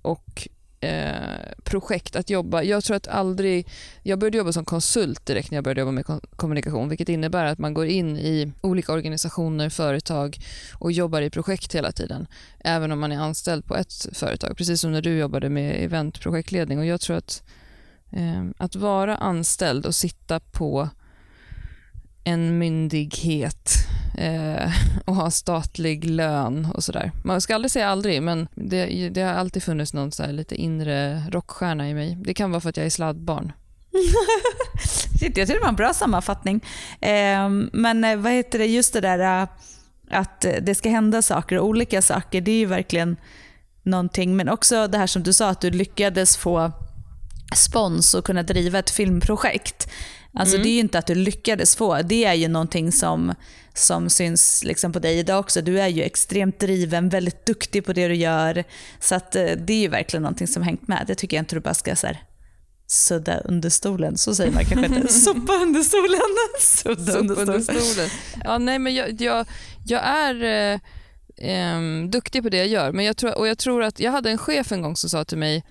och 0.01 0.47
eh, 0.79 1.53
projekt 1.63 2.15
att 2.15 2.29
jobba. 2.29 2.63
Jag 2.63 2.83
tror 2.83 2.97
att 2.97 3.07
aldrig... 3.07 3.67
Jag 4.03 4.19
började 4.19 4.37
jobba 4.37 4.51
som 4.51 4.65
konsult 4.65 5.25
direkt 5.25 5.51
när 5.51 5.55
jag 5.55 5.63
började 5.63 5.81
jobba 5.81 5.91
med 5.91 6.05
kommunikation 6.35 6.89
vilket 6.89 7.09
innebär 7.09 7.45
att 7.45 7.59
man 7.59 7.73
går 7.73 7.85
in 7.85 8.17
i 8.17 8.51
olika 8.61 8.93
organisationer, 8.93 9.69
företag 9.69 10.37
och 10.73 10.91
jobbar 10.91 11.21
i 11.21 11.29
projekt 11.29 11.75
hela 11.75 11.91
tiden. 11.91 12.27
Även 12.59 12.91
om 12.91 12.99
man 12.99 13.11
är 13.11 13.19
anställd 13.19 13.65
på 13.65 13.75
ett 13.75 14.07
företag. 14.11 14.57
Precis 14.57 14.81
som 14.81 14.91
när 14.91 15.01
du 15.01 15.17
jobbade 15.17 15.49
med 15.49 15.83
eventprojektledning. 15.83 16.79
Och 16.79 16.85
jag 16.85 17.01
tror 17.01 17.17
att 17.17 17.43
eh, 18.11 18.43
att 18.57 18.75
vara 18.75 19.17
anställd 19.17 19.85
och 19.85 19.95
sitta 19.95 20.39
på 20.39 20.89
en 22.27 22.57
myndighet 22.57 23.71
eh, 24.17 24.71
och 25.05 25.15
ha 25.15 25.31
statlig 25.31 26.05
lön 26.05 26.67
och 26.73 26.83
sådär. 26.83 27.11
Man 27.23 27.41
ska 27.41 27.55
aldrig 27.55 27.71
säga 27.71 27.89
aldrig, 27.89 28.23
men 28.23 28.47
det, 28.55 29.09
det 29.09 29.21
har 29.21 29.33
alltid 29.33 29.63
funnits 29.63 29.93
någon 29.93 30.11
så 30.11 30.23
här 30.23 30.31
lite 30.31 30.55
inre 30.55 31.23
rockstjärna 31.29 31.89
i 31.89 31.93
mig. 31.93 32.17
Det 32.21 32.33
kan 32.33 32.51
vara 32.51 32.61
för 32.61 32.69
att 32.69 32.77
jag 32.77 32.85
är 32.85 32.89
sladdbarn. 32.89 33.51
Shit, 35.19 35.37
jag 35.37 35.47
tycker 35.47 35.59
det 35.59 35.59
var 35.59 35.69
en 35.69 35.75
bra 35.75 35.93
sammanfattning. 35.93 36.65
Ehm, 37.01 37.61
eh, 37.61 37.79
men 37.79 38.21
vad 38.21 38.31
heter 38.31 38.59
det, 38.59 38.65
just 38.65 38.93
det 38.93 39.01
där 39.01 39.41
eh, 39.41 39.47
att 40.11 40.41
det 40.41 40.75
ska 40.75 40.89
hända 40.89 41.21
saker, 41.21 41.59
olika 41.59 42.01
saker, 42.01 42.41
det 42.41 42.51
är 42.51 42.59
ju 42.59 42.65
verkligen 42.65 43.17
någonting. 43.83 44.35
Men 44.35 44.49
också 44.49 44.87
det 44.87 44.97
här 44.97 45.07
som 45.07 45.23
du 45.23 45.33
sa, 45.33 45.49
att 45.49 45.61
du 45.61 45.69
lyckades 45.69 46.37
få 46.37 46.71
spons 47.55 48.13
och 48.13 48.25
kunna 48.25 48.43
driva 48.43 48.79
ett 48.79 48.89
filmprojekt. 48.89 49.89
Alltså 50.33 50.55
Mm. 50.55 50.63
Det 50.63 50.69
är 50.69 50.73
ju 50.73 50.79
inte 50.79 50.99
att 50.99 51.07
du 51.07 51.15
lyckades 51.15 51.75
få, 51.75 52.01
det 52.01 52.25
är 52.25 52.33
ju 52.33 52.47
någonting 52.47 52.91
som, 52.91 53.33
som 53.73 54.09
syns 54.09 54.63
liksom 54.63 54.93
på 54.93 54.99
dig 54.99 55.19
idag 55.19 55.39
också. 55.39 55.61
Du 55.61 55.79
är 55.79 55.87
ju 55.87 56.03
extremt 56.03 56.59
driven, 56.59 57.09
väldigt 57.09 57.45
duktig 57.45 57.85
på 57.85 57.93
det 57.93 58.07
du 58.07 58.15
gör. 58.15 58.63
Så 58.99 59.15
att, 59.15 59.35
eh, 59.35 59.45
det 59.45 59.73
är 59.73 59.81
ju 59.81 59.87
verkligen 59.87 60.23
någonting 60.23 60.47
som 60.47 60.63
hängt 60.63 60.87
med. 60.87 61.03
Det 61.07 61.15
tycker 61.15 61.37
jag 61.37 61.41
inte 61.41 61.55
du 61.55 61.59
bara 61.59 61.73
ska 61.73 61.95
så 61.95 62.07
här, 62.07 62.23
sudda 62.87 63.39
under 63.39 63.69
stolen. 63.69 64.17
Så 64.17 64.35
säger 64.35 64.51
man 64.51 64.65
kanske 64.65 64.95
inte. 64.95 65.07
Sopa 65.13 65.53
under 65.53 65.81
stolen. 65.81 66.21
Sudda 66.59 67.19
under 67.19 67.35
stolen. 67.35 67.63
stolen. 67.63 68.09
Ja, 68.43 68.57
nej, 68.57 68.79
men 68.79 68.95
jag, 68.95 69.21
jag, 69.21 69.47
jag 69.85 70.01
är 70.05 70.43
eh, 70.43 70.79
em, 71.37 72.11
duktig 72.11 72.43
på 72.43 72.49
det 72.49 72.57
jag 72.57 72.67
gör. 72.67 72.91
Men 72.91 73.05
jag 73.05 73.17
tror, 73.17 73.37
och 73.37 73.47
jag 73.47 73.57
tror 73.57 73.83
att 73.83 73.99
jag 73.99 74.11
hade 74.11 74.29
en 74.29 74.37
chef 74.37 74.71
en 74.71 74.81
gång 74.81 74.95
som 74.95 75.09
sa 75.09 75.25
till 75.25 75.37
mig 75.37 75.63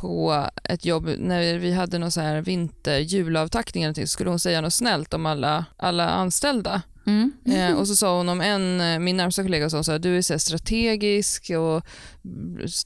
på 0.00 0.46
ett 0.64 0.84
jobb 0.84 1.10
när 1.18 1.58
vi 1.58 1.72
hade 1.72 1.98
någon 1.98 2.10
så 2.10 2.20
här 2.20 2.40
vinter 2.40 2.98
julavtackning 2.98 3.82
eller 3.84 3.88
någonting, 3.88 4.06
så 4.06 4.10
skulle 4.12 4.30
hon 4.30 4.38
säga 4.38 4.60
något 4.60 4.72
snällt 4.74 5.14
om 5.14 5.26
alla, 5.26 5.64
alla 5.76 6.08
anställda. 6.08 6.82
Mm. 7.06 7.32
Eh, 7.46 7.72
och 7.78 7.88
så 7.88 7.96
sa 7.96 8.16
hon 8.16 8.28
om 8.28 8.40
en, 8.40 8.80
eh, 8.80 8.98
min 8.98 9.16
närmsta 9.16 9.42
kollega 9.42 9.70
sa 9.70 9.82
så 9.84 9.92
här, 9.92 9.98
du 9.98 10.16
är 10.18 10.22
så 10.22 10.38
strategisk 10.38 11.50
och 11.50 11.86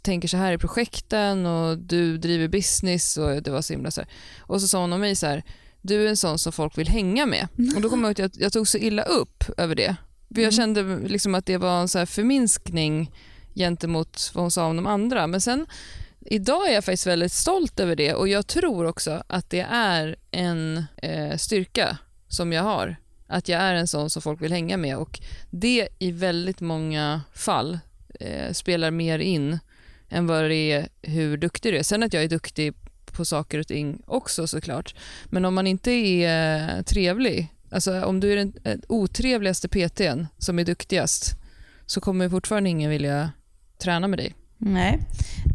tänker 0.03 0.29
så 0.29 0.37
här 0.37 0.53
i 0.53 0.59
projekten 0.59 1.46
och 1.46 1.79
du 1.79 2.18
driver 2.18 2.48
business 2.48 3.16
och 3.16 3.42
det 3.42 3.50
var 3.50 3.62
så 3.62 3.72
himla 3.72 3.90
så 3.90 4.00
här. 4.00 4.11
Och 4.40 4.61
så 4.61 4.68
sa 4.68 4.81
hon 4.81 4.92
om 4.92 5.00
mig 5.00 5.16
så 5.16 5.27
här, 5.27 5.42
du 5.83 6.05
är 6.05 6.09
en 6.09 6.16
sån 6.16 6.38
som 6.38 6.53
folk 6.53 6.79
vill 6.79 6.88
hänga 6.88 7.27
med. 7.27 7.48
Och 7.77 7.81
då 7.81 7.88
kom 7.90 8.00
jag 8.05 8.09
ihåg 8.09 8.12
att 8.12 8.18
jag, 8.37 8.44
jag 8.44 8.53
tog 8.53 8.68
så 8.68 8.79
illa 8.79 9.03
upp 9.03 9.44
över 9.57 9.74
det. 9.74 9.96
För 10.35 10.40
jag 10.40 10.53
Mm. 10.55 10.74
kände 10.74 11.09
liksom 11.09 11.35
att 11.35 11.46
det 11.46 11.57
var 11.57 11.81
en 11.81 11.88
så 11.88 11.98
här 11.98 12.07
förminskning 12.07 13.11
gentemot 13.55 14.31
vad 14.35 14.44
hon 14.44 14.50
sa 14.50 14.66
om 14.66 14.77
de 14.77 14.87
andra. 14.87 15.27
Men 15.27 15.40
sen 15.40 15.66
idag 16.24 16.68
är 16.68 16.74
jag 16.74 16.84
faktiskt 16.84 17.06
väldigt 17.06 17.32
stolt 17.32 17.80
över 17.80 17.96
det 17.96 18.14
och 18.14 18.28
jag 18.28 18.46
tror 18.46 18.87
också 18.87 19.22
att 19.26 19.50
det 19.50 19.66
är 19.70 20.16
en 20.30 20.84
eh, 20.96 21.37
styrka 21.37 21.98
som 22.28 22.52
jag 22.52 22.62
har. 22.62 22.96
Att 23.26 23.48
jag 23.48 23.60
är 23.60 23.74
en 23.74 23.87
sån 23.87 24.10
som 24.10 24.22
folk 24.22 24.42
vill 24.42 24.52
hänga 24.52 24.76
med 24.76 24.96
och 24.96 25.20
det 25.50 25.88
i 25.98 26.10
väldigt 26.10 26.60
många 26.60 27.20
fall 27.34 27.78
eh, 28.20 28.52
spelar 28.52 28.90
mer 28.90 29.18
in 29.18 29.58
än 30.08 30.26
vad 30.26 30.44
det 30.44 30.72
är 30.72 30.88
hur 31.02 31.37
duktig 31.37 31.72
du 31.72 31.78
är. 31.78 31.82
Sen 31.82 32.02
att 32.02 32.12
jag 32.12 32.24
är 32.24 32.28
duktig 32.28 32.74
på 33.12 33.24
saker 33.24 33.58
och 33.58 33.66
ting 33.66 34.02
också 34.06 34.46
såklart. 34.46 34.94
Men 35.24 35.44
om 35.44 35.54
man 35.54 35.66
inte 35.66 35.90
är 35.90 36.76
eh, 36.76 36.82
trevlig, 36.82 37.48
alltså 37.70 38.04
om 38.04 38.20
du 38.20 38.32
är 38.32 38.37
den 38.37 38.54
eh, 38.64 38.78
otrevligaste 38.88 39.68
PTn 39.68 40.26
som 40.38 40.58
är 40.58 40.64
duktigast 40.64 41.32
så 41.87 42.00
kommer 42.00 42.28
fortfarande 42.28 42.70
ingen 42.70 42.90
vilja 42.90 43.30
träna 43.78 44.08
med 44.08 44.18
dig. 44.18 44.34
Nej, 44.59 45.01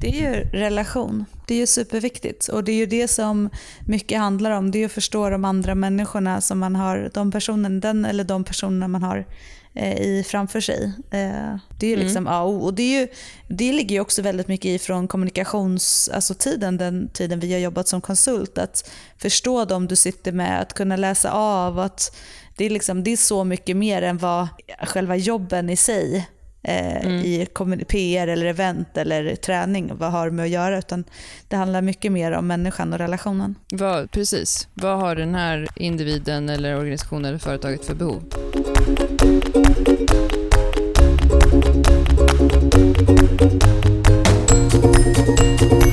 det 0.01 0.07
är 0.07 0.13
ju 0.13 0.49
relation. 0.49 1.25
Det 1.47 1.53
är 1.53 1.57
ju 1.57 1.67
superviktigt. 1.67 2.47
Och 2.47 2.63
det 2.63 2.71
är 2.71 2.75
ju 2.75 2.85
det 2.85 3.07
som 3.07 3.49
mycket 3.87 4.19
handlar 4.19 4.51
om. 4.51 4.71
Det 4.71 4.79
är 4.79 4.85
att 4.85 4.91
förstå 4.91 5.29
de 5.29 5.45
andra 5.45 5.75
människorna 5.75 6.41
som 6.41 6.59
man 6.59 6.75
har, 6.75 7.11
de 7.13 7.31
personen, 7.31 7.79
den 7.79 8.05
eller 8.05 8.23
de 8.23 8.43
personerna 8.43 8.87
man 8.87 9.03
har 9.03 9.25
eh, 9.73 10.01
i 10.01 10.23
framför 10.27 10.61
sig. 10.61 10.93
Eh, 11.11 11.55
det 11.79 11.85
är 11.85 11.89
ju 11.89 11.95
liksom 11.95 12.27
A 12.27 12.41
och 12.41 12.53
O. 12.53 12.71
Det, 12.71 12.83
är 12.83 12.99
ju, 12.99 13.07
det 13.47 13.73
ligger 13.73 13.95
ju 13.95 14.01
också 14.01 14.21
väldigt 14.21 14.47
mycket 14.47 14.69
ifrån 14.81 15.07
kommunikations, 15.07 16.09
alltså 16.13 16.33
tiden, 16.33 16.77
den 16.77 17.09
tiden 17.13 17.39
vi 17.39 17.53
har 17.53 17.59
jobbat 17.59 17.87
som 17.87 18.01
konsult. 18.01 18.57
Att 18.57 18.91
förstå 19.17 19.65
dem 19.65 19.87
du 19.87 19.95
sitter 19.95 20.31
med, 20.31 20.61
att 20.61 20.73
kunna 20.73 20.95
läsa 20.95 21.31
av. 21.31 21.79
Att 21.79 22.17
det, 22.57 22.65
är 22.65 22.69
liksom, 22.69 23.03
det 23.03 23.11
är 23.11 23.17
så 23.17 23.43
mycket 23.43 23.77
mer 23.77 24.01
än 24.01 24.17
vad 24.17 24.47
själva 24.83 25.15
jobben 25.15 25.69
i 25.69 25.75
sig 25.75 26.29
eh, 26.63 27.07
i 27.25 27.47
kommun- 27.53 27.85
PR 27.85 28.27
eller 28.27 28.45
event 28.45 28.97
eller 28.97 29.35
träning 29.35 29.91
vad 29.97 30.11
har 30.11 30.29
med 30.29 30.43
att 30.43 30.49
göra. 30.49 30.77
Utan 30.77 31.03
det 31.47 31.55
handlar 31.55 31.81
mycket 31.81 32.11
mer 32.11 32.31
om 32.31 32.47
människan 32.47 32.93
och 32.93 32.99
relationen. 32.99 33.55
Vad, 33.71 34.11
precis. 34.11 34.67
Vad 34.73 34.99
har 34.99 35.15
den 35.15 35.35
här 35.35 35.67
individen 35.75 36.49
eller 36.49 36.77
organisationen 36.77 37.25
eller 37.25 37.39
företaget 37.39 37.85
för 37.85 37.95
behov? 37.95 38.23
Ja 45.61 45.88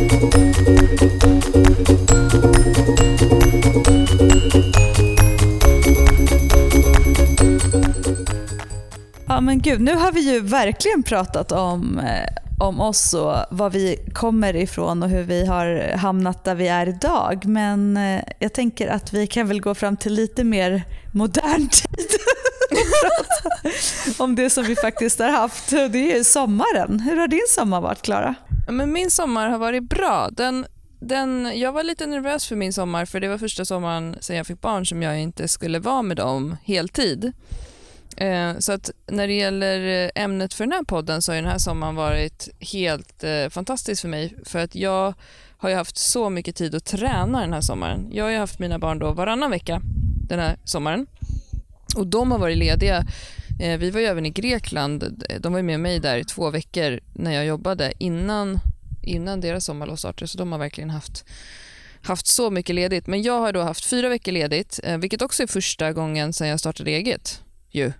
men 9.47 9.59
gud, 9.59 9.81
nu 9.81 9.95
har 9.95 10.13
vi 10.13 10.21
ju 10.21 10.41
verkligen 10.41 11.03
pratat 11.03 11.53
om, 11.53 11.99
eh, 11.99 12.29
om 12.61 12.81
oss 12.81 13.15
och 13.15 13.37
var 13.51 13.71
vi 13.71 13.99
kommer 14.15 14.57
ifrån 14.57 15.03
och 15.03 15.09
hur 15.09 15.23
vi 15.23 15.47
har 15.47 15.97
hamnat 15.97 16.45
där 16.45 16.55
vi 16.55 16.69
är 16.69 16.89
idag. 16.89 17.47
Men 17.47 17.97
eh, 17.97 18.23
jag 18.39 18.53
tänker 18.53 18.89
att 18.89 19.13
vi 19.13 19.27
kan 19.27 19.49
väl 19.49 19.61
gå 19.61 19.75
fram 19.75 19.97
till 19.97 20.13
lite 20.15 20.45
mer 20.45 20.83
modern 21.13 21.69
tid 21.73 22.09
om 24.19 24.35
det 24.35 24.51
som 24.51 24.65
vi 24.65 24.77
faktiskt 24.77 25.19
har 25.19 25.31
haft. 25.31 25.71
Det 25.71 26.13
är 26.13 26.17
ju 26.17 26.25
sommaren. 26.25 27.01
Hur 27.01 27.17
har 27.17 27.29
din 27.29 27.47
sommar 27.49 27.81
varit 27.81 28.03
Klara? 28.03 28.35
Men 28.69 28.93
min 28.93 29.11
sommar 29.11 29.49
har 29.49 29.59
varit 29.59 29.83
bra. 29.83 30.29
Den, 30.33 30.67
den, 31.01 31.53
jag 31.55 31.73
var 31.73 31.83
lite 31.83 32.07
nervös 32.07 32.47
för 32.47 32.57
min 32.57 32.73
sommar 32.73 33.05
för 33.05 33.21
det 33.21 33.29
var 33.29 33.39
första 33.39 33.65
sommaren 33.65 34.17
sedan 34.21 34.37
jag 34.37 34.47
fick 34.47 34.61
barn 34.61 34.87
som 34.87 35.03
jag 35.03 35.21
inte 35.21 35.49
skulle 35.49 35.79
vara 35.79 36.03
med 36.03 36.17
dem 36.17 36.57
heltid. 36.65 37.33
Eh, 38.17 38.59
så 38.59 38.73
att 38.73 38.91
när 39.07 39.27
det 39.27 39.35
gäller 39.35 40.05
eh, 40.05 40.23
ämnet 40.25 40.55
för 40.55 40.65
den 40.65 40.73
här 40.73 40.83
podden 40.83 41.23
så 41.23 41.33
har 41.33 41.37
ju 41.37 41.43
den 41.43 41.51
här 41.51 41.59
sommaren 41.59 41.95
varit 41.95 42.49
helt 42.61 43.25
eh, 43.25 43.49
fantastisk 43.49 44.03
för 44.03 44.09
mig 44.09 44.35
för 44.45 44.59
att 44.59 44.75
jag 44.75 45.15
har 45.59 45.69
ju 45.69 45.75
haft 45.75 45.97
så 45.97 46.31
mycket 46.31 46.57
tid 46.57 46.75
att 46.75 46.85
träna 46.85 47.41
den 47.41 47.53
här 47.53 47.61
sommaren. 47.61 48.09
Jag 48.13 48.25
har 48.25 48.31
ju 48.31 48.39
haft 48.39 48.59
mina 48.59 48.79
barn 48.79 48.99
då 48.99 49.13
varannan 49.13 49.51
vecka 49.51 49.81
den 50.29 50.39
här 50.39 50.57
sommaren 50.65 51.07
och 51.97 52.07
de 52.07 52.31
har 52.31 52.39
varit 52.39 52.59
lediga. 52.59 53.05
Eh, 53.61 53.79
vi 53.79 53.91
var 53.91 54.01
ju 54.01 54.07
även 54.07 54.27
i 54.27 54.31
Grekland, 54.31 55.25
de 55.41 55.53
var 55.53 55.59
ju 55.59 55.63
med 55.63 55.81
mig 55.81 56.01
där 56.01 56.17
i 56.17 56.25
två 56.25 56.51
veckor 56.51 57.01
när 57.13 57.33
jag 57.33 57.47
jobbade 57.47 57.93
innan, 57.99 58.59
innan 59.03 59.41
deras 59.41 59.65
sommarlov 59.65 59.97
startade 59.97 60.29
så 60.29 60.39
de 60.39 60.53
har 60.53 60.59
verkligen 60.59 60.91
haft 60.91 61.25
haft 62.03 62.27
så 62.27 62.51
mycket 62.51 62.75
ledigt. 62.75 63.07
Men 63.07 63.23
jag 63.23 63.41
har 63.41 63.53
då 63.53 63.63
haft 63.63 63.85
fyra 63.85 64.09
veckor 64.09 64.33
ledigt, 64.33 64.81
eh, 64.83 64.99
vilket 64.99 65.23
också 65.23 65.43
är 65.43 65.47
första 65.47 65.93
gången 65.93 66.33
sedan 66.33 66.49
jag 66.49 66.61
startade 66.61 66.91
eget 66.91 67.43
ju, 67.71 67.93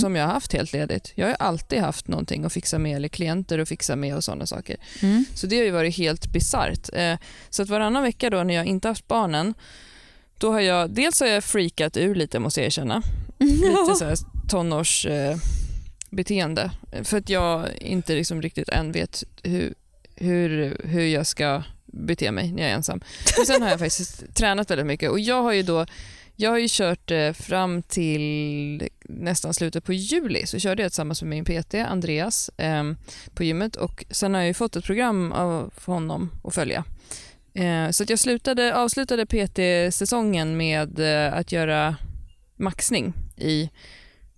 som 0.00 0.16
jag 0.16 0.26
har 0.26 0.32
haft 0.32 0.52
helt 0.52 0.72
ledigt. 0.72 1.12
Jag 1.14 1.26
har 1.26 1.34
alltid 1.38 1.78
haft 1.80 2.08
någonting 2.08 2.44
att 2.44 2.52
fixa 2.52 2.78
med 2.78 2.96
eller 2.96 3.08
klienter 3.08 3.58
att 3.58 3.68
fixa 3.68 3.96
med 3.96 4.16
och 4.16 4.24
sådana 4.24 4.46
saker. 4.46 4.76
Mm. 5.02 5.24
Så 5.34 5.46
det 5.46 5.56
har 5.56 5.64
ju 5.64 5.70
varit 5.70 5.96
helt 5.96 6.32
bisarrt. 6.32 6.88
Eh, 6.92 7.14
Så 7.50 7.62
att 7.62 7.68
varannan 7.68 8.02
vecka 8.02 8.30
då 8.30 8.42
när 8.42 8.54
jag 8.54 8.66
inte 8.66 8.88
haft 8.88 9.08
barnen, 9.08 9.54
då 10.38 10.52
har 10.52 10.60
jag, 10.60 10.90
dels 10.90 11.20
har 11.20 11.26
jag 11.26 11.44
freakat 11.44 11.96
ur 11.96 12.14
lite 12.14 12.38
måste 12.38 12.60
jag 12.60 12.66
erkänna. 12.66 13.02
Lite 13.38 13.94
så 13.98 14.04
här 14.04 14.16
tonårsbeteende. 14.48 15.32
Eh, 15.32 15.38
beteende. 16.10 16.70
för 17.04 17.18
att 17.18 17.28
jag 17.30 17.68
inte 17.80 18.14
liksom 18.14 18.42
riktigt 18.42 18.68
än 18.68 18.92
vet 18.92 19.24
hur, 19.42 19.74
hur, 20.14 20.80
hur 20.84 21.02
jag 21.06 21.26
ska 21.26 21.62
bete 21.86 22.30
mig 22.32 22.52
när 22.52 22.62
jag 22.62 22.70
är 22.70 22.74
ensam. 22.74 23.00
Men 23.36 23.46
sen 23.46 23.62
har 23.62 23.68
jag 23.70 23.78
faktiskt 23.78 24.34
tränat 24.34 24.70
väldigt 24.70 24.86
mycket 24.86 25.10
och 25.10 25.20
jag 25.20 25.42
har 25.42 25.52
ju 25.52 25.62
då 25.62 25.86
jag 26.36 26.50
har 26.50 26.58
ju 26.58 26.66
kört 26.70 27.10
eh, 27.10 27.32
fram 27.32 27.82
till 27.82 28.88
nästan 29.04 29.54
slutet 29.54 29.84
på 29.84 29.92
juli 29.92 30.46
så 30.46 30.58
körde 30.58 30.82
jag 30.82 30.92
tillsammans 30.92 31.22
med 31.22 31.28
min 31.28 31.44
PT 31.44 31.74
Andreas 31.74 32.48
eh, 32.56 32.84
på 33.34 33.44
gymmet 33.44 33.76
och 33.76 34.04
sen 34.10 34.34
har 34.34 34.40
jag 34.40 34.48
ju 34.48 34.54
fått 34.54 34.76
ett 34.76 34.84
program 34.84 35.32
av 35.32 35.72
honom 35.84 36.30
att 36.44 36.54
följa. 36.54 36.84
Eh, 37.54 37.90
så 37.90 38.02
att 38.02 38.10
jag 38.10 38.18
slutade, 38.18 38.76
avslutade 38.76 39.26
PT-säsongen 39.26 40.56
med 40.56 40.98
eh, 40.98 41.38
att 41.38 41.52
göra 41.52 41.96
maxning 42.56 43.12
i 43.36 43.70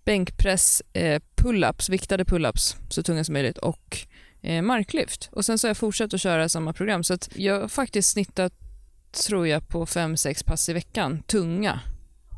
bänkpress, 0.04 0.82
eh, 0.92 1.20
pull-ups, 1.36 1.90
viktade 1.90 2.24
pull-ups 2.24 2.76
så 2.88 3.02
tunga 3.02 3.24
som 3.24 3.32
möjligt 3.32 3.58
och 3.58 3.98
eh, 4.42 4.62
marklyft. 4.62 5.28
Och 5.32 5.44
sen 5.44 5.58
så 5.58 5.66
har 5.66 5.70
jag 5.70 5.76
fortsatt 5.76 6.14
att 6.14 6.20
köra 6.20 6.48
samma 6.48 6.72
program 6.72 7.04
så 7.04 7.14
att 7.14 7.28
jag 7.34 7.60
har 7.60 7.68
faktiskt 7.68 8.10
snittat 8.10 8.52
tror 9.12 9.48
jag 9.48 9.68
på 9.68 9.86
5-6 9.86 10.44
pass 10.44 10.68
i 10.68 10.72
veckan, 10.72 11.22
tunga, 11.26 11.80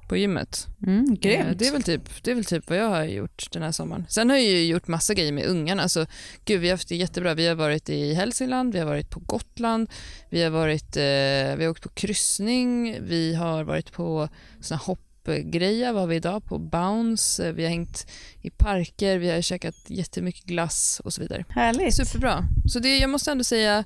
på 0.09 0.16
gymmet. 0.16 0.66
Mm, 0.87 0.98
Eh, 0.98 1.04
grymt. 1.04 1.59
Det 1.59 1.66
är, 1.68 1.72
väl 1.72 1.83
typ, 1.83 2.24
det 2.24 2.30
är 2.30 2.35
väl 2.35 2.44
typ 2.44 2.70
vad 2.70 2.78
jag 2.78 2.88
har 2.88 3.04
gjort 3.04 3.48
den 3.52 3.62
här 3.62 3.72
sommaren. 3.72 4.06
Sen 4.09 4.30
har 4.30 4.37
jag 4.37 4.46
ju 4.46 4.64
gjort 4.66 4.88
massa 4.88 5.14
grejer 5.14 5.33
med 5.33 5.46
ungarna. 5.46 5.83
Alltså, 5.83 6.06
gud, 6.44 6.61
vi 6.61 6.68
har 6.68 6.74
haft 6.74 6.88
det 6.88 6.96
jättebra. 6.96 7.35
Vi 7.35 7.46
har 7.46 7.54
varit 7.54 7.88
i 7.88 8.14
Hälsingland, 8.14 8.72
vi 8.72 8.78
har 8.78 8.87
varit 8.87 9.11
på 9.11 9.20
Gotland, 9.20 9.90
vi 10.30 10.42
har, 10.42 10.50
varit, 10.50 10.96
eh, 10.96 11.56
vi 11.56 11.64
har 11.64 11.68
åkt 11.68 11.83
på 11.83 11.88
kryssning, 11.88 12.98
vi 13.02 13.35
har 13.35 13.64
varit 13.64 13.92
på 13.92 14.28
såna 14.61 14.78
hoppgrejer, 14.78 15.92
var 15.92 16.06
vi 16.06 16.16
idag 16.16 16.44
på 16.44 16.59
Bounce, 16.59 17.48
Eh, 17.48 17.52
vi 17.52 17.62
har 17.62 17.70
hängt 17.70 18.06
i 18.42 18.50
parker, 18.50 19.18
vi 19.18 19.30
har 19.30 19.40
käkat 19.40 19.76
jättemycket 19.87 20.44
glass 20.44 21.00
och 21.04 21.12
så 21.12 21.20
vidare. 21.22 21.44
Härligt. 21.48 21.94
Superbra. 21.94 22.44
Så 22.66 22.78
det, 22.78 22.98
jag 22.98 23.11
måste 23.11 23.30
ändå 23.30 23.44
säga 23.44 23.85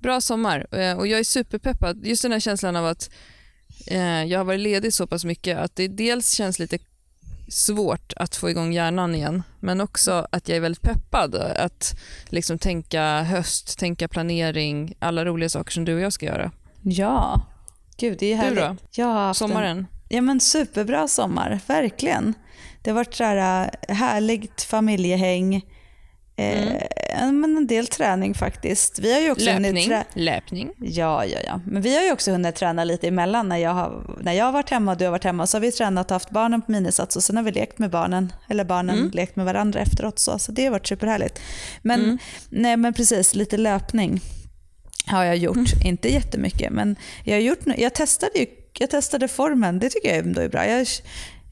bra 0.00 0.20
sommar 0.20 0.66
Eh, 0.72 0.96
och 0.98 1.06
jag 1.06 1.20
är 1.20 1.24
superpeppad. 1.24 2.06
Just 2.06 2.22
den 2.22 2.32
här 2.32 2.40
känslan 2.40 2.76
av 2.76 2.86
att 2.86 3.10
eh, 3.86 4.24
jag 4.24 4.38
har 4.38 4.44
varit 4.44 4.60
ledig 4.60 4.92
så 4.94 5.06
pass 5.06 5.24
mycket 5.24 5.58
att 5.58 5.76
det 5.76 5.88
dels 5.88 6.32
känns 6.32 6.58
lite 6.58 6.78
svårt 7.48 8.12
att 8.16 8.36
få 8.36 8.50
igång 8.50 8.72
hjärnan 8.72 9.14
igen 9.14 9.42
men 9.60 9.80
också 9.80 10.26
att 10.32 10.48
jag 10.48 10.56
är 10.56 10.60
väldigt 10.60 10.82
peppad 10.82 11.34
att 11.34 11.98
liksom 12.28 12.58
tänka 12.58 13.22
höst, 13.22 13.78
tänka 13.78 14.08
planering, 14.08 14.94
alla 14.98 15.24
roliga 15.24 15.48
saker 15.48 15.72
som 15.72 15.84
du 15.84 15.94
och 15.94 16.00
jag 16.00 16.12
ska 16.12 16.26
göra. 16.26 16.50
Ja. 16.82 17.40
Gud, 17.96 18.16
det 18.18 18.26
är 18.32 18.36
Du 18.36 18.42
härligt. 18.42 18.80
då? 18.80 18.86
Jag 18.90 19.06
har 19.06 19.26
haft 19.26 19.40
en- 19.40 19.48
Sommaren? 19.48 19.86
Ja 20.08 20.20
men 20.20 20.40
superbra 20.40 21.08
sommar, 21.08 21.60
verkligen. 21.66 22.34
Det 22.82 22.90
har 22.90 22.94
varit 22.94 23.14
så 23.14 23.24
här, 23.24 23.70
äh, 23.88 23.94
härligt 23.96 24.62
familjehäng. 24.62 25.62
Mm. 26.38 26.76
Eh, 27.18 27.32
men 27.32 27.56
en 27.56 27.66
del 27.66 27.86
träning 27.86 28.34
faktiskt. 28.34 28.98
Vi 28.98 29.12
har 29.12 29.20
ju 29.20 29.30
också 29.30 29.44
löpning. 29.44 29.92
Löpning. 30.14 30.70
Ja, 30.78 31.24
ja, 31.24 31.38
ja. 31.46 31.60
Men 31.66 31.82
vi 31.82 31.96
har 31.96 32.02
ju 32.02 32.12
också 32.12 32.30
hunnit 32.30 32.54
träna 32.54 32.84
lite 32.84 33.08
emellan. 33.08 33.48
När 33.48 33.56
jag, 33.56 33.70
har, 33.70 34.16
när 34.20 34.32
jag 34.32 34.44
har 34.44 34.52
varit 34.52 34.70
hemma 34.70 34.92
och 34.92 34.98
du 34.98 35.04
har 35.04 35.12
varit 35.12 35.24
hemma 35.24 35.46
så 35.46 35.56
har 35.56 35.60
vi 35.60 35.72
tränat 35.72 36.10
och 36.10 36.14
haft 36.14 36.30
barnen 36.30 36.62
på 36.62 36.72
minisats 36.72 37.16
och 37.16 37.22
sen 37.22 37.36
har 37.36 37.44
vi 37.44 37.52
lekt 37.52 37.78
med 37.78 37.90
barnen. 37.90 38.32
Eller 38.48 38.64
barnen 38.64 38.98
mm. 38.98 39.10
lekt 39.10 39.36
med 39.36 39.46
varandra 39.46 39.80
efteråt. 39.80 40.18
Så, 40.18 40.38
så 40.38 40.52
det 40.52 40.64
har 40.64 40.70
varit 40.70 40.86
superhärligt. 40.86 41.40
Men, 41.82 42.04
mm. 42.04 42.18
nej, 42.48 42.76
men 42.76 42.94
precis, 42.94 43.34
lite 43.34 43.56
löpning 43.56 44.20
har 45.06 45.24
jag 45.24 45.36
gjort. 45.36 45.56
Mm. 45.56 45.86
Inte 45.86 46.08
jättemycket, 46.08 46.72
men 46.72 46.96
jag, 47.24 47.34
har 47.34 47.40
gjort, 47.40 47.58
jag, 47.76 47.94
testade 47.94 48.38
ju, 48.38 48.46
jag 48.78 48.90
testade 48.90 49.28
formen. 49.28 49.78
Det 49.78 49.90
tycker 49.90 50.08
jag 50.08 50.18
ändå 50.18 50.40
är 50.40 50.48
bra. 50.48 50.66
Jag, 50.66 50.86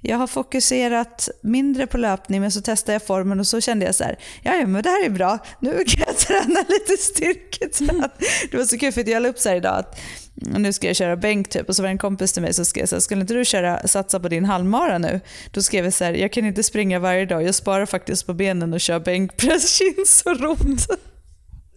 jag 0.09 0.17
har 0.17 0.27
fokuserat 0.27 1.29
mindre 1.41 1.87
på 1.87 1.99
löpning 1.99 2.41
men 2.41 2.53
så 2.53 2.61
testade 2.61 2.93
jag 2.93 3.03
formen 3.03 3.41
och 3.41 3.47
så 3.47 3.61
kände 3.61 3.87
jag 3.87 3.95
så 3.95 4.05
här, 4.05 4.19
ja 4.43 4.67
men 4.67 4.83
det 4.83 4.89
här 4.89 5.05
är 5.05 5.11
bra, 5.11 5.39
nu 5.61 5.85
kan 5.87 6.05
jag 6.07 6.17
träna 6.19 6.65
lite 6.69 7.03
styrketräning. 7.03 8.03
Det 8.51 8.57
var 8.57 8.65
så 8.65 8.79
kul 8.79 8.93
för 8.93 9.09
jag 9.09 9.23
la 9.23 9.29
upp 9.29 9.39
så 9.39 9.55
idag 9.55 9.75
att 9.79 9.99
nu 10.35 10.73
ska 10.73 10.87
jag 10.87 10.97
köra 10.97 11.17
bänk 11.17 11.49
typ 11.49 11.69
och 11.69 11.77
så 11.77 11.83
var 11.83 11.89
det 11.89 11.93
en 11.93 11.99
kompis 11.99 12.33
till 12.33 12.43
mig 12.43 12.55
som 12.55 12.65
skrev 12.65 12.87
så 12.87 12.95
här, 12.97 13.01
skulle 13.01 13.21
inte 13.21 13.35
du 13.35 13.45
köra, 13.45 13.89
satsa 13.89 14.21
på 14.21 14.29
din 14.29 14.45
halvmara 14.45 14.99
nu? 14.99 15.21
Då 15.51 15.63
skrev 15.63 15.85
jag 15.85 15.95
så 15.95 16.05
här, 16.05 16.13
jag 16.13 16.33
kan 16.33 16.47
inte 16.47 16.63
springa 16.63 16.99
varje 16.99 17.27
dag, 17.27 17.43
jag 17.43 17.55
sparar 17.55 17.87
faktiskt 17.87 18.27
på 18.27 18.35
benen 18.35 18.73
och 18.73 18.81
kör 18.81 19.01
bänkpress, 19.01 19.79
chins 19.79 20.23
och 20.27 20.41
rot. 20.41 20.89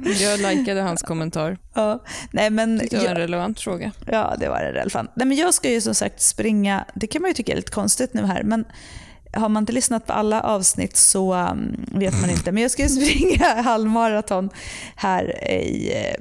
Jag 0.03 0.39
likade 0.39 0.81
hans 0.81 1.01
kommentar. 1.01 1.57
Ja, 1.73 2.03
nej 2.31 2.49
men, 2.49 2.77
det 2.77 2.97
var 2.97 3.05
en 3.05 3.15
relevant 3.15 3.59
fråga. 3.59 3.91
Ja, 4.11 4.35
det 4.39 4.49
var 4.49 4.59
det 4.59 4.73
relevant. 4.73 5.11
Nej, 5.15 5.27
men 5.27 5.37
jag 5.37 5.53
ska 5.53 5.69
ju 5.69 5.81
som 5.81 5.95
sagt 5.95 6.21
springa, 6.21 6.85
det 6.95 7.07
kan 7.07 7.21
man 7.21 7.29
ju 7.29 7.33
tycka 7.33 7.51
är 7.51 7.55
lite 7.55 7.71
konstigt 7.71 8.13
nu 8.13 8.25
här, 8.25 8.43
men 8.43 8.65
har 9.31 9.49
man 9.49 9.63
inte 9.63 9.73
lyssnat 9.73 10.07
på 10.07 10.13
alla 10.13 10.41
avsnitt 10.41 10.95
så 10.95 11.33
um, 11.33 11.85
vet 11.87 12.21
man 12.21 12.29
inte. 12.29 12.51
Men 12.51 12.61
jag 12.63 12.71
ska 12.71 12.83
ju 12.83 12.89
springa 12.89 13.45
halvmaraton 13.61 14.49
här 14.95 15.49
i 15.51 15.93
eh, 15.95 16.15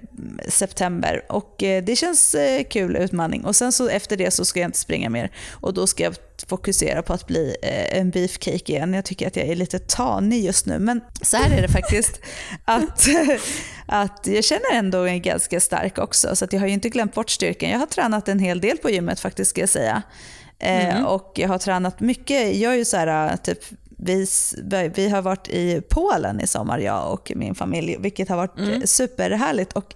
september 0.48 1.22
och 1.28 1.62
eh, 1.62 1.84
det 1.84 1.96
känns 1.96 2.34
uh, 2.34 2.64
kul 2.70 2.96
utmaning. 2.96 3.44
Och 3.44 3.56
sen 3.56 3.72
så 3.72 3.88
efter 3.88 4.16
det 4.16 4.30
så 4.30 4.44
ska 4.44 4.60
jag 4.60 4.68
inte 4.68 4.78
springa 4.78 5.10
mer 5.10 5.30
och 5.50 5.74
då 5.74 5.86
ska 5.86 6.04
jag 6.04 6.14
fokusera 6.46 7.02
på 7.02 7.12
att 7.12 7.26
bli 7.26 7.56
en 7.92 8.10
beefcake 8.10 8.72
igen. 8.72 8.94
Jag 8.94 9.04
tycker 9.04 9.26
att 9.26 9.36
jag 9.36 9.46
är 9.46 9.56
lite 9.56 9.78
tanig 9.78 10.44
just 10.44 10.66
nu 10.66 10.78
men 10.78 11.00
så 11.22 11.36
här 11.36 11.58
är 11.58 11.62
det 11.62 11.68
faktiskt 11.68 12.20
att, 12.64 13.08
att 13.86 14.26
jag 14.26 14.44
känner 14.44 14.74
ändå 14.74 15.02
är 15.02 15.16
ganska 15.16 15.60
stark 15.60 15.98
också 15.98 16.36
så 16.36 16.44
att 16.44 16.52
jag 16.52 16.60
har 16.60 16.66
ju 16.66 16.72
inte 16.72 16.88
glömt 16.88 17.14
bort 17.14 17.30
styrkan. 17.30 17.70
Jag 17.70 17.78
har 17.78 17.86
tränat 17.86 18.28
en 18.28 18.38
hel 18.38 18.60
del 18.60 18.76
på 18.78 18.90
gymmet 18.90 19.20
faktiskt 19.20 19.50
ska 19.50 19.60
jag 19.60 19.68
säga. 19.68 20.02
Mm. 20.60 21.06
och 21.06 21.32
jag 21.34 21.48
har 21.48 21.58
tränat 21.58 22.00
mycket. 22.00 22.56
Jag 22.56 22.72
är 22.72 22.76
ju 22.76 22.84
så 22.84 22.96
här, 22.96 23.36
typ, 23.36 23.58
vi, 23.98 24.26
vi 24.94 25.08
har 25.08 25.22
varit 25.22 25.48
i 25.48 25.82
Polen 25.88 26.40
i 26.40 26.46
sommar, 26.46 26.78
jag 26.78 27.12
och 27.12 27.32
min 27.36 27.54
familj, 27.54 27.96
vilket 27.98 28.28
har 28.28 28.36
varit 28.36 28.58
mm. 28.58 28.86
superhärligt 28.86 29.72
och 29.72 29.94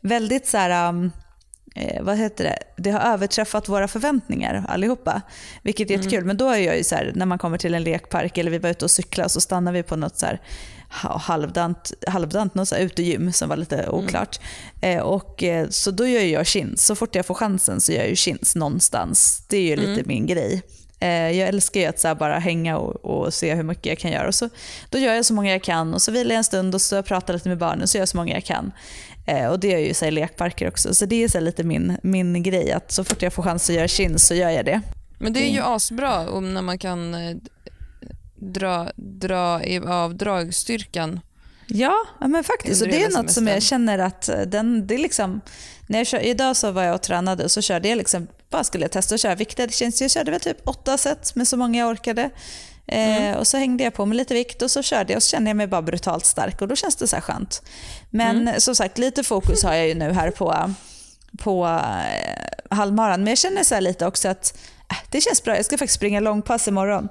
väldigt 0.00 0.46
så 0.46 0.58
här, 0.58 0.88
um, 0.88 1.12
eh, 1.74 2.02
vad 2.02 2.18
heter 2.18 2.44
det? 2.44 2.58
Det 2.76 2.90
har 2.90 3.00
överträffat 3.00 3.68
våra 3.68 3.88
förväntningar 3.88 4.64
allihopa. 4.68 5.22
Vilket 5.62 5.90
är 5.90 5.94
jättekul. 5.94 6.18
Mm. 6.18 6.26
Men 6.26 6.36
då 6.36 6.48
är 6.48 6.58
jag 6.58 6.76
ju 6.76 6.84
så 6.84 6.94
här, 6.94 7.12
när 7.14 7.26
man 7.26 7.38
kommer 7.38 7.58
till 7.58 7.74
en 7.74 7.84
lekpark 7.84 8.38
eller 8.38 8.50
vi 8.50 8.58
var 8.58 8.70
ute 8.70 8.84
och 8.84 8.90
cyklade 8.90 9.28
så 9.28 9.40
stannar 9.40 9.72
vi 9.72 9.82
på 9.82 9.96
något 9.96 10.18
så 10.18 10.26
här 10.26 10.40
halvdant, 10.92 11.92
halvdant 12.06 12.54
något 12.54 12.68
så 12.68 12.74
här 12.74 12.82
utegym 12.82 13.32
som 13.32 13.48
var 13.48 13.56
lite 13.56 13.76
mm. 13.76 13.94
oklart. 13.94 14.40
Mm. 14.80 14.98
Eh, 14.98 15.04
och, 15.04 15.42
eh, 15.42 15.68
så 15.68 15.90
då 15.90 16.06
gör 16.06 16.22
jag 16.22 16.46
chins. 16.46 16.86
Så 16.86 16.94
fort 16.94 17.14
jag 17.14 17.26
får 17.26 17.34
chansen 17.34 17.80
så 17.80 17.92
gör 17.92 18.04
jag 18.04 18.16
chins 18.16 18.54
någonstans. 18.54 19.46
Det 19.48 19.56
är 19.56 19.62
ju 19.62 19.76
lite 19.76 19.92
mm. 19.92 20.04
min 20.06 20.26
grej. 20.26 20.62
Eh, 21.00 21.30
jag 21.30 21.48
älskar 21.48 21.80
ju 21.80 21.86
att 21.86 22.00
så 22.00 22.14
bara 22.14 22.38
hänga 22.38 22.78
och, 22.78 23.04
och, 23.04 23.34
se 23.34 23.54
hur 23.54 23.62
mycket 23.62 23.86
jag 23.86 23.98
kan 23.98 24.10
göra. 24.10 24.28
Och 24.28 24.34
så, 24.34 24.48
då 24.90 24.98
gör 24.98 25.14
jag 25.14 25.24
så 25.24 25.34
många 25.34 25.50
jag 25.52 25.62
kan 25.62 25.94
och 25.94 26.02
så 26.02 26.12
vilar 26.12 26.30
jag 26.30 26.38
en 26.38 26.44
stund 26.44 26.74
och 26.74 26.80
så 26.80 27.02
pratar 27.02 27.34
lite 27.34 27.48
med 27.48 27.58
barnen 27.58 27.88
så 27.88 27.98
gör 27.98 28.02
jag 28.02 28.08
så 28.08 28.16
många 28.16 28.34
jag 28.34 28.44
kan. 28.44 28.72
Eh, 29.26 29.46
och 29.46 29.60
det 29.60 29.68
gör 29.68 29.78
jag 29.78 29.88
ju 29.88 29.94
så 29.94 30.04
i 30.04 30.10
lekparker 30.10 30.68
också. 30.68 30.94
Så 30.94 31.06
det 31.06 31.24
är 31.24 31.28
så 31.28 31.40
lite 31.40 31.64
min, 31.64 31.98
min 32.02 32.42
grej 32.42 32.72
att 32.72 32.92
så 32.92 33.04
fort 33.04 33.22
jag 33.22 33.32
får 33.32 33.42
chans 33.42 33.70
att 33.70 33.76
göra 33.76 33.88
chins 33.88 34.26
så 34.26 34.34
gör 34.34 34.50
jag 34.50 34.64
det. 34.64 34.80
Men 35.18 35.32
det 35.32 35.40
är 35.40 35.50
ju 35.50 35.60
asbra 35.60 36.30
om 36.30 36.54
när 36.54 36.62
man 36.62 36.78
kan 36.78 37.14
dra, 38.42 38.90
dra 38.96 39.60
av 39.86 40.14
dragstyrkan. 40.14 41.20
Ja, 41.66 42.06
men 42.20 42.44
faktiskt. 42.44 42.82
Och 42.82 42.88
det 42.88 43.02
är 43.02 43.10
något 43.10 43.30
som 43.30 43.46
jag 43.46 43.62
känner 43.62 43.98
att 43.98 44.28
eh, 44.28 44.40
den, 44.40 44.86
det 44.86 44.94
är 44.94 44.98
liksom, 44.98 45.40
när 45.86 45.98
jag 45.98 46.06
kör, 46.06 46.20
idag 46.20 46.56
så 46.56 46.70
var 46.70 46.82
jag 46.82 46.94
och 46.94 47.02
tränade 47.02 47.44
och 47.44 47.50
så 47.50 47.60
körde 47.60 47.88
jag 47.88 47.98
liksom, 47.98 48.26
bara 48.50 48.64
skulle 48.64 48.84
jag 48.84 48.92
testa 48.92 49.14
att 49.14 49.20
köra 49.20 49.34
vikter. 49.34 49.66
Det 49.66 49.72
känns, 49.72 50.00
jag 50.00 50.10
körde 50.10 50.30
väl 50.30 50.40
typ 50.40 50.68
åtta 50.68 50.98
set 50.98 51.34
med 51.34 51.48
så 51.48 51.56
många 51.56 51.78
jag 51.78 51.90
orkade. 51.90 52.30
Eh, 52.86 53.16
mm. 53.16 53.38
och 53.38 53.46
Så 53.46 53.56
hängde 53.56 53.84
jag 53.84 53.94
på 53.94 54.06
med 54.06 54.16
lite 54.16 54.34
vikt 54.34 54.62
och 54.62 54.70
så 54.70 54.82
körde 54.82 55.12
jag 55.12 55.16
och 55.16 55.22
så 55.22 55.30
kände 55.30 55.50
jag 55.50 55.56
mig 55.56 55.66
bara 55.66 55.82
brutalt 55.82 56.26
stark 56.26 56.62
och 56.62 56.68
då 56.68 56.76
känns 56.76 56.96
det 56.96 57.08
så 57.08 57.16
här 57.16 57.20
skönt. 57.20 57.62
Men 58.10 58.40
mm. 58.40 58.60
som 58.60 58.74
sagt, 58.74 58.98
lite 58.98 59.24
fokus 59.24 59.62
har 59.62 59.74
jag 59.74 59.88
ju 59.88 59.94
nu 59.94 60.12
här 60.12 60.30
på, 60.30 60.74
på 61.38 61.66
eh, 61.66 62.76
halvmaran. 62.76 63.20
Men 63.20 63.28
jag 63.30 63.38
känner 63.38 63.64
så 63.64 63.80
lite 63.80 64.06
också 64.06 64.28
att 64.28 64.58
äh, 64.90 64.96
det 65.10 65.20
känns 65.20 65.42
bra. 65.44 65.56
Jag 65.56 65.64
ska 65.64 65.78
faktiskt 65.78 65.96
springa 65.96 66.20
långpass 66.20 66.68
imorgon. 66.68 67.08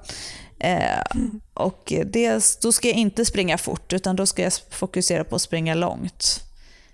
Eh, 0.63 1.21
och 1.53 1.93
det, 2.05 2.59
då 2.61 2.71
ska 2.71 2.87
jag 2.87 2.97
inte 2.97 3.25
springa 3.25 3.57
fort, 3.57 3.93
utan 3.93 4.15
då 4.15 4.25
ska 4.25 4.43
jag 4.43 4.53
fokusera 4.69 5.23
på 5.23 5.35
att 5.35 5.41
springa 5.41 5.73
långt. 5.73 6.43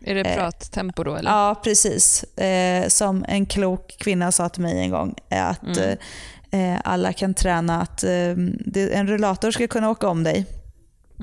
Är 0.05 0.15
det 0.15 0.21
eh, 0.21 0.35
prattempo 0.35 1.03
då? 1.03 1.15
Eller? 1.15 1.31
Ja, 1.31 1.61
precis. 1.63 2.23
Eh, 2.23 2.87
som 2.87 3.25
en 3.27 3.45
klok 3.45 3.95
kvinna 3.99 4.31
sa 4.31 4.49
till 4.49 4.61
mig 4.61 4.79
en 4.79 4.91
gång, 4.91 5.15
att 5.29 5.77
mm. 5.77 5.97
eh, 6.51 6.81
alla 6.83 7.13
kan 7.13 7.33
träna 7.33 7.81
att 7.81 8.03
en 8.03 9.07
rullator 9.07 9.51
ska 9.51 9.67
kunna 9.67 9.89
åka 9.89 10.07
om 10.07 10.23
dig. 10.23 10.45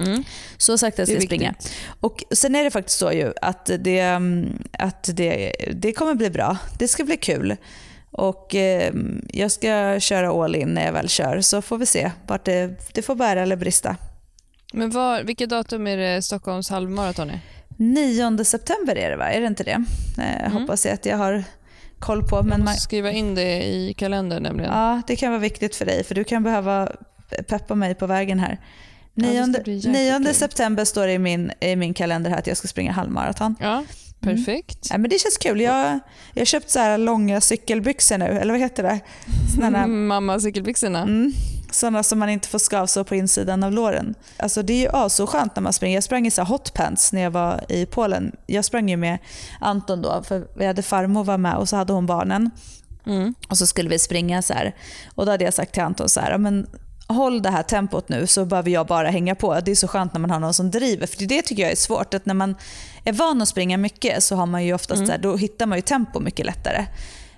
Mm. 0.00 0.24
Så 0.56 0.78
sagt 0.78 0.98
jag 0.98 1.08
ska 1.08 1.20
springa. 1.20 1.54
Och 2.00 2.24
Sen 2.30 2.54
är 2.54 2.64
det 2.64 2.70
faktiskt 2.70 2.98
så 2.98 3.12
ju 3.12 3.32
att, 3.42 3.70
det, 3.78 4.00
mm, 4.00 4.62
att 4.78 5.10
det, 5.12 5.52
det 5.74 5.92
kommer 5.92 6.14
bli 6.14 6.30
bra. 6.30 6.56
Det 6.78 6.88
ska 6.88 7.04
bli 7.04 7.16
kul. 7.16 7.56
Och 8.16 8.54
eh, 8.54 8.94
jag 9.32 9.50
ska 9.50 10.00
köra 10.00 10.44
all 10.44 10.56
in 10.56 10.74
när 10.74 10.84
jag 10.84 10.92
väl 10.92 11.08
kör, 11.08 11.40
så 11.40 11.62
får 11.62 11.78
vi 11.78 11.86
se 11.86 12.10
vart 12.26 12.44
det, 12.44 12.92
det 12.92 13.02
får 13.02 13.14
bära 13.14 13.42
eller 13.42 13.56
brista. 13.56 13.96
Men 14.72 14.90
var, 14.90 15.22
vilket 15.22 15.50
datum 15.50 15.86
är 15.86 15.96
det 15.96 16.22
Stockholms 16.22 16.70
halvmaraton 16.70 17.30
är? 17.30 17.40
9 17.76 18.44
september 18.44 18.98
är 18.98 19.10
det 19.10 19.16
va? 19.16 19.30
Är 19.30 19.40
det 19.40 19.46
inte 19.46 19.64
det? 19.64 19.84
Eh, 20.18 20.44
mm. 20.44 20.52
Hoppas 20.52 20.86
jag 20.86 20.94
att 20.94 21.06
jag 21.06 21.16
har 21.16 21.44
koll 21.98 22.22
på. 22.28 22.42
Men 22.42 22.50
jag 22.50 22.58
måste 22.58 22.70
man... 22.70 22.76
skriva 22.76 23.10
in 23.10 23.34
det 23.34 23.62
i 23.62 23.94
kalendern 23.94 24.42
nämligen. 24.42 24.72
Ja, 24.72 25.02
det 25.06 25.16
kan 25.16 25.30
vara 25.30 25.40
viktigt 25.40 25.76
för 25.76 25.86
dig 25.86 26.04
för 26.04 26.14
du 26.14 26.24
kan 26.24 26.42
behöva 26.42 26.88
peppa 27.48 27.74
mig 27.74 27.94
på 27.94 28.06
vägen 28.06 28.38
här. 28.38 28.60
9, 29.14 29.34
ja, 29.34 30.18
9 30.18 30.34
september 30.34 30.84
står 30.84 31.06
det 31.06 31.12
i 31.12 31.18
min, 31.18 31.52
i 31.60 31.76
min 31.76 31.94
kalender 31.94 32.30
här 32.30 32.38
att 32.38 32.46
jag 32.46 32.56
ska 32.56 32.68
springa 32.68 32.92
halvmaraton. 32.92 33.56
Ja. 33.60 33.84
Mm. 34.24 34.36
Perfekt. 34.36 34.90
Mm. 34.90 34.90
Ja, 34.90 34.98
men 34.98 35.10
det 35.10 35.18
känns 35.18 35.38
kul. 35.38 35.60
Jag, 35.60 35.98
jag 36.32 36.40
har 36.40 36.44
köpt 36.44 36.70
så 36.70 36.78
här 36.78 36.98
långa 36.98 37.40
cykelbyxor 37.40 38.18
nu, 38.18 38.24
eller 38.24 38.52
vad 38.52 38.60
heter 38.60 38.82
det? 38.82 39.00
Såna 39.54 39.86
Mamma 39.86 40.40
cykelbyxorna. 40.40 41.02
Mm, 41.02 41.32
sådana 41.70 42.02
som 42.02 42.18
man 42.18 42.28
inte 42.28 42.48
får 42.48 42.58
skavsår 42.58 43.04
på 43.04 43.14
insidan 43.14 43.62
av 43.62 43.72
låren. 43.72 44.14
Alltså 44.36 44.62
det 44.62 44.72
är 44.72 44.78
ju 44.78 44.88
ja, 44.92 45.08
så 45.08 45.26
skönt 45.26 45.56
när 45.56 45.62
man 45.62 45.72
springer. 45.72 45.96
Jag 45.96 46.04
sprang 46.04 46.26
i 46.26 46.30
så 46.30 46.42
hotpants 46.42 47.12
när 47.12 47.22
jag 47.22 47.30
var 47.30 47.60
i 47.68 47.86
Polen. 47.86 48.36
Jag 48.46 48.64
sprang 48.64 48.88
ju 48.88 48.96
med 48.96 49.18
Anton 49.60 50.02
då, 50.02 50.22
för 50.22 50.46
vi 50.58 50.66
hade 50.66 50.82
farmor 50.82 51.24
var 51.24 51.38
med 51.38 51.56
och 51.56 51.68
så 51.68 51.76
hade 51.76 51.92
hon 51.92 52.06
barnen. 52.06 52.50
Mm. 53.06 53.34
Och 53.48 53.58
så 53.58 53.66
skulle 53.66 53.88
vi 53.88 53.98
springa 53.98 54.42
så 54.42 54.54
här. 54.54 54.74
Och 55.14 55.26
då 55.26 55.32
hade 55.32 55.44
jag 55.44 55.54
sagt 55.54 55.72
till 55.72 55.82
Anton 55.82 56.08
så 56.08 56.20
här, 56.20 56.38
men 56.38 56.66
håll 57.08 57.42
det 57.42 57.50
här 57.50 57.62
tempot 57.62 58.08
nu 58.08 58.26
så 58.26 58.44
behöver 58.44 58.70
jag 58.70 58.86
bara 58.86 59.08
hänga 59.08 59.34
på. 59.34 59.60
Det 59.60 59.70
är 59.70 59.74
så 59.74 59.88
skönt 59.88 60.12
när 60.12 60.20
man 60.20 60.30
har 60.30 60.40
någon 60.40 60.54
som 60.54 60.70
driver. 60.70 61.06
För 61.06 61.24
det 61.24 61.42
tycker 61.42 61.62
jag 61.62 61.72
är 61.72 61.76
svårt. 61.76 62.14
Att 62.14 62.26
när 62.26 62.34
man 62.34 62.54
är 63.04 63.12
van 63.12 63.42
att 63.42 63.48
springa 63.48 63.76
mycket 63.76 64.24
så 64.24 64.36
har 64.36 64.46
man 64.46 64.64
ju 64.64 64.74
oftast 64.74 64.98
mm. 64.98 65.08
där, 65.08 65.18
då 65.18 65.36
hittar 65.36 65.66
man 65.66 65.78
ju 65.78 65.82
tempo 65.82 66.20
mycket 66.20 66.46
lättare. 66.46 66.86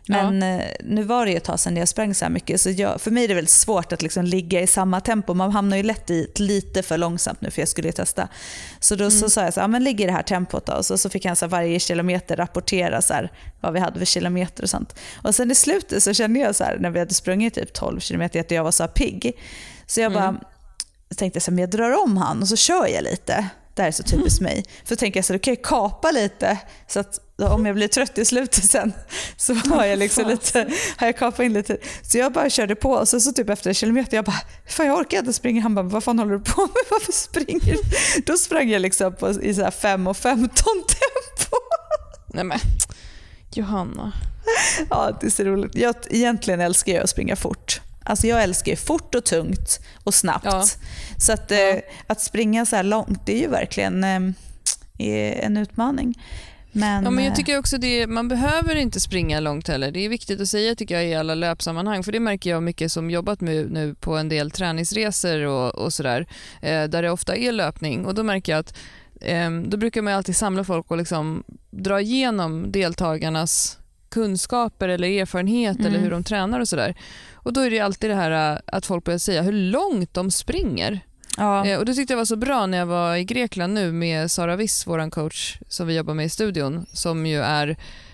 Men 0.09 0.43
ja. 0.43 0.49
Eh, 0.49 0.71
nu 0.85 1.03
var 1.03 1.25
det 1.25 1.31
ju 1.31 1.37
ett 1.37 1.45
tag 1.45 1.61
sedan 1.61 1.77
jag 1.77 1.89
sprang 1.89 2.15
så 2.15 2.25
här 2.25 2.33
mycket 2.33 2.61
så 2.61 2.71
jag, 2.71 3.01
för 3.01 3.11
mig 3.11 3.25
är 3.25 3.29
det 3.29 3.35
väldigt 3.35 3.51
svårt 3.51 3.93
att 3.93 4.03
liksom 4.03 4.25
ligga 4.25 4.61
i 4.61 4.67
samma 4.67 5.01
tempo. 5.01 5.35
Man 5.35 5.53
hamnar 5.53 5.77
ju 5.77 5.83
lätt 5.83 6.11
i 6.11 6.33
lite 6.37 6.83
för 6.83 6.99
långsamt 6.99 7.41
nu 7.41 7.51
för 7.51 7.63
jag 7.63 7.69
skulle 7.69 7.89
ju 7.89 7.93
testa. 7.93 8.29
Så 8.81 8.95
då 8.95 9.05
mm. 9.05 9.11
så 9.11 9.31
sa 9.31 9.43
jag 9.43 9.55
så 9.55 9.61
här, 9.61 9.69
men 9.69 9.85
ligg 9.85 10.01
i 10.01 10.07
det 10.07 10.13
här 10.13 10.23
tempot 10.23 10.67
då. 10.67 10.73
Och 10.73 10.87
så, 10.87 10.99
så 10.99 11.11
fick 11.11 11.25
han 11.25 11.37
så 11.37 11.47
varje 11.47 11.81
kilometer 11.81 12.37
rapportera 12.37 13.03
så 13.03 13.15
här, 13.15 13.33
vad 13.61 13.73
vi 13.73 13.81
hade 13.81 13.99
för 13.99 14.07
kilometer 14.07 14.63
och 14.63 14.71
sånt. 14.71 14.95
Och 15.23 15.35
sen 15.35 15.51
i 15.51 15.55
slutet 15.55 16.03
så 16.03 16.15
kände 16.15 16.41
jag 16.41 16.57
så 16.57 16.65
här, 16.65 16.79
när 16.79 16.91
vi 16.91 16.99
hade 16.99 17.15
sprungit 17.15 17.55
typ 17.55 17.73
12 17.73 18.01
kilometer 18.01 18.41
att 18.41 18.51
jag 18.51 18.65
var 18.65 18.71
så 18.71 18.83
här 18.83 18.89
pigg. 18.89 19.33
Så 19.87 20.01
jag 20.01 20.13
bara 20.13 20.25
mm. 20.25 20.41
tänkte 21.17 21.41
så 21.41 21.51
här, 21.51 21.55
men 21.55 21.63
jag 21.63 21.71
drar 21.71 22.05
om 22.05 22.17
han 22.17 22.43
och 22.43 22.49
så 22.49 22.57
kör 22.57 22.87
jag 22.87 23.05
lite. 23.05 23.49
Det 23.77 23.83
här 23.83 23.89
är 23.89 23.93
så 23.93 24.03
typiskt 24.03 24.41
mig. 24.41 24.65
För 24.85 24.97
tänker 24.97 25.19
jag 25.19 25.25
så 25.25 25.33
då 25.33 25.39
kan 25.39 25.55
jag 25.55 25.65
kapa 25.65 26.11
lite 26.11 26.59
så 26.89 27.01
att 27.01 27.21
om 27.43 27.67
jag 27.67 27.75
blir 27.75 27.89
trött 27.89 28.19
i 28.19 28.25
slutet 28.25 28.65
sen 28.65 28.93
så 29.37 29.55
har 29.55 29.85
jag, 29.85 29.99
liksom 29.99 30.29
lite, 30.29 30.71
har 30.97 31.07
jag 31.07 31.17
kapat 31.17 31.41
in 31.41 31.53
lite. 31.53 31.79
Så 32.03 32.19
jag 32.19 32.33
bara 32.33 32.51
körde 32.51 32.75
på 32.75 32.91
och 32.91 33.09
så, 33.09 33.21
så 33.21 33.33
typ 33.33 33.51
efter 33.51 33.71
en 33.71 33.75
kilometer 33.75 34.17
jag 34.17 34.25
bara, 34.25 34.41
fan 34.67 34.87
jag 34.87 34.99
orkar 34.99 35.19
inte 35.19 35.33
springa. 35.33 35.63
Han 35.63 35.75
bara, 35.75 35.83
vad 35.83 36.05
fan 36.05 36.19
håller 36.19 36.33
du 36.33 36.41
på 36.41 36.61
med? 36.61 36.71
Varför 36.91 37.13
springer 37.13 37.75
du? 37.75 37.83
Då 38.27 38.37
sprang 38.37 38.71
jag 38.71 38.83
liksom 38.83 39.17
på, 39.17 39.31
i 39.31 39.55
så 39.55 39.71
5 39.71 40.07
och 40.07 40.17
15 40.17 40.49
tempo. 40.75 41.57
Nej 42.27 42.45
men, 42.45 42.59
Johanna. 43.53 44.13
Ja, 44.91 45.19
det 45.21 45.27
är 45.27 45.31
så 45.31 45.45
roligt. 45.45 45.75
Jag, 45.75 45.95
egentligen 46.11 46.61
älskar 46.61 46.93
jag 46.93 47.03
att 47.03 47.11
springa 47.11 47.37
fort. 47.37 47.81
Alltså 48.07 48.27
jag 48.27 48.43
älskar 48.43 48.73
ju 48.73 48.77
fort 48.77 49.15
och 49.15 49.25
tungt 49.25 49.81
och 50.05 50.15
snabbt. 50.15 50.45
Ja. 50.45 50.65
Så 51.19 51.33
att, 51.33 51.51
Ja. 51.51 51.57
eh, 51.57 51.81
att 52.07 52.21
springa 52.21 52.67
så 52.67 52.77
här 52.77 52.83
långt, 52.83 53.27
det 53.27 53.33
är 53.37 53.41
ju 53.41 53.49
verkligen 53.49 54.05
eh, 54.05 55.45
en 55.45 55.57
utmaning. 55.57 56.15
Men, 56.73 57.05
Ja, 57.05 57.11
men 57.11 57.25
jag 57.25 57.31
eh, 57.31 57.37
tycker 57.37 57.59
också 57.59 57.79
det, 57.79 58.07
man 58.07 58.29
behöver 58.29 58.75
inte 58.77 59.01
springa 59.01 59.41
långt 59.41 59.69
heller. 59.69 59.91
Det 59.91 60.05
är 60.05 60.09
viktigt 60.09 60.41
att 60.41 60.49
säga 60.49 60.75
tycker 60.75 60.95
jag 60.95 61.07
i 61.07 61.15
alla 61.15 61.35
löpsammanhang. 61.35 62.03
För 62.03 62.13
det 62.13 62.21
märker 62.21 62.51
jag 62.51 62.63
mycket 62.63 62.93
som 62.93 63.11
jobbat 63.11 63.41
med 63.41 63.71
nu 63.71 63.95
på 63.95 64.17
en 64.17 64.29
del 64.29 64.51
träningsresor 64.51 65.41
och, 65.43 65.75
och 65.75 65.93
sådär. 65.93 66.27
Eh, 66.63 66.85
där 66.85 67.03
det 67.03 67.11
ofta 67.11 67.37
är 67.37 67.53
löpning. 67.53 68.07
Och 68.07 68.15
då 68.15 68.23
märker 68.23 68.53
jag 68.53 68.59
att 68.61 68.77
då 69.67 69.77
brukar 69.77 70.03
man 70.03 70.13
alltid 70.15 70.37
samla 70.37 70.65
folk 70.65 70.91
och 70.91 70.97
liksom 70.97 71.45
dra 71.71 72.01
igenom 72.01 72.73
deltagarnas 72.73 73.79
kunskaper 74.09 74.89
eller 74.89 75.09
erfarenhet 75.09 75.77
Mm. 75.79 75.87
eller 75.87 75.99
hur 75.99 76.11
de 76.11 76.25
tränar 76.25 76.61
och 76.61 76.69
sådär. 76.69 76.95
Och 77.35 77.53
då 77.53 77.61
är 77.61 77.71
det 77.71 77.81
alltid 77.81 78.11
det 78.11 78.15
här 78.17 78.53
eh, 78.55 78.59
att 78.67 78.87
folk 78.87 79.05
börjar 79.05 79.19
säga 79.19 79.43
hur 79.43 79.53
långt 79.53 80.15
de 80.15 80.31
springer. 80.31 81.01
ja, 81.37 81.67
Eh, 81.67 81.79
och 81.79 81.85
Det 81.85 81.95
tyckte 81.95 82.13
jag 82.13 82.19
var 82.19 82.25
så 82.25 82.37
bra 82.37 82.67
när 82.67 82.79
jag 82.79 82.87
var 82.87 83.17
i 83.17 83.25
Grekland 83.25 83.75
nu 83.75 83.93
med 83.93 84.31
Sara 84.31 84.57
Wiss, 84.57 84.87
vår 84.87 85.11
coach 85.11 85.59
som 85.69 85.87
vi 85.87 85.97
jobbar 85.97 86.15
med 86.15 86.27
i 86.27 86.29
studion, 86.29 86.87
som 86.93 87.27
ju 87.27 87.41
är 87.43 87.69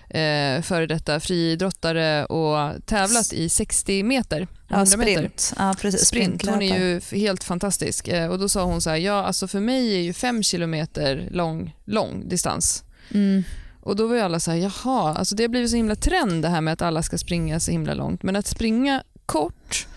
eh, 0.09 0.61
före 0.61 0.85
detta 0.87 1.19
friidrottare 1.19 2.25
och 2.25 2.85
tävlat 2.85 3.33
i 3.33 3.49
60 3.49 4.03
meter. 4.03 4.37
100 4.37 4.47
ja, 4.69 4.97
meter. 4.97 5.13
sprint. 5.13 5.53
Ja, 5.57 5.75
precis. 5.81 6.05
Sprint. 6.07 6.45
Hon 6.49 6.61
är 6.61 6.79
ju 6.79 7.01
helt 7.17 7.43
fantastisk. 7.43 8.07
Eh, 8.07 8.29
och 8.29 8.39
Då 8.39 8.49
sa 8.49 8.63
hon 8.63 8.81
så 8.81 8.89
här, 8.89 8.97
ja 8.97 9.23
alltså 9.23 9.47
för 9.47 9.59
mig 9.59 9.95
är 9.95 9.99
ju 10.01 10.13
fem 10.13 10.43
kilometer 10.43 11.27
lång, 11.31 11.75
lång 11.85 12.29
distans. 12.29 12.83
Mm. 13.13 13.43
Och 13.83 13.95
då 13.95 14.07
var 14.07 14.15
ju 14.15 14.21
alla 14.21 14.39
så 14.39 14.51
här, 14.51 14.57
jaha, 14.57 15.13
alltså 15.13 15.35
det 15.35 15.43
har 15.43 15.47
blivit 15.47 15.69
så 15.69 15.75
himla 15.75 15.95
trend 15.95 16.41
det 16.41 16.49
här 16.49 16.61
med 16.61 16.73
att 16.73 16.81
alla 16.81 17.03
ska 17.03 17.17
springa 17.17 17.59
så 17.59 17.71
himla 17.71 17.93
långt. 17.93 18.23
Men 18.23 18.35
att 18.35 18.47
springa 18.47 19.03
kort 19.25 19.87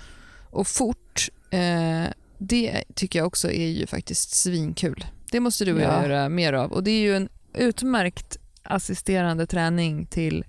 och 0.50 0.66
fort, 0.66 1.28
eh, 1.50 2.04
det 2.38 2.84
tycker 2.94 3.18
jag 3.18 3.26
också 3.26 3.50
är 3.50 3.68
ju 3.68 3.86
faktiskt 3.86 4.34
svinkul. 4.34 5.04
Det 5.30 5.40
måste 5.40 5.64
du 5.64 5.72
och 5.74 5.80
jag 5.80 5.92
Ja. 5.92 6.02
göra 6.02 6.28
mer 6.28 6.52
av. 6.52 6.72
Och 6.72 6.82
det 6.84 6.90
är 6.90 7.00
ju 7.00 7.16
en 7.16 7.28
utmärkt 7.54 8.36
assisterande 8.62 9.46
träning 9.46 10.06
till 10.06 10.44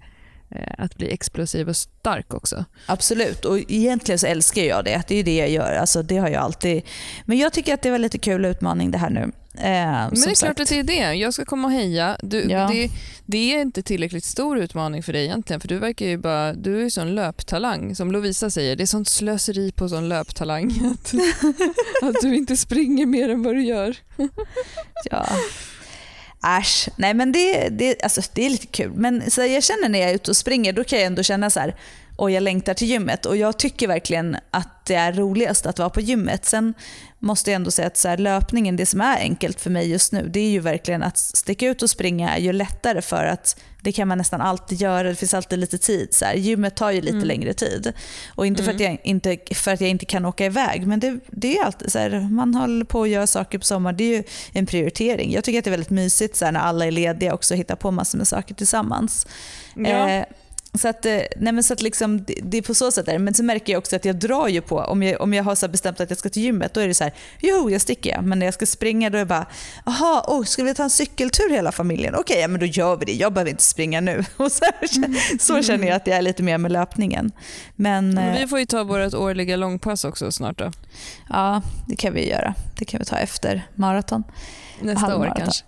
eh, 0.50 0.74
att 0.78 0.96
bli 0.96 1.14
explosiv 1.14 1.70
och 1.70 1.76
stark 1.78 2.34
också. 2.34 2.66
Absolut, 2.86 3.46
och 3.46 3.58
egentligen 3.68 4.20
så 4.20 4.28
älskar 4.28 4.62
jag 4.62 4.86
det. 4.86 5.04
Det 5.08 5.16
är 5.16 5.24
det 5.24 5.38
jag 5.38 5.50
gör. 5.50 5.74
Alltså, 5.74 6.04
det 6.04 6.18
har 6.18 6.30
jag 6.30 6.42
alltid. 6.44 6.82
Men 7.26 7.38
jag 7.38 7.54
tycker 7.54 7.74
att 7.74 7.82
det 7.82 7.92
var 7.92 8.00
lite 8.00 8.18
kul 8.18 8.46
utmaning 8.46 8.92
det 8.92 8.98
här 8.98 9.10
nu. 9.10 9.32
Eh, 9.60 9.66
Men 9.66 10.10
det 10.14 10.32
är 10.32 10.36
klart 10.36 10.60
att 10.60 10.70
det 10.70 10.80
är 10.80 10.84
det. 10.84 11.14
Jag 11.14 11.34
ska 11.34 11.46
komma 11.46 11.68
och 11.68 11.74
heja. 11.74 12.18
Du, 12.24 12.46
Ja. 12.50 12.68
det, 12.72 12.90
det 13.26 13.54
är 13.56 13.62
inte 13.62 13.84
tillräckligt 13.84 14.24
stor 14.24 14.58
utmaning 14.60 15.04
för 15.04 15.14
dig 15.14 15.24
egentligen. 15.26 15.60
För 15.60 15.68
du 15.68 15.80
verkar 15.80 16.06
ju 16.06 16.18
bara, 16.18 16.54
du 16.54 16.78
är 16.80 16.84
ju 16.84 16.90
sån 16.92 17.16
löptalang. 17.16 17.96
Som 17.96 18.12
Lovisa 18.12 18.50
säger, 18.50 18.76
det 18.76 18.84
är 18.84 18.86
sånt 18.88 19.08
slöseri 19.10 19.72
på 19.72 19.90
sån 19.90 20.10
löptalang. 20.10 20.72
Att, 20.94 21.14
att 22.04 22.22
du 22.22 22.36
inte 22.36 22.58
springer 22.58 23.06
mer 23.06 23.30
än 23.30 23.44
vad 23.44 23.56
du 23.56 23.64
gör. 23.64 23.96
Ja. 25.12 25.26
Äsch. 26.60 26.90
Nej 26.98 27.14
men 27.14 27.32
det, 27.32 27.70
det, 27.70 28.04
alltså, 28.04 28.22
det 28.34 28.46
är 28.46 28.50
lite 28.50 28.68
kul. 28.68 28.92
Men 28.96 29.32
så 29.32 29.42
jag 29.42 29.64
känner 29.64 29.90
när 29.90 30.00
jag 30.00 30.10
är 30.10 30.16
ute 30.16 30.32
och 30.32 30.38
springer, 30.38 30.74
då 30.74 30.84
kan 30.84 31.00
jag 31.00 31.06
ändå 31.06 31.24
känna 31.24 31.50
så 31.50 31.60
här, 31.60 31.76
och 32.18 32.32
jag 32.32 32.44
längtar 32.44 32.74
till 32.74 32.88
gymmet. 32.88 33.26
Och 33.26 33.38
jag 33.38 33.60
tycker 33.60 33.88
verkligen 33.88 34.38
att 34.52 34.86
det 34.86 34.96
är 34.96 35.14
roligast 35.14 35.66
att 35.66 35.80
vara 35.80 35.90
på 35.90 36.02
gymmet. 36.02 36.46
Sen 36.46 36.74
måste 37.20 37.52
jag 37.52 37.56
ändå 37.56 37.72
säga 37.72 37.88
att 37.88 37.98
så 37.98 38.08
här, 38.08 38.18
löpningen, 38.18 38.76
det 38.76 38.86
som 38.86 39.02
är 39.02 39.18
enkelt 39.18 39.62
för 39.62 39.70
mig 39.70 39.90
just 39.90 40.12
nu, 40.12 40.30
det 40.34 40.40
är 40.40 40.50
ju 40.50 40.60
verkligen 40.60 41.04
att 41.04 41.18
sticka 41.18 41.68
ut 41.68 41.82
och 41.82 41.90
springa 41.90 42.36
är 42.36 42.40
ju 42.40 42.54
lättare 42.54 43.02
för 43.02 43.26
att 43.26 43.60
det 43.82 43.92
kan 43.92 44.08
man 44.08 44.18
nästan 44.18 44.42
alltid 44.42 44.82
göra, 44.82 45.04
det 45.04 45.16
finns 45.16 45.34
alltid 45.34 45.60
lite 45.60 45.78
tid. 45.78 46.14
Så 46.14 46.26
här. 46.26 46.34
Gymmet 46.34 46.76
tar 46.76 46.92
ju 46.92 47.02
lite 47.02 47.26
längre 47.26 47.54
tid. 47.54 47.94
Och 48.36 48.48
inte, 48.48 48.64
för 48.64 48.72
att 48.72 48.80
jag 48.80 48.98
inte 49.04 49.38
för 49.56 49.74
att 49.74 49.82
jag 49.82 49.90
inte 49.90 50.06
kan 50.06 50.26
åka 50.26 50.46
iväg, 50.46 50.88
men 50.88 51.00
det, 51.00 51.20
det 51.28 51.58
är 51.58 51.64
alltid 51.64 51.92
så 51.92 52.00
här, 52.00 52.20
man 52.20 52.56
håller 52.56 52.86
på 52.86 53.04
att 53.04 53.10
göra 53.10 53.28
saker 53.28 53.58
på 53.58 53.66
sommaren, 53.66 53.98
det 53.98 54.04
är 54.04 54.18
ju 54.18 54.24
en 54.52 54.66
prioritering. 54.66 55.32
Jag 55.32 55.44
tycker 55.44 55.60
att 55.60 55.66
det 55.66 55.70
är 55.70 55.72
väldigt 55.72 55.90
mysigt 55.90 56.36
så 56.36 56.46
här, 56.46 56.52
när 56.52 56.60
alla 56.60 56.86
är 56.86 56.92
lediga 56.92 57.34
också 57.34 57.56
hitta 57.56 57.76
på 57.76 57.92
massor 57.92 58.18
med 58.18 58.28
saker 58.28 58.56
tillsammans. 58.56 59.28
Ja. 59.76 60.10
Eh, 60.10 60.26
så 60.78 60.88
att, 60.88 61.06
eh, 61.06 61.20
nej 61.38 61.54
men 61.54 61.64
så 61.64 61.74
att 61.74 61.82
liksom, 61.82 62.24
det, 62.24 62.40
det 62.44 62.58
är 62.58 62.62
på 62.62 62.74
så 62.74 62.92
sätt. 62.92 63.06
Där. 63.06 63.20
Men 63.20 63.34
så 63.34 63.44
märker 63.44 63.74
jag 63.74 63.80
också 63.80 63.96
att 63.96 64.06
jag 64.06 64.16
drar 64.16 64.48
ju 64.48 64.62
på, 64.62 64.80
om 64.80 65.04
jag, 65.04 65.22
om 65.22 65.34
jag 65.34 65.44
har 65.44 65.56
så 65.56 65.68
bestämt 65.68 66.00
att 66.00 66.10
jag 66.10 66.20
ska 66.20 66.30
till 66.30 66.42
gymmet, 66.42 66.74
då 66.74 66.80
är 66.80 66.88
det 66.88 66.94
så 66.94 67.04
här, 67.04 67.14
jo 67.40 67.70
jag 67.70 67.82
sticker 67.82 68.10
jag. 68.10 68.24
Men 68.24 68.40
när 68.40 68.46
jag 68.46 68.54
ska 68.54 68.66
springa 68.66 69.10
då 69.10 69.18
är 69.18 69.20
det 69.20 69.26
bara, 69.26 69.46
jaha, 69.86 70.24
oh, 70.28 70.44
ska 70.44 70.64
vi 70.64 70.74
ta 70.74 70.84
en 70.84 70.90
cykeltur 70.90 71.50
hela 71.50 71.72
familjen? 71.72 72.16
Okej, 72.16 72.40
ja, 72.40 72.48
men 72.48 72.60
då 72.60 72.66
gör 72.66 72.98
vi 72.98 73.06
det. 73.06 73.14
Jag 73.14 73.34
behöver 73.34 73.52
inte 73.52 73.64
springa 73.64 74.02
nu. 74.02 74.24
Och 74.38 74.52
så, 74.52 74.66
här, 74.66 75.38
så 75.40 75.62
känner 75.62 75.88
jag 75.88 75.96
att 75.96 76.08
jag 76.08 76.18
är 76.18 76.22
lite 76.22 76.44
mer 76.44 76.58
med 76.58 76.72
löpningen. 76.72 77.32
Men, 77.76 78.14
Men 78.14 78.34
eh, 78.36 78.40
vi 78.40 78.48
får 78.48 78.60
ju 78.60 78.66
ta 78.66 78.84
vårt 78.84 79.14
årliga 79.14 79.56
långpass 79.56 80.06
också 80.06 80.32
snart 80.32 80.58
då. 80.58 80.72
ja, 81.30 81.62
det 81.88 81.96
kan 81.96 82.14
vi 82.14 82.30
göra. 82.30 82.54
Det 82.80 82.86
kan 82.86 83.00
vi 83.00 83.06
ta 83.06 83.18
efter 83.18 83.68
maraton. 83.76 84.24
Nästa 84.82 85.18
år 85.18 85.34
kanske. 85.38 85.64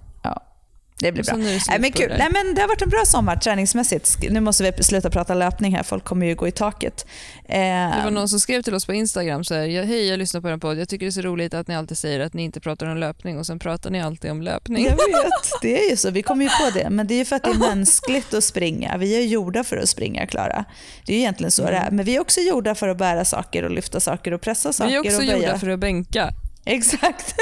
Det 0.99 1.11
blir 1.11 1.23
bra. 1.23 1.35
det 1.35 1.43
Nej, 1.69 1.79
men 1.79 1.91
kul. 1.91 2.13
Nej, 2.17 2.27
men 2.31 2.55
det 2.55 2.61
har 2.61 2.67
varit 2.67 2.81
en 2.81 2.89
bra 2.89 3.03
sommar 3.05 3.35
träningsmässigt. 3.35 4.17
Nu 4.29 4.39
måste 4.39 4.71
vi 4.77 4.83
sluta 4.83 5.09
prata 5.09 5.33
löpning 5.33 5.75
här, 5.75 5.83
folk 5.83 6.03
kommer 6.03 6.25
ju 6.25 6.35
gå 6.35 6.47
i 6.47 6.51
taket. 6.51 7.05
Eh, 7.45 7.59
Det 7.59 8.01
var 8.03 8.11
någon 8.11 8.29
som 8.29 8.39
skrev 8.39 8.61
till 8.61 8.73
oss 8.73 8.85
på 8.85 8.93
Instagram 8.93 9.43
så 9.43 9.53
här, 9.55 9.61
"Jag- 9.65 9.83
hej 9.83 10.07
jag 10.07 10.19
lyssnar 10.19 10.41
på 10.41 10.49
er 10.49 10.57
podd, 10.57 10.77
jag 10.79 10.89
tycker 10.89 11.05
det 11.05 11.09
är 11.09 11.11
så 11.11 11.21
roligt 11.21 11.53
att 11.53 11.67
ni 11.67 11.75
alltid 11.75 11.97
säger 11.97 12.19
att 12.19 12.33
ni 12.33 12.43
inte 12.43 12.59
pratar 12.59 12.85
om 12.85 12.97
löpning 12.97 13.37
och 13.37 13.45
sen 13.45 13.59
pratar 13.59 13.89
ni 13.89 14.01
alltid 14.01 14.31
om 14.31 14.41
löpning. 14.41 14.83
Jag 14.85 14.91
vet, 14.91 15.31
det 15.61 15.85
är 15.85 15.89
ju 15.89 15.95
så. 15.97 16.11
Vi 16.11 16.21
kommer 16.23 16.43
ju 16.45 16.49
på 16.49 16.79
det. 16.79 16.89
Men 16.89 17.07
det 17.07 17.13
är 17.13 17.17
ju 17.17 17.25
för 17.25 17.35
att 17.35 17.43
det 17.43 17.49
är 17.49 17.75
mänskligt 17.75 18.33
att 18.33 18.43
springa. 18.43 18.97
Vi 18.97 19.15
är 19.17 19.21
gjorda 19.25 19.63
för 19.63 19.77
att 19.77 19.89
springa, 19.89 20.27
Klara. 20.27 20.65
Det 21.05 21.11
är 21.13 21.15
ju 21.15 21.21
egentligen 21.21 21.51
så 21.51 21.63
det 21.65 21.77
är. 21.77 21.91
Men 21.91 22.05
vi 22.05 22.15
är 22.15 22.19
också 22.19 22.39
gjorda 22.41 22.75
för 22.75 22.87
att 22.87 22.97
bära 22.97 23.25
saker 23.25 23.63
och 23.63 23.71
lyfta 23.71 23.99
saker 23.99 24.31
och 24.31 24.41
pressa 24.41 24.73
saker 24.73 24.89
Vi 24.89 24.95
är 24.95 24.99
också 24.99 25.17
och 25.17 25.23
gjorda 25.23 25.59
för 25.59 25.69
att 25.69 25.79
bänka. 25.79 26.29
Exakt. 26.65 27.35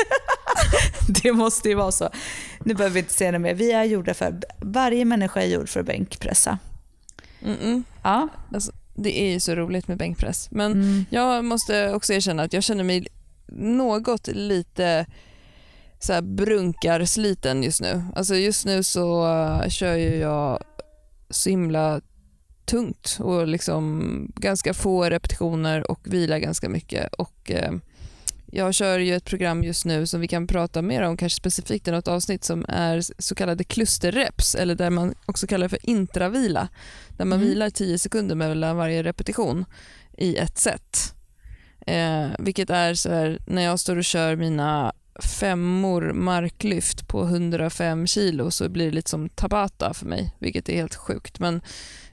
det 1.24 1.34
måste 1.34 1.70
ju 1.70 1.76
vara 1.76 1.92
så. 1.92 2.10
Nu 2.66 2.74
behöver 2.74 2.94
vi 2.94 3.00
inte 3.00 3.14
säga 3.14 3.32
det 3.32 3.40
mer. 3.40 3.54
Vi 3.54 3.72
är 3.72 3.84
gjorda 3.84 4.14
för, 4.14 4.40
varje 4.62 5.06
människa 5.06 5.42
är 5.42 5.46
gjord 5.48 5.70
för 5.70 5.80
att 5.80 5.86
bänkpressa. 5.86 6.58
Mm-mm. 7.42 7.84
Ja. 8.04 8.28
Det 8.96 9.22
är 9.22 9.32
ju 9.34 9.40
så 9.40 9.56
roligt 9.56 9.88
med 9.88 9.98
bänkpress. 9.98 10.48
Men 10.52 10.72
Mm. 10.72 11.06
jag 11.10 11.46
måste 11.46 11.94
också 11.94 12.14
erkänna 12.14 12.44
att 12.44 12.54
jag 12.54 12.64
känner 12.64 12.84
mig 12.84 13.08
något 13.52 14.28
lite 14.28 15.06
så 16.00 16.14
här 16.14 16.22
brunkarsliten 16.22 17.64
just 17.64 17.82
nu. 17.82 18.04
Alltså 18.16 18.36
just 18.36 18.66
nu 18.66 18.84
så 18.84 19.26
uh, 19.26 19.70
kör 19.70 19.96
ju 19.96 20.16
jag 20.16 20.64
så 21.30 21.50
himla 21.50 22.02
tungt 22.66 23.18
och 23.22 23.48
liksom 23.48 24.32
ganska 24.36 24.74
få 24.74 25.04
repetitioner 25.04 25.92
och 25.92 26.00
vilar 26.04 26.38
ganska 26.38 26.70
mycket. 26.70 27.14
Och 27.14 27.52
eh, 27.52 27.72
jag 28.52 28.74
kör 28.74 29.00
ju 29.00 29.16
ett 29.16 29.26
program 29.26 29.64
just 29.64 29.86
nu 29.86 30.06
som 30.08 30.22
vi 30.22 30.28
kan 30.28 30.48
prata 30.48 30.82
mer 30.82 31.02
om, 31.02 31.18
kanske 31.18 31.38
specifikt 31.38 31.88
i 31.88 31.92
något 31.92 32.08
avsnitt 32.08 32.44
som 32.44 32.66
är 32.68 33.02
så 33.22 33.36
kallade 33.36 33.64
klusterreps 33.64 34.56
eller 34.56 34.76
där 34.76 34.90
man 34.90 35.16
också 35.26 35.48
kallar 35.48 35.68
för 35.68 35.80
intravila. 35.90 36.68
Där 37.10 37.26
man 37.26 37.38
Mm. 37.40 37.50
vilar 37.50 37.70
10 37.70 38.00
sekunder 38.00 38.36
mellan 38.36 38.78
varje 38.78 39.04
repetition 39.04 39.66
i 40.18 40.36
ett 40.36 40.58
set. 40.58 41.14
Eh, 41.88 42.28
vilket 42.40 42.70
är 42.70 42.94
så 42.94 43.10
här, 43.10 43.40
när 43.48 43.62
jag 43.62 43.80
står 43.80 43.96
och 43.98 44.04
kör 44.06 44.36
mina 44.36 44.94
femmor 45.40 46.14
marklyft 46.14 47.08
på 47.08 47.24
105 47.24 48.08
kilo 48.08 48.52
så 48.52 48.70
blir 48.70 48.86
det 48.86 48.92
lite 48.96 49.10
som 49.10 49.30
tabata 49.30 49.94
för 49.94 50.06
mig, 50.06 50.36
vilket 50.40 50.70
är 50.70 50.76
helt 50.76 50.96
sjukt. 50.96 51.40
Men 51.40 51.62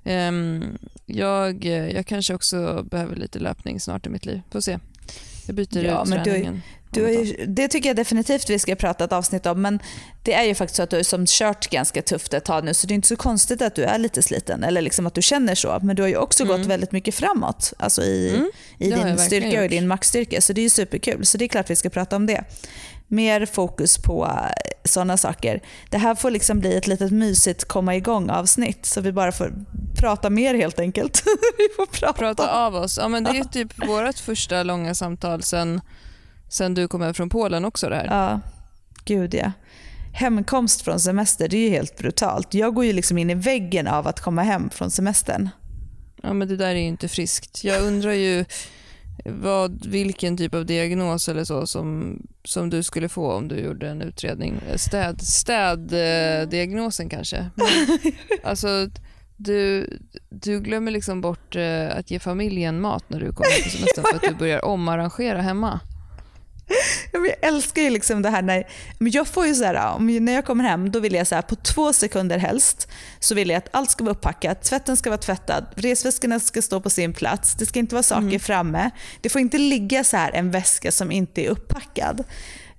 ehm, 0.05 0.79
jag, 1.07 1.65
jag 1.65 2.07
kanske 2.07 2.35
också 2.35 2.83
behöver 2.91 3.17
lite 3.17 3.39
löpning 3.39 3.81
snart 3.81 4.07
i 4.07 4.11
mitt 4.11 4.27
liv. 4.27 4.43
Får 4.51 4.61
se. 4.61 4.79
Jag 5.47 5.55
byter 5.57 5.85
Ja, 5.85 6.03
ut 6.03 6.09
men 6.09 6.19
du- 6.19 6.25
träningen. 6.31 6.63
Du 6.91 7.03
har 7.03 7.11
ju, 7.11 7.45
det 7.47 7.69
tycker 7.69 7.89
jag 7.89 7.97
definitivt 7.97 8.51
vi 8.51 8.59
ska 8.59 8.75
prata 8.75 9.05
ett 9.05 9.13
avsnitt 9.13 9.47
om. 9.47 9.63
Men 9.63 9.79
det 10.23 10.33
är 10.35 10.45
ju 10.45 10.55
faktiskt 10.55 10.77
så 10.77 10.83
att 10.83 10.91
du 10.91 10.97
har 10.97 11.03
som 11.03 11.25
kört 11.27 11.71
ganska 11.71 12.03
tufft 12.03 12.35
ett 12.35 12.45
tag 12.45 12.65
nu. 12.65 12.75
Så 12.75 12.87
det 12.87 12.93
är 12.93 12.97
inte 12.97 13.09
så 13.09 13.17
konstigt 13.17 13.63
att 13.63 13.75
du 13.75 13.83
är 13.85 13.99
lite 13.99 14.23
sliten. 14.23 14.65
Eller 14.65 14.83
liksom 14.83 15.07
att 15.07 15.15
du 15.15 15.23
känner 15.23 15.55
så. 15.55 15.79
Men 15.83 15.97
du 15.97 16.03
har 16.03 16.09
ju 16.09 16.17
också 16.17 16.45
Mm. 16.45 16.57
gått 16.59 16.67
väldigt 16.67 16.93
mycket 16.93 17.15
framåt. 17.15 17.73
Alltså 17.79 18.03
i, 18.03 18.29
Mm, 18.35 18.51
i 18.79 18.91
din 18.91 19.19
styrka 19.19 19.47
och 19.59 19.63
gjort. 19.65 19.71
din 19.71 19.87
maxstyrka. 19.89 20.41
Så 20.41 20.53
det 20.53 20.61
är 20.61 20.63
ju 20.63 20.71
superkul. 20.71 21.27
Så 21.27 21.39
det 21.39 21.45
är 21.45 21.49
klart 21.49 21.71
vi 21.71 21.77
ska 21.77 21.91
prata 21.91 22.17
om 22.17 22.27
det. 22.27 22.45
Mer 23.09 23.47
fokus 23.47 23.99
på 23.99 24.29
sådana 24.85 25.17
saker. 25.17 25.61
Det 25.91 25.99
här 25.99 26.15
får 26.15 26.31
liksom 26.31 26.61
bli 26.61 26.77
ett 26.77 26.87
litet 26.87 27.13
mysigt 27.13 27.65
komma 27.65 27.97
igång 27.97 28.31
avsnitt. 28.31 28.87
Så 28.87 29.01
vi 29.01 29.13
bara 29.13 29.33
får 29.33 29.53
prata 30.01 30.31
mer 30.31 30.55
helt 30.55 30.79
enkelt. 30.79 31.23
vi 31.59 31.69
får 31.77 31.87
prata. 31.87 32.19
Prata 32.19 32.67
av 32.67 32.75
oss. 32.75 32.99
Ja, 33.03 33.09
men 33.09 33.25
det 33.25 33.39
är 33.39 33.45
typ 33.45 33.87
vårt 33.87 34.19
första 34.19 34.63
långa 34.63 34.95
samtal 34.95 35.43
sen, 35.43 35.81
sen 36.49 36.75
du 36.75 36.89
kom 36.89 37.01
hem 37.01 37.15
från 37.15 37.29
Polen 37.29 37.65
också. 37.65 37.89
Det 37.89 37.97
här. 37.97 38.07
Ja, 38.07 38.41
gud 39.05 39.35
ja. 39.35 39.53
Hemkomst 40.15 40.83
från 40.83 41.01
semester, 41.01 41.49
det 41.49 41.57
är 41.57 41.65
ju 41.65 41.71
helt 41.71 41.99
brutalt. 41.99 42.55
Jag 42.55 42.75
går 42.75 42.85
ju 42.85 42.93
liksom 42.93 43.19
in 43.19 43.31
i 43.31 43.35
väggen 43.35 43.87
av 43.87 44.07
att 44.07 44.21
komma 44.21 44.43
hem 44.43 44.71
från 44.71 44.91
semestern. 44.91 45.49
Ja, 46.23 46.33
men 46.33 46.49
det 46.49 46.57
där 46.57 46.69
är 46.69 46.75
ju 46.75 46.87
inte 46.87 47.09
friskt. 47.09 47.65
Jag 47.65 47.83
undrar 47.83 48.13
ju 48.13 48.45
vad, 49.25 49.87
vilken 49.87 50.37
typ 50.37 50.55
av 50.55 50.67
diagnos 50.67 51.29
eller 51.29 51.45
så 51.45 51.67
som, 51.67 52.19
som 52.45 52.71
du 52.71 52.83
skulle 52.83 53.09
få 53.09 53.33
om 53.33 53.49
du 53.49 53.57
gjorde 53.57 53.89
en 53.89 54.03
utredning. 54.03 54.61
Städ, 54.77 55.23
städdiagnosen 55.23 57.09
kanske. 57.09 57.51
Men, 57.55 57.99
alltså, 58.43 58.89
du, 59.37 59.89
du 60.31 60.61
glömmer 60.61 60.91
liksom 60.91 61.21
bort 61.21 61.57
eh, 61.57 61.97
att 61.97 62.11
ge 62.11 62.19
familjen 62.19 62.81
mat 62.81 63.05
när 63.09 63.21
du 63.21 63.33
kommer 63.33 63.65
på 63.65 63.71
semestern 63.71 64.05
för 64.05 64.17
att 64.17 64.33
du 64.33 64.39
börjar 64.39 64.65
omarrangera 64.65 65.41
hemma. 65.41 65.81
Jag 67.13 67.35
älskar 67.43 67.83
ju 67.83 67.91
liksom 67.91 68.23
det 68.23 68.31
här 68.31 68.43
när, 68.43 68.69
men 68.99 69.13
jag 69.13 69.29
får 69.29 69.47
ju 69.47 69.55
så 69.55 69.65
här, 69.65 69.99
när 70.21 70.33
jag 70.33 70.45
kommer 70.45 70.65
hem 70.65 70.91
då 70.91 71.01
vill 71.01 71.15
jag 71.15 71.27
så 71.27 71.35
här, 71.35 71.43
på 71.43 71.57
två 71.57 71.93
sekunder 71.93 72.39
helst 72.39 72.89
så 73.21 73.35
vill 73.35 73.51
jag 73.51 73.59
att 73.59 73.69
allt 73.71 73.91
ska 73.91 74.05
vara 74.05 74.15
upppackat, 74.15 74.63
tvätten 74.63 74.97
ska 74.97 75.11
vara 75.11 75.21
tvättad, 75.21 75.67
resväskorna 75.75 76.41
ska 76.41 76.63
stå 76.63 76.81
på 76.81 76.91
sin 76.91 77.13
plats, 77.13 77.55
det 77.55 77.67
ska 77.67 77.79
inte 77.79 77.95
vara 77.95 78.03
saker 78.03 78.23
mm. 78.23 78.41
framme. 78.41 78.91
Det 79.21 79.29
får 79.29 79.41
inte 79.41 79.59
ligga 79.59 80.05
så 80.05 80.17
här 80.17 80.33
en 80.33 80.51
väska 80.51 80.93
som 80.93 81.13
inte 81.13 81.45
är 81.45 81.49
uppackad. 81.49 82.25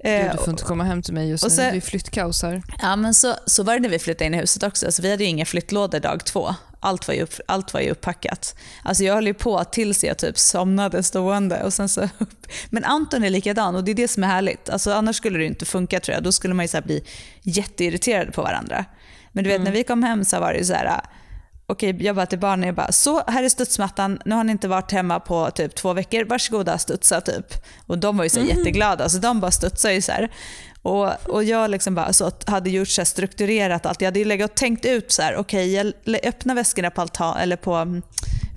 Gud, 0.03 0.31
du 0.31 0.37
får 0.37 0.49
inte 0.49 0.63
komma 0.63 0.83
hem 0.83 1.01
till 1.01 1.13
mig 1.13 1.29
just 1.29 1.43
nu, 1.43 1.49
så, 1.49 1.61
det 1.61 1.67
är 1.67 1.81
flyttkaos 1.81 2.43
här. 2.43 2.63
Ja, 2.81 2.95
men 2.95 3.13
så, 3.13 3.35
så 3.45 3.63
var 3.63 3.73
det 3.73 3.79
när 3.79 3.89
vi 3.89 3.99
flyttade 3.99 4.25
in 4.25 4.33
i 4.33 4.37
huset 4.37 4.63
också. 4.63 4.85
Alltså, 4.85 5.01
vi 5.01 5.11
hade 5.11 5.23
ju 5.23 5.29
inga 5.29 5.45
flyttlådor 5.45 5.99
dag 5.99 6.25
två. 6.25 6.55
Allt 6.85 7.07
var 7.07 7.15
ju, 7.15 7.21
upp, 7.21 7.33
allt 7.47 7.73
var 7.73 7.81
ju 7.81 7.89
upppackat. 7.89 8.55
Alltså, 8.83 9.03
jag 9.03 9.13
höll 9.13 9.27
ju 9.27 9.33
på 9.33 9.63
tills 9.63 10.03
jag 10.03 10.17
typ 10.17 10.37
somnade 10.37 11.03
stående. 11.03 11.63
Och 11.63 11.73
sen 11.73 11.89
så, 11.89 12.09
men 12.69 12.83
Anton 12.83 13.23
är 13.23 13.29
likadan 13.29 13.75
och 13.75 13.83
det 13.83 13.91
är 13.91 13.95
det 13.95 14.07
som 14.07 14.23
är 14.23 14.27
härligt. 14.27 14.69
Alltså, 14.69 14.91
annars 14.91 15.15
skulle 15.15 15.39
det 15.39 15.45
inte 15.45 15.65
funka 15.65 15.99
tror 15.99 16.13
jag. 16.13 16.23
Då 16.23 16.31
skulle 16.31 16.53
man 16.53 16.65
ju 16.65 16.81
bli 16.81 17.03
jätteirriterad 17.41 18.33
på 18.33 18.41
varandra. 18.41 18.85
Men 19.31 19.43
du 19.43 19.49
vet, 19.49 19.55
mm. 19.55 19.65
när 19.65 19.71
vi 19.71 19.83
kom 19.83 20.03
hem 20.03 20.25
så 20.25 20.39
var 20.39 20.53
det 20.53 20.59
ju 20.59 20.65
så 20.65 20.73
här 20.73 21.01
okej, 21.67 22.03
jag 22.03 22.15
bara 22.15 22.25
till 22.25 22.39
barnen, 22.39 22.65
jag 22.65 22.75
bara, 22.75 22.91
så 22.91 23.23
här 23.27 23.43
är 23.43 23.49
studsmattan, 23.49 24.19
nu 24.25 24.35
har 24.35 24.43
ni 24.43 24.51
inte 24.51 24.67
varit 24.67 24.91
hemma 24.91 25.19
på 25.19 25.51
typ 25.51 25.75
två 25.75 25.93
veckor, 25.93 26.25
varsågoda 26.25 26.77
studsa 26.77 27.21
typ. 27.21 27.53
Och 27.87 27.97
de 27.97 28.17
var 28.17 28.23
ju 28.23 28.29
så 28.29 28.39
mm. 28.39 28.57
jätteglada, 28.57 29.09
så 29.09 29.17
de 29.17 29.39
bara 29.39 29.51
studsade 29.51 29.93
ju 29.93 30.01
så 30.01 30.11
här. 30.11 30.31
Och, 30.85 31.29
och 31.29 31.43
jag 31.43 31.71
liksom 31.71 31.95
bara 31.95 32.13
så 32.13 32.31
hade 32.45 32.69
gjort 32.69 32.87
så 32.87 33.05
strukturerat 33.05 33.85
allt. 33.85 34.01
Jag 34.01 34.07
hade 34.07 34.25
legat 34.25 34.51
och 34.51 34.57
tänkt 34.57 34.85
ut 34.85 35.11
så 35.11 35.21
här, 35.21 35.35
okej, 35.35 35.79
okay, 35.79 35.93
jag 36.03 36.25
öppnar 36.25 36.55
väskorna 36.55 36.91
på, 36.91 37.01
altan, 37.01 37.37
eller 37.37 37.55
på 37.55 37.73
mm, 37.73 38.01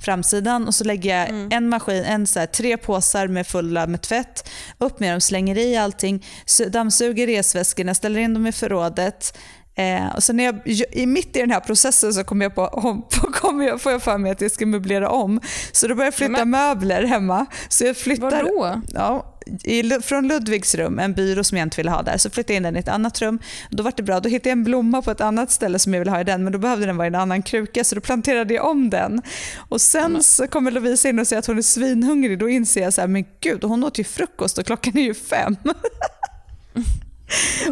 framsidan 0.04 0.66
och 0.66 0.74
så 0.74 0.84
lägger 0.84 1.18
jag 1.18 1.28
mm. 1.28 1.48
en 1.52 1.68
maskin, 1.68 2.04
en 2.04 2.26
så 2.26 2.38
här, 2.38 2.46
tre 2.46 2.76
påsar 2.76 3.28
med 3.28 3.46
fulla 3.46 3.86
med 3.86 4.02
tvätt, 4.02 4.48
upp 4.78 5.00
med 5.00 5.12
dem, 5.12 5.20
slänger 5.20 5.58
i 5.58 5.76
allting, 5.76 6.26
dammsuger 6.68 7.26
resväskorna, 7.26 7.94
ställer 7.94 8.20
in 8.20 8.34
dem 8.34 8.46
i 8.46 8.52
förrådet, 8.52 9.38
Eh, 9.78 10.16
och 10.16 10.22
sen 10.22 10.36
när 10.36 10.44
jag, 10.44 10.68
i 10.92 11.06
mitt 11.06 11.36
i 11.36 11.40
den 11.40 11.50
här 11.50 11.60
processen 11.60 12.12
så 12.14 12.24
kommer 12.24 12.44
jag, 12.44 12.54
på, 12.54 12.68
på, 13.10 13.32
kommer 13.32 13.66
jag, 13.66 13.80
får 13.80 13.92
jag 13.92 14.02
för 14.02 14.18
mig 14.18 14.32
att 14.32 14.40
jag 14.40 14.50
ska 14.50 14.66
möblera 14.66 15.10
om. 15.10 15.40
Så 15.72 15.88
då 15.88 15.94
börjar 15.94 16.06
jag 16.06 16.14
flytta 16.14 16.32
Men, 16.32 16.50
möbler 16.50 17.02
hemma. 17.02 17.46
Så 17.68 17.84
jag 17.84 17.96
flyttar, 17.96 18.42
vadå? 18.42 18.82
Ja, 18.94 19.37
i, 19.64 19.90
från 20.02 20.28
Ludvigs 20.28 20.74
rum, 20.74 20.98
en 20.98 21.14
byrå 21.14 21.44
som 21.44 21.58
jag 21.58 21.66
inte 21.66 21.76
ville 21.76 21.90
ha 21.90 22.02
där, 22.02 22.16
så 22.16 22.30
flyttade 22.30 22.52
jag 22.52 22.56
in 22.56 22.62
den 22.62 22.76
i 22.76 22.78
ett 22.78 22.88
annat 22.88 23.20
rum. 23.20 23.38
Då 23.70 23.82
var 23.82 23.92
det 23.96 24.02
bra. 24.02 24.20
Då 24.20 24.28
hittade 24.28 24.48
jag 24.48 24.58
en 24.58 24.64
blomma 24.64 25.02
på 25.02 25.10
ett 25.10 25.20
annat 25.20 25.50
ställe 25.50 25.78
som 25.78 25.94
jag 25.94 26.00
ville 26.00 26.10
ha 26.10 26.20
i 26.20 26.24
den, 26.24 26.44
men 26.44 26.52
då 26.52 26.58
behövde 26.58 26.86
den 26.86 26.96
vara 26.96 27.06
i 27.06 27.08
en 27.08 27.14
annan 27.14 27.42
kruka, 27.42 27.84
så 27.84 27.94
då 27.94 28.00
planterade 28.00 28.54
jag 28.54 28.66
om 28.66 28.90
den. 28.90 29.22
Och 29.68 29.80
Sen 29.80 30.22
så 30.22 30.46
kommer 30.46 30.70
Lovisa 30.70 31.08
in 31.08 31.18
och 31.18 31.26
säger 31.26 31.38
att 31.38 31.46
hon 31.46 31.58
är 31.58 31.62
svinhungrig. 31.62 32.38
Då 32.38 32.48
inser 32.48 32.82
jag 32.82 32.94
så 32.94 33.00
här, 33.00 33.08
men 33.08 33.24
gud, 33.40 33.64
hon 33.64 33.84
åt 33.84 33.98
ju 33.98 34.04
frukost 34.04 34.58
och 34.58 34.66
klockan 34.66 34.98
är 34.98 35.02
ju 35.02 35.14
fem. 35.14 35.56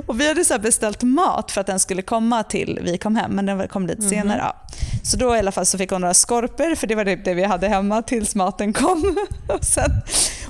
Och 0.07 0.21
vi 0.21 0.29
hade 0.29 0.45
så 0.45 0.59
beställt 0.59 1.03
mat 1.03 1.51
för 1.51 1.61
att 1.61 1.67
den 1.67 1.81
skulle 1.81 2.03
komma 2.03 2.43
till 2.43 2.81
vi 2.83 2.99
kom 2.99 3.17
hem, 3.17 3.31
men 3.31 3.47
den 3.47 3.69
kom 3.69 3.87
lite 3.87 3.99
mm. 3.99 4.11
senare. 4.11 4.39
Ja. 4.39 4.57
Så 5.03 5.17
då 5.17 5.37
i 5.37 5.39
alla 5.39 5.53
fall 5.53 5.67
så 5.67 5.79
fick 5.79 5.91
hon 5.91 6.01
några 6.01 6.15
skorpor, 6.15 6.75
för 6.75 6.87
det 6.87 6.95
var 6.95 7.05
det 7.05 7.35
vi 7.35 7.45
hade 7.45 7.69
hemma 7.69 8.03
tills 8.03 8.35
maten 8.35 8.73
kom. 8.73 9.17
och, 9.49 9.65
sen, 9.65 9.91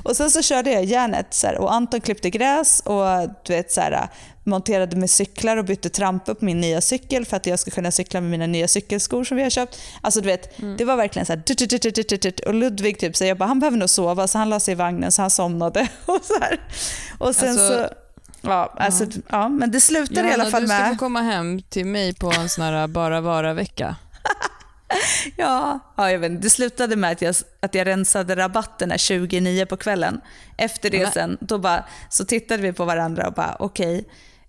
och 0.02 0.16
sen 0.16 0.30
så 0.30 0.42
körde 0.42 0.70
jag 0.70 0.84
järnet 0.84 1.34
så 1.34 1.46
här, 1.46 1.59
och 1.59 1.72
Anton 1.72 2.00
klippte 2.00 2.30
gräs 2.30 2.80
och 2.80 3.04
du 3.44 3.52
vet, 3.52 3.72
så 3.72 3.80
här, 3.80 4.09
monterade 4.44 4.96
med 4.96 5.11
cyklar 5.11 5.57
och 5.57 5.64
bytte 5.64 5.88
trampor 5.88 6.34
på 6.34 6.44
min 6.44 6.61
nya 6.61 6.80
cykel 6.80 7.26
för 7.26 7.36
att 7.36 7.46
jag 7.46 7.59
ska 7.59 7.70
kunna 7.70 7.90
cykla 7.90 8.20
med 8.20 8.30
mina 8.30 8.46
nya 8.46 8.68
cykelskor 8.68 9.24
som 9.24 9.36
vi 9.36 9.42
har 9.42 9.50
köpt. 9.50 9.78
Alltså 10.00 10.20
du 10.20 10.26
vet, 10.26 10.59
mm. 10.59 10.76
det 10.76 10.84
var 10.84 10.96
verkligen 10.96 11.26
så 11.26 11.32
här, 11.32 12.48
och 12.48 12.54
Ludvig 12.54 12.98
typ 12.98 13.16
så 13.16 13.24
jag 13.24 13.38
bara, 13.38 13.46
han 13.46 13.61
behöver 13.61 13.78
nog 13.78 13.90
sova 13.90 14.28
så 14.28 14.38
han 14.38 14.48
la 14.48 14.61
sig 14.61 14.72
i 14.72 14.74
vagnen 14.74 15.12
så 15.12 15.22
han 15.22 15.30
somnade. 15.30 15.88
Och, 16.07 16.20
så 16.24 16.40
här. 16.40 16.61
och 17.18 17.34
sen 17.34 17.48
alltså, 17.48 17.68
så 17.68 17.88
Ja, 18.47 18.74
alltså, 18.76 19.05
ja. 19.05 19.20
ja 19.30 19.49
men 19.49 19.70
det 19.70 19.80
slutar 19.80 20.14
Johanna, 20.14 20.30
i 20.30 20.34
alla 20.34 20.51
fall 20.51 20.66
med... 20.66 20.80
du 20.80 20.84
ska 20.84 20.94
få 20.94 20.99
komma 20.99 21.20
hem 21.20 21.62
till 21.62 21.86
mig 21.86 22.14
på 22.14 22.32
en 22.32 22.49
sån 22.49 22.64
här 22.64 22.86
bara 22.86 23.20
vara-vecka. 23.20 23.97
ja, 25.36 25.78
ja 25.97 26.11
jag 26.11 26.18
vet, 26.18 26.42
det 26.42 26.51
slutade 26.51 26.97
med 26.97 27.12
att 27.12 27.22
jag, 27.22 27.34
att 27.61 27.74
jag 27.74 27.86
rensade 27.86 28.36
rabatterna 28.36 28.99
29 28.99 29.66
på 29.66 29.76
kvällen. 29.76 30.20
Efter 30.57 30.90
det 30.90 31.12
sen, 31.12 31.38
då 31.40 31.59
bara, 31.59 31.84
så 32.11 32.24
tittade 32.24 32.62
vi 32.62 32.72
på 32.72 32.84
varandra 32.84 33.26
och 33.26 33.34
bara 33.34 33.57
okej, 33.59 34.05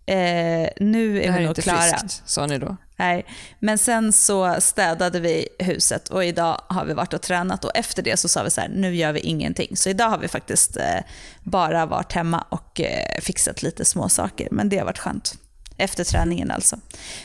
okay, 0.06 0.16
eh, 0.16 0.70
nu 0.80 1.24
är 1.24 1.38
vi 1.38 1.46
nog 1.46 1.56
klara. 1.56 1.78
Det 1.78 1.82
här 1.82 1.88
är 1.88 1.94
inte 1.94 2.00
friskt, 2.00 2.30
sa 2.30 2.46
ni 2.46 2.58
då. 2.58 2.78
Nej, 3.00 3.26
men 3.60 3.78
sen 3.78 4.14
så 4.14 4.56
städade 4.60 5.20
vi 5.20 5.48
huset 5.60 6.10
och 6.10 6.26
idag 6.26 6.62
har 6.68 6.86
vi 6.86 6.94
varit 6.94 7.14
och 7.14 7.22
tränat 7.22 7.66
och 7.66 7.72
efter 7.76 8.04
det 8.04 8.18
så 8.18 8.28
sa 8.28 8.44
vi 8.44 8.50
så 8.50 8.62
här, 8.62 8.70
nu 8.70 8.96
gör 8.96 9.14
vi 9.14 9.20
ingenting. 9.20 9.78
Så 9.78 9.90
idag 9.90 10.10
har 10.10 10.18
vi 10.18 10.28
faktiskt 10.28 10.78
eh, 10.78 11.00
bara 11.44 11.86
varit 11.86 12.14
hemma 12.14 12.46
och 12.50 12.82
eh, 12.82 13.22
fixat 13.22 13.64
lite 13.64 13.86
små 13.86 14.10
saker 14.10 14.48
men 14.52 14.70
det 14.70 14.78
har 14.78 14.86
varit 14.86 14.98
skönt. 14.98 15.38
Efter 15.78 16.04
träningen 16.04 16.52
alltså. 16.52 16.80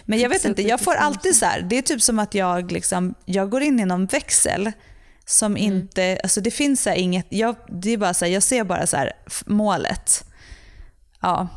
Men 0.04 0.18
jag 0.18 0.28
vet 0.28 0.44
inte, 0.44 0.62
jag 0.62 0.80
får 0.80 0.94
alltid 0.94 1.36
så 1.36 1.46
här, 1.46 1.62
det 1.62 1.78
är 1.78 1.82
typ 1.82 2.02
som 2.02 2.18
att 2.18 2.34
jag, 2.34 2.72
liksom, 2.72 3.14
jag 3.24 3.50
går 3.50 3.62
in 3.62 3.80
i 3.80 3.84
någon 3.84 4.06
växel 4.06 4.72
som 5.26 5.52
mm. 5.52 5.62
inte, 5.62 6.20
alltså 6.22 6.40
det 6.40 6.50
finns 6.50 6.82
så 6.82 6.90
inget, 6.90 7.26
jag, 7.28 7.56
det 7.68 7.90
är 7.90 7.96
bara 7.96 8.14
så 8.14 8.24
här, 8.24 8.32
jag 8.32 8.42
ser 8.42 8.64
bara 8.64 8.86
så 8.86 8.96
här, 8.96 9.12
målet. 9.46 10.24
Ja. 11.20 11.48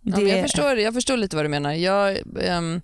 Det... 0.00 0.22
Ja, 0.22 0.28
jag, 0.28 0.42
förstår, 0.42 0.78
jag 0.78 0.94
förstår 0.94 1.16
lite 1.16 1.36
vad 1.36 1.44
du 1.44 1.48
menar. 1.48 1.72
Jag, 1.72 2.18
um 2.34 2.82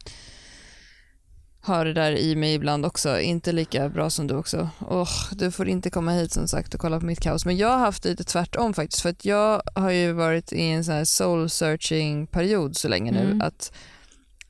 har 1.65 1.85
det 1.85 1.93
där 1.93 2.13
i 2.13 2.37
mig 2.37 2.55
ibland 2.55 2.87
också. 2.87 3.21
Inte 3.21 3.53
lika 3.53 3.89
bra 3.89 4.11
som 4.11 4.27
du 4.27 4.35
också. 4.35 4.69
Oh, 4.81 5.11
du 5.33 5.51
får 5.51 5.69
inte 5.69 5.91
komma 5.91 6.13
hit 6.13 6.33
som 6.33 6.49
sagt 6.49 6.75
och 6.75 6.81
kolla 6.81 7.01
på 7.01 7.07
mitt 7.07 7.21
kaos. 7.21 7.47
Men 7.47 7.57
jag 7.57 7.69
har 7.69 7.79
haft 7.79 8.05
lite 8.05 8.25
tvärtom 8.25 8.75
faktiskt. 8.75 9.03
För 9.03 9.11
att 9.11 9.25
jag 9.25 9.63
har 9.75 9.91
ju 9.91 10.13
varit 10.13 10.53
i 10.53 10.63
en 10.63 10.85
sån 10.85 10.95
här 10.95 11.05
soul 11.05 11.51
searching 11.51 12.27
period 12.27 12.77
så 12.77 12.89
länge 12.89 13.13
nu. 13.13 13.25
Mm. 13.25 13.41
Att 13.41 13.73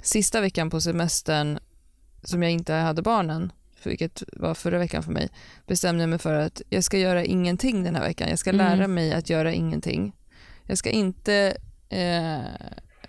sista 0.03 0.41
veckan 0.41 0.71
på 0.71 0.81
semestern 0.81 1.59
som 2.23 2.43
jag 2.43 2.53
inte 2.53 2.75
hade 2.75 3.03
barnen, 3.03 3.53
vilket 3.85 4.23
var 4.33 4.55
förra 4.55 4.79
veckan 4.79 5.03
för 5.03 5.12
mig, 5.12 5.29
bestämde 5.67 6.03
jag 6.03 6.11
mig 6.11 6.19
för 6.19 6.35
att 6.35 6.62
jag 6.69 6.85
ska 6.85 6.99
göra 6.99 7.25
ingenting 7.25 7.85
den 7.85 7.95
här 7.95 8.03
veckan. 8.03 8.29
Jag 8.29 8.39
ska 8.39 8.53
lära 8.53 8.73
mm. 8.73 8.95
mig 8.95 9.12
att 9.12 9.31
göra 9.31 9.53
ingenting. 9.53 10.12
Jag 10.67 10.79
ska 10.79 10.91
inte 10.91 11.57
eh, 11.89 12.39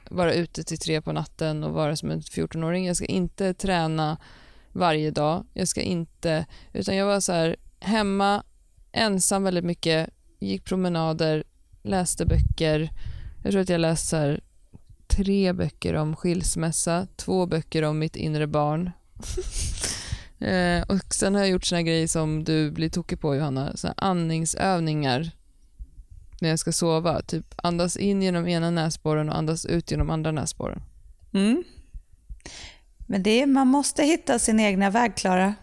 vara 0.10 0.34
ute 0.34 0.64
till 0.64 0.78
tre 0.78 1.02
på 1.02 1.12
natten 1.12 1.64
och 1.64 1.74
vara 1.74 1.96
som 1.96 2.12
en 2.12 2.22
14-åring. 2.22 2.88
Jag 2.88 2.96
ska 2.96 3.06
inte 3.06 3.54
träna 3.54 4.18
varje 4.72 5.12
dag. 5.12 5.46
Jag 5.54 5.68
ska 5.68 5.82
inte... 5.82 6.46
Utan 6.74 6.96
jag 6.96 7.06
var 7.06 7.20
så 7.20 7.32
här 7.32 7.56
hemma, 7.80 8.44
ensam 8.92 9.44
väldigt 9.44 9.64
mycket, 9.66 10.10
gick 10.40 10.66
promenader, 10.66 11.44
läste 11.84 12.26
böcker. 12.26 12.90
Jag 13.44 13.52
tror 13.52 13.62
att 13.62 13.70
jag 13.70 13.82
läst 13.82 14.08
så 14.08 14.16
här, 14.16 14.42
tre 15.08 15.54
böcker 15.54 15.94
om 15.94 16.16
skilsmässa, 16.16 17.08
två 17.16 17.46
böcker 17.46 17.84
om 17.84 18.00
mitt 18.00 18.16
inre 18.16 18.48
barn. 18.48 18.92
eh, 20.40 20.82
och 20.82 21.14
Sen 21.14 21.36
har 21.36 21.42
jag 21.42 21.50
gjort 21.50 21.66
såna 21.66 21.82
grejer 21.82 22.08
som 22.08 22.44
du 22.44 22.72
blir 22.72 22.90
tokig 22.90 23.20
på, 23.20 23.36
Johanna. 23.36 23.78
Såna 23.78 23.94
andningsövningar 23.98 25.32
när 26.42 26.50
jag 26.50 26.60
ska 26.60 26.72
sova. 26.72 27.22
Typ 27.22 27.46
andas 27.58 27.98
in 27.98 28.22
genom 28.22 28.48
ena 28.48 28.72
näsborren 28.72 29.30
och 29.30 29.38
andas 29.38 29.66
ut 29.66 29.92
genom 29.92 30.10
andra 30.10 30.32
näsborren. 30.32 30.82
Mm. 31.34 31.64
Men 33.08 33.24
det 33.24 33.42
är, 33.42 33.46
man 33.46 33.68
måste 33.68 34.04
hitta 34.04 34.40
sin 34.40 34.60
egna 34.60 34.90
väg, 34.90 35.16
Klara. 35.16 35.56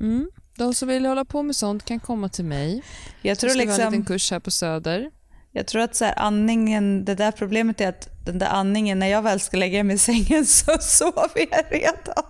Mm. 0.00 0.30
De 0.56 0.74
som 0.74 0.88
vill 0.88 1.06
hålla 1.06 1.24
på 1.24 1.42
med 1.42 1.56
sånt 1.56 1.84
kan 1.84 2.00
komma 2.00 2.28
till 2.28 2.44
mig. 2.44 2.82
Jag 3.22 3.38
tror 3.38 3.48
jag 3.48 3.54
ska 3.56 3.60
liksom, 3.60 3.80
ha 3.80 3.86
en 3.86 3.92
liten 3.92 4.06
kurs 4.06 4.30
här 4.30 4.40
på 4.40 4.50
Söder. 4.50 5.10
Jag 5.52 5.66
tror 5.66 5.82
att 5.82 5.96
så 5.96 6.04
här, 6.04 6.18
andningen, 6.18 7.04
det 7.04 7.14
där 7.14 7.32
problemet 7.32 7.80
är 7.80 7.88
att 7.88 8.08
den 8.26 8.38
där 8.38 8.46
andningen, 8.46 8.98
när 8.98 9.06
jag 9.06 9.22
väl 9.22 9.40
ska 9.40 9.56
lägga 9.56 9.84
mig 9.84 9.96
i 9.96 9.98
sängen 9.98 10.46
så 10.46 10.78
sover 10.80 11.46
jag 11.50 11.64
redan. 11.70 12.24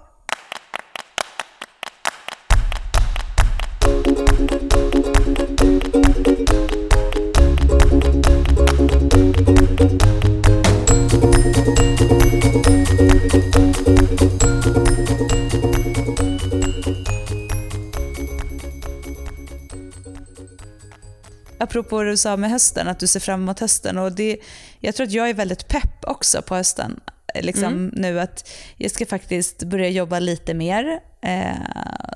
Apropå 21.68 21.96
vad 21.96 22.06
du 22.06 22.16
sa 22.16 22.36
med 22.36 22.50
hösten, 22.50 22.88
att 22.88 22.98
du 22.98 23.06
ser 23.06 23.20
fram 23.20 23.42
emot 23.42 23.60
hösten. 23.60 23.98
Och 23.98 24.12
det, 24.12 24.36
jag 24.80 24.94
tror 24.94 25.06
att 25.06 25.12
jag 25.12 25.30
är 25.30 25.34
väldigt 25.34 25.68
pepp 25.68 26.04
också 26.06 26.42
på 26.42 26.54
hösten. 26.54 27.00
Liksom 27.34 27.64
mm. 27.64 27.92
nu 27.96 28.20
att 28.20 28.50
jag 28.76 28.90
ska 28.90 29.06
faktiskt 29.06 29.62
börja 29.62 29.88
jobba 29.88 30.18
lite 30.18 30.54
mer 30.54 31.00
eh, 31.20 31.60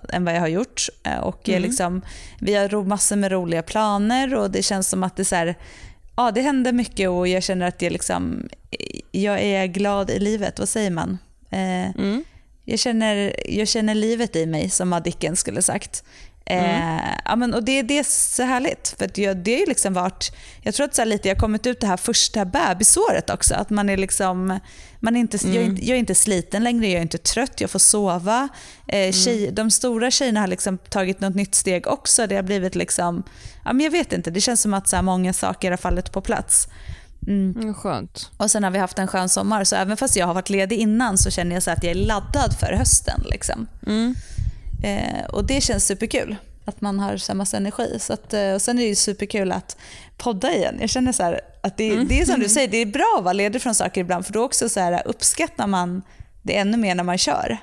än 0.08 0.24
vad 0.24 0.34
jag 0.34 0.40
har 0.40 0.48
gjort. 0.48 0.86
Eh, 1.02 1.18
och 1.18 1.48
mm. 1.48 1.62
liksom, 1.62 2.02
vi 2.40 2.54
har 2.54 2.84
massor 2.84 3.16
med 3.16 3.32
roliga 3.32 3.62
planer 3.62 4.34
och 4.34 4.50
det 4.50 4.62
känns 4.62 4.88
som 4.88 5.02
att 5.02 5.16
det, 5.16 5.24
så 5.24 5.36
här, 5.36 5.54
ja, 6.16 6.30
det 6.30 6.40
händer 6.40 6.72
mycket 6.72 7.10
och 7.10 7.28
jag 7.28 7.42
känner 7.42 7.68
att 7.68 7.82
jag, 7.82 7.92
liksom, 7.92 8.48
jag 9.10 9.42
är 9.42 9.66
glad 9.66 10.10
i 10.10 10.18
livet. 10.18 10.58
Vad 10.58 10.68
säger 10.68 10.90
man? 10.90 11.18
Eh, 11.50 11.90
mm. 11.90 12.24
jag, 12.64 12.78
känner, 12.78 13.32
jag 13.48 13.68
känner 13.68 13.94
livet 13.94 14.36
i 14.36 14.46
mig, 14.46 14.70
som 14.70 14.88
Madicken 14.88 15.36
skulle 15.36 15.62
sagt. 15.62 16.04
Mm. 16.46 16.98
Eh, 16.98 17.18
ja, 17.24 17.36
men, 17.36 17.54
och 17.54 17.62
det, 17.64 17.82
det 17.82 17.98
är 17.98 18.02
så 18.02 18.42
härligt. 18.42 18.94
För 18.98 19.20
jag, 19.20 19.36
det 19.36 19.58
har 19.58 19.66
liksom 19.66 19.94
varit, 19.94 20.32
jag 20.62 20.74
tror 20.74 20.86
att 20.86 20.94
så 20.94 21.04
lite, 21.04 21.28
jag 21.28 21.34
har 21.34 21.40
kommit 21.40 21.66
ut 21.66 21.80
det 21.80 21.86
här 21.86 21.96
första 21.96 22.44
bebisåret 22.44 23.30
också. 23.30 23.54
Att 23.54 23.70
man 23.70 23.88
är 23.88 23.96
liksom, 23.96 24.60
man 25.00 25.16
är 25.16 25.20
inte, 25.20 25.38
mm. 25.44 25.54
jag, 25.54 25.62
är 25.62 25.66
inte, 25.66 25.86
jag, 25.86 25.94
är 25.94 25.98
inte 25.98 26.14
sliten 26.14 26.64
längre, 26.64 26.86
jag 26.86 26.98
är 26.98 27.02
inte 27.02 27.18
trött, 27.18 27.60
jag 27.60 27.70
får 27.70 27.78
sova. 27.78 28.48
Eh, 28.88 28.98
mm. 28.98 29.12
tjej, 29.12 29.50
de 29.50 29.70
stora 29.70 30.10
tjejerna 30.10 30.40
har 30.40 30.46
liksom 30.46 30.78
tagit 30.78 31.20
något 31.20 31.34
nytt 31.34 31.54
steg 31.54 31.86
också. 31.86 32.26
Det 32.26 32.36
har 32.36 32.42
blivit 32.42 32.74
liksom, 32.74 33.22
ja, 33.64 33.72
men 33.72 33.84
jag 33.84 33.90
vet 33.90 34.12
inte, 34.12 34.30
det 34.30 34.40
känns 34.40 34.60
som 34.60 34.74
att 34.74 34.88
så 34.88 34.96
här, 34.96 35.02
många 35.02 35.32
saker 35.32 35.70
har 35.70 35.78
fallit 35.78 36.12
på 36.12 36.20
plats. 36.20 36.68
Mm. 37.26 37.54
Mm, 37.56 37.74
skönt. 37.74 38.30
Och 38.36 38.50
sen 38.50 38.64
har 38.64 38.70
vi 38.70 38.78
haft 38.78 38.98
en 38.98 39.08
skön 39.08 39.28
sommar, 39.28 39.64
så 39.64 39.76
även 39.76 39.96
fast 39.96 40.16
jag 40.16 40.26
har 40.26 40.34
varit 40.34 40.50
ledig 40.50 40.78
innan 40.78 41.18
så 41.18 41.30
känner 41.30 41.56
jag 41.56 41.62
så 41.62 41.70
att 41.70 41.84
jag 41.84 41.90
är 41.90 41.94
laddad 41.94 42.56
för 42.60 42.72
hösten. 42.72 43.22
Liksom. 43.30 43.66
Mm. 43.86 44.14
Eh, 44.82 45.24
och 45.28 45.44
det 45.44 45.60
känns 45.60 45.86
superkul 45.86 46.36
att 46.64 46.80
man 46.80 47.00
har 47.00 47.16
så 47.16 47.34
massa 47.34 47.56
energi. 47.56 47.96
Så 48.00 48.12
att, 48.12 48.34
eh, 48.34 48.52
och 48.52 48.62
sen 48.62 48.78
är 48.78 48.82
det 48.82 48.88
ju 48.88 48.94
superkul 48.94 49.52
att 49.52 49.76
podda 50.16 50.52
igen. 50.52 50.76
Jag 50.80 50.90
känner 50.90 51.12
så 51.12 51.38
att 51.62 51.76
det, 51.76 51.90
mm. 51.90 52.08
det 52.08 52.20
är 52.20 52.24
som 52.24 52.40
du 52.40 52.48
säger, 52.48 52.68
det 52.68 52.76
är 52.76 52.86
bra 52.86 53.14
att 53.18 53.24
vara 53.24 53.32
ledig 53.32 53.62
från 53.62 53.74
saker 53.74 54.00
ibland 54.00 54.26
för 54.26 54.32
då 54.32 54.44
också 54.44 54.68
så 54.68 54.80
här, 54.80 55.02
uppskattar 55.04 55.66
man 55.66 56.02
det 56.42 56.56
ännu 56.56 56.76
mer 56.76 56.94
när 56.94 57.04
man 57.04 57.18
kör. 57.18 57.58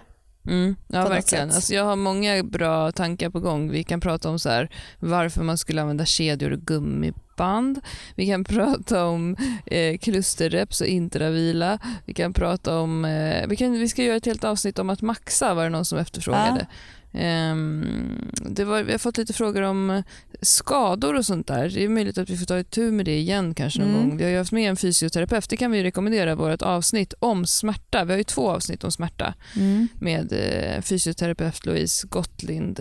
Mm, 0.47 0.75
ja, 0.87 1.07
verkligen. 1.07 1.51
Alltså, 1.51 1.73
jag 1.73 1.85
har 1.85 1.95
många 1.95 2.43
bra 2.43 2.91
tankar 2.91 3.29
på 3.29 3.39
gång. 3.39 3.71
Vi 3.71 3.83
kan 3.83 3.99
prata 4.01 4.29
om 4.29 4.39
så 4.39 4.49
här, 4.49 4.69
varför 4.99 5.43
man 5.43 5.57
skulle 5.57 5.81
använda 5.81 6.05
kedjor 6.05 6.51
och 6.51 6.59
gummiband. 6.59 7.81
Vi 8.15 8.27
kan 8.27 8.43
prata 8.43 9.05
om 9.05 9.35
eh, 9.65 9.97
klusterreps 9.97 10.81
och 10.81 10.87
intravila. 10.87 11.79
Vi 12.05 12.13
kan 12.13 12.33
prata 12.33 12.79
om... 12.79 13.05
Eh, 13.05 13.47
vi, 13.47 13.55
kan, 13.55 13.71
vi 13.71 13.89
ska 13.89 14.03
göra 14.03 14.17
ett 14.17 14.25
helt 14.25 14.43
avsnitt 14.43 14.79
om 14.79 14.89
att 14.89 15.01
maxa, 15.01 15.53
var 15.53 15.63
det 15.63 15.69
någon 15.69 15.85
som 15.85 15.97
efterfrågade. 15.97 16.59
Ja. 16.69 16.75
Um, 17.11 18.31
det 18.33 18.63
var, 18.63 18.83
vi 18.83 18.91
har 18.91 18.99
fått 18.99 19.17
lite 19.17 19.33
frågor 19.33 19.61
om 19.61 20.03
skador 20.41 21.15
och 21.15 21.25
sånt 21.25 21.47
där. 21.47 21.69
Det 21.69 21.83
är 21.83 21.89
möjligt 21.89 22.17
att 22.17 22.29
vi 22.29 22.37
får 22.37 22.45
ta 22.45 22.59
itu 22.59 22.91
med 22.91 23.05
det 23.05 23.17
igen 23.17 23.53
kanske 23.53 23.79
någon 23.79 23.89
mm. 23.89 24.09
gång. 24.09 24.17
Vi 24.17 24.23
har 24.23 24.31
ju 24.31 24.37
haft 24.37 24.51
med 24.51 24.69
en 24.69 24.75
fysioterapeut. 24.75 25.49
Det 25.49 25.57
kan 25.57 25.71
vi 25.71 25.83
rekommendera 25.83 26.35
vårt 26.35 26.61
avsnitt 26.61 27.13
om 27.19 27.45
smärta. 27.45 28.05
Vi 28.05 28.11
har 28.11 28.17
ju 28.17 28.23
två 28.23 28.49
avsnitt 28.49 28.83
om 28.83 28.91
smärta 28.91 29.33
mm. 29.55 29.87
med 29.99 30.33
eh, 30.33 30.81
fysioterapeut 30.81 31.65
Louise 31.65 32.07
Gottlind. 32.07 32.79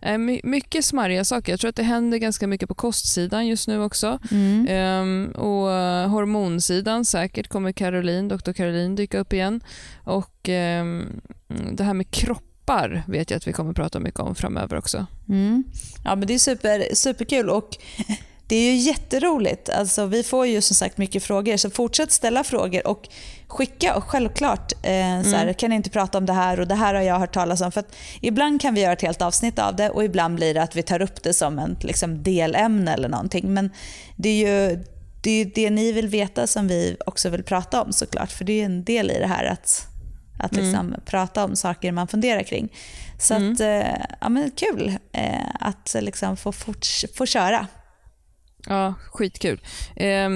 Eh, 0.00 0.18
mycket 0.42 0.84
smarriga 0.84 1.24
saker. 1.24 1.52
Jag 1.52 1.60
tror 1.60 1.68
att 1.68 1.76
det 1.76 1.82
händer 1.82 2.18
ganska 2.18 2.46
mycket 2.46 2.68
på 2.68 2.74
kostsidan 2.74 3.46
just 3.46 3.68
nu 3.68 3.82
också. 3.82 4.18
Mm. 4.30 4.66
Eh, 4.66 5.40
och 5.40 5.70
hormonsidan 6.10 7.04
säkert 7.04 7.48
kommer 7.48 7.72
Caroline, 7.72 8.28
doktor 8.28 8.52
Caroline 8.52 8.94
dyka 8.94 9.18
upp 9.18 9.32
igen. 9.32 9.60
Och 10.04 10.48
ehm, 10.48 11.20
det 11.72 11.84
här 11.84 11.94
med 11.94 12.10
kropp 12.10 12.49
appar 12.64 13.02
vet 13.08 13.30
jag 13.30 13.36
att 13.36 13.46
vi 13.46 13.52
kommer 13.52 13.72
prata 13.72 14.00
mycket 14.00 14.20
om 14.20 14.34
framöver 14.34 14.76
också. 14.76 15.06
Mm. 15.28 15.64
Ja, 16.04 16.16
men 16.16 16.28
det 16.28 16.34
är 16.34 16.38
super, 16.38 16.94
superkul 16.94 17.50
och 17.50 17.76
det 18.46 18.56
är 18.56 18.72
ju 18.72 18.76
jätteroligt. 18.76 19.68
Alltså, 19.68 20.06
vi 20.06 20.22
får 20.22 20.46
ju 20.46 20.60
som 20.60 20.74
sagt 20.74 20.98
mycket 20.98 21.22
frågor, 21.22 21.56
så 21.56 21.70
fortsätt 21.70 22.12
ställa 22.12 22.44
frågor 22.44 22.86
och 22.86 23.08
skicka. 23.46 23.96
Och 23.96 24.04
självklart, 24.04 24.72
eh, 24.72 25.22
så 25.22 25.36
här, 25.36 25.42
mm. 25.42 25.54
kan 25.54 25.70
ni 25.70 25.76
inte 25.76 25.90
prata 25.90 26.18
om 26.18 26.26
det 26.26 26.32
här 26.32 26.60
och 26.60 26.68
det 26.68 26.74
här 26.74 26.94
har 26.94 27.02
jag 27.02 27.18
hört 27.18 27.34
talas 27.34 27.60
om. 27.60 27.72
För 27.72 27.84
ibland 28.20 28.60
kan 28.60 28.74
vi 28.74 28.80
göra 28.80 28.92
ett 28.92 29.02
helt 29.02 29.22
avsnitt 29.22 29.58
av 29.58 29.76
det 29.76 29.90
och 29.90 30.04
ibland 30.04 30.34
blir 30.34 30.54
det 30.54 30.62
att 30.62 30.76
vi 30.76 30.82
tar 30.82 31.02
upp 31.02 31.22
det 31.22 31.34
som 31.34 31.58
ett 31.58 31.84
liksom, 31.84 32.22
delämne 32.22 32.92
eller 32.92 33.08
någonting. 33.08 33.54
Men 33.54 33.70
det 34.16 34.28
är 34.28 34.68
ju 34.68 34.84
det, 35.22 35.30
är 35.30 35.44
det 35.54 35.70
ni 35.70 35.92
vill 35.92 36.08
veta 36.08 36.46
som 36.46 36.68
vi 36.68 36.96
också 37.06 37.28
vill 37.28 37.42
prata 37.42 37.82
om 37.82 37.92
såklart. 37.92 38.32
För 38.32 38.44
det 38.44 38.60
är 38.60 38.64
en 38.64 38.84
del 38.84 39.10
i 39.10 39.18
det 39.18 39.26
här 39.26 39.44
att 39.44 39.89
att 40.40 40.52
mm. 40.52 40.64
liksom 40.64 40.86
mm. 40.86 41.00
prata 41.04 41.44
om 41.44 41.56
saker 41.56 41.92
man 41.92 42.08
funderar 42.08 42.42
kring. 42.42 42.72
Så 43.18 43.34
mm. 43.34 43.52
att, 43.52 43.60
eh, 43.60 44.04
ja, 44.20 44.28
men 44.28 44.50
kul 44.50 44.96
eh, 45.12 45.50
att 45.60 45.96
liksom 46.00 46.36
få, 46.36 46.52
fort, 46.52 46.86
få 47.14 47.26
köra. 47.26 47.66
Ja, 48.66 48.94
skitkul. 49.12 49.60
Eh, 49.96 50.28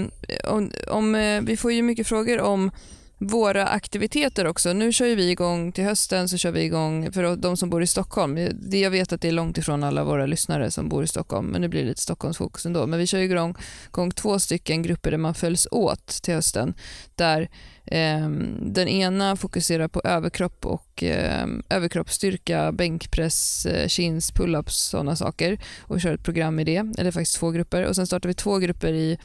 om, 0.44 0.70
om, 0.88 1.14
eh, 1.14 1.40
vi 1.42 1.56
får 1.56 1.72
ju 1.72 1.82
mycket 1.82 2.06
frågor 2.06 2.40
om 2.40 2.70
våra 3.18 3.66
aktiviteter 3.66 4.46
också. 4.46 4.72
Nu 4.72 4.92
kör 4.92 5.16
vi 5.16 5.30
igång 5.30 5.72
till 5.72 5.84
hösten, 5.84 6.28
så 6.28 6.36
kör 6.36 6.50
vi 6.50 6.62
igång 6.62 7.12
för 7.12 7.36
de 7.36 7.56
som 7.56 7.70
bor 7.70 7.82
i 7.82 7.86
Stockholm. 7.86 8.38
Jag 8.70 8.90
vet 8.90 9.12
att 9.12 9.20
det 9.20 9.28
är 9.28 9.32
långt 9.32 9.58
ifrån 9.58 9.84
alla 9.84 10.04
våra 10.04 10.26
lyssnare 10.26 10.70
som 10.70 10.88
bor 10.88 11.04
i 11.04 11.06
Stockholm, 11.06 11.46
men 11.46 11.60
nu 11.60 11.68
blir 11.68 11.82
det 11.82 11.88
lite 11.88 12.00
Stockholmsfokus 12.00 12.66
ändå. 12.66 12.86
Men 12.86 12.98
vi 12.98 13.06
kör 13.06 13.18
igång, 13.18 13.54
igång 13.86 14.10
två 14.10 14.38
stycken 14.38 14.82
grupper 14.82 15.10
där 15.10 15.18
man 15.18 15.34
följs 15.34 15.68
åt 15.70 16.06
till 16.06 16.34
hösten, 16.34 16.74
där 17.14 17.48
eh, 17.84 18.28
den 18.60 18.88
ena 18.88 19.36
fokuserar 19.36 19.88
på 19.88 20.00
överkropp 20.04 20.66
och 20.66 21.02
eh, 21.02 21.46
överkroppsstyrka, 21.68 22.72
bänkpress, 22.72 23.66
eh, 23.66 23.88
chins, 23.88 24.32
pull-ups, 24.32 24.90
sådana 24.90 25.16
saker 25.16 25.58
och 25.80 26.00
kör 26.00 26.14
ett 26.14 26.24
program 26.24 26.60
i 26.60 26.64
det, 26.64 26.94
eller 26.98 27.10
faktiskt 27.10 27.36
två 27.36 27.50
grupper. 27.50 27.84
Och 27.84 27.96
sen 27.96 28.06
startar 28.06 28.28
vi 28.28 28.34
två 28.34 28.58
grupper 28.58 28.92
i 28.92 29.18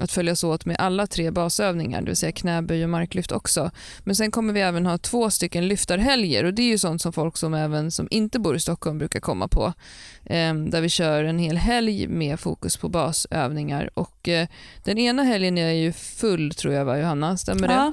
att 0.00 0.12
följas 0.12 0.44
åt 0.44 0.64
med 0.64 0.76
alla 0.78 1.06
tre 1.06 1.30
basövningar, 1.30 2.00
det 2.00 2.06
vill 2.06 2.16
säga 2.16 2.32
knäböj 2.32 2.84
och 2.84 2.90
marklyft 2.90 3.32
också. 3.32 3.70
Men 3.98 4.16
sen 4.16 4.30
kommer 4.30 4.52
vi 4.52 4.60
även 4.60 4.86
ha 4.86 4.98
två 4.98 5.30
stycken 5.30 5.68
lyftarhelger 5.68 6.44
och 6.44 6.54
det 6.54 6.62
är 6.62 6.66
ju 6.66 6.78
sånt 6.78 7.02
som 7.02 7.12
folk 7.12 7.36
som 7.36 7.54
även 7.54 7.90
som 7.90 8.08
inte 8.10 8.38
bor 8.38 8.56
i 8.56 8.60
Stockholm 8.60 8.98
brukar 8.98 9.20
komma 9.20 9.48
på. 9.48 9.72
Eh, 10.24 10.54
där 10.54 10.80
vi 10.80 10.88
kör 10.88 11.24
en 11.24 11.38
hel 11.38 11.56
helg 11.56 12.06
med 12.06 12.40
fokus 12.40 12.76
på 12.76 12.88
basövningar 12.88 13.90
och 13.94 14.28
eh, 14.28 14.48
den 14.84 14.98
ena 14.98 15.22
helgen 15.22 15.58
är 15.58 15.70
ju 15.70 15.92
full 15.92 16.54
tror 16.54 16.74
jag 16.74 16.84
va 16.84 16.98
Johanna, 16.98 17.36
stämmer 17.36 17.68
det? 17.68 17.74
Ja, 17.74 17.92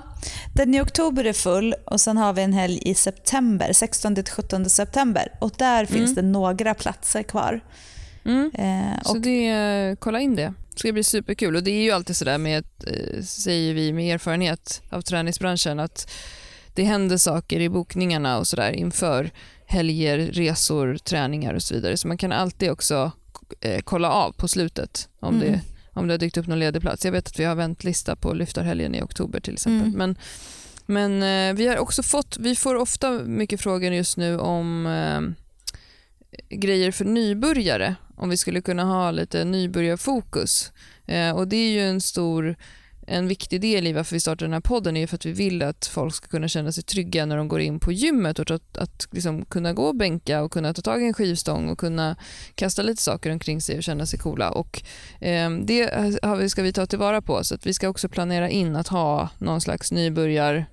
den 0.54 0.76
i 0.76 0.82
oktober 0.82 1.26
är 1.26 1.34
full 1.34 1.76
och 1.86 2.02
sen 2.02 2.18
har 2.18 2.34
vi 2.34 2.42
en 2.42 2.54
helg 2.54 2.80
i 2.86 2.94
september, 2.94 3.70
16-17 3.70 4.66
september 4.66 5.28
och 5.40 5.52
där 5.58 5.80
mm. 5.80 5.88
finns 5.88 6.16
det 6.16 6.22
några 6.22 6.74
platser 6.74 7.24
kvar. 7.24 7.62
Mm. 8.26 8.52
Eh, 8.54 9.00
och... 9.00 9.08
Så 9.08 9.18
det, 9.18 9.96
kolla 10.00 10.20
in 10.20 10.36
det. 10.36 10.54
Det 10.76 10.80
ska 10.80 10.94
bli 10.94 11.04
superkul 11.04 11.56
och 11.56 11.64
det 11.64 11.72
är 11.72 11.84
ju 11.84 11.92
alltid 11.92 12.16
sådär 12.16 12.38
med, 12.38 12.66
eh, 12.88 13.22
säger 13.22 13.74
vi 13.74 13.94
med 13.94 14.16
erfarenhet 14.16 14.82
av 14.90 15.02
träningsbranschen, 15.02 15.80
att 15.80 16.12
det 16.74 16.84
händer 16.84 17.18
saker 17.18 17.60
i 17.60 17.70
bokningarna 17.70 18.38
och 18.38 18.48
sådär 18.48 18.72
inför 18.72 19.32
helger, 19.66 20.18
resor, 20.18 20.98
träningar 20.98 21.54
och 21.54 21.64
så 21.64 21.74
vidare. 21.74 21.98
Så 21.98 22.08
man 22.08 22.18
kan 22.18 22.32
alltid 22.32 22.72
också 22.72 23.12
eh, 23.62 23.82
kolla 23.84 24.12
av 24.12 24.32
på 24.32 24.48
slutet 24.48 25.10
om, 25.20 25.36
mm. 25.36 25.52
det, 25.52 25.62
om 25.94 26.08
det 26.08 26.14
har 26.14 26.18
dykt 26.18 26.38
upp 26.38 26.48
någon 26.48 26.60
ledig 26.60 26.82
plats. 26.82 27.06
Jag 27.06 27.12
vet 27.12 27.28
att 27.28 27.40
vi 27.40 27.44
har 27.44 27.56
väntlista 27.56 28.16
på 28.16 28.34
lyftarhelgen 28.34 28.96
i 28.96 29.02
oktober 29.02 29.40
till 29.40 29.54
exempel. 29.54 29.88
Mm. 29.88 29.98
Men, 29.98 30.16
men 30.86 31.50
eh, 31.50 31.58
vi 31.58 31.68
har 31.68 31.78
också 31.78 32.04
fått, 32.04 32.38
vi 32.38 32.56
får 32.56 32.76
ofta 32.76 33.12
mycket 33.12 33.62
frågor 33.62 33.94
just 33.94 34.18
nu 34.18 34.40
om 34.40 34.86
eh, 34.88 35.22
grejer 36.58 36.92
för 36.92 37.06
nybörjare 37.06 37.96
om 38.18 38.30
vi 38.30 38.38
skulle 38.38 38.62
kunna 38.62 38.84
ha 38.84 39.12
lite 39.12 39.44
nybörjarfokus. 39.44 40.72
Eh, 41.06 41.32
och 41.32 41.48
det 41.48 41.56
är 41.56 41.72
ju 41.72 41.82
en 41.82 42.02
stor 42.02 42.56
en 43.08 43.28
viktig 43.28 43.62
del 43.62 43.88
i 43.88 43.94
varför 43.94 44.16
vi 44.16 44.20
startar 44.20 44.46
den 44.46 44.54
här 44.54 44.60
podden 44.60 44.98
är 44.98 45.08
för 45.08 45.16
att 45.16 45.26
vi 45.26 45.32
vill 45.32 45.62
att 45.62 45.86
folk 45.86 46.16
ska 46.16 46.28
kunna 46.28 46.48
känna 46.48 46.72
sig 46.72 46.84
trygga 46.84 47.26
när 47.26 47.38
de 47.38 47.48
går 47.48 47.60
in 47.60 47.80
på 47.80 47.92
gymmet 47.92 48.40
och 48.40 48.52
att, 48.52 48.78
att 48.78 49.08
liksom 49.12 49.46
kunna 49.46 49.74
gå 49.74 49.84
och 49.84 49.96
bänka 49.96 50.42
och 50.42 50.52
kunna 50.52 50.74
ta 50.74 50.82
tag 50.82 51.04
i 51.04 51.06
en 51.06 51.14
skivstång 51.14 51.70
och 51.70 51.80
kunna 51.80 52.16
kasta 52.56 52.82
lite 52.82 53.02
saker 53.02 53.32
omkring 53.32 53.62
sig 53.62 53.78
och 53.78 53.84
känna 53.84 54.06
sig 54.06 54.20
coola. 54.20 54.52
Och, 54.52 54.84
eh, 55.20 55.52
det 55.52 55.94
har 56.24 56.36
vi, 56.36 56.50
ska 56.50 56.64
vi 56.64 56.74
ta 56.74 56.86
tillvara 56.86 57.22
på 57.22 57.44
så 57.44 57.56
att 57.56 57.66
vi 57.66 57.74
ska 57.74 57.90
också 57.90 58.10
planera 58.10 58.50
in 58.50 58.76
att 58.76 58.88
ha 58.88 59.30
någon 59.38 59.62
slags 59.62 59.92
nybörjar 59.92 60.66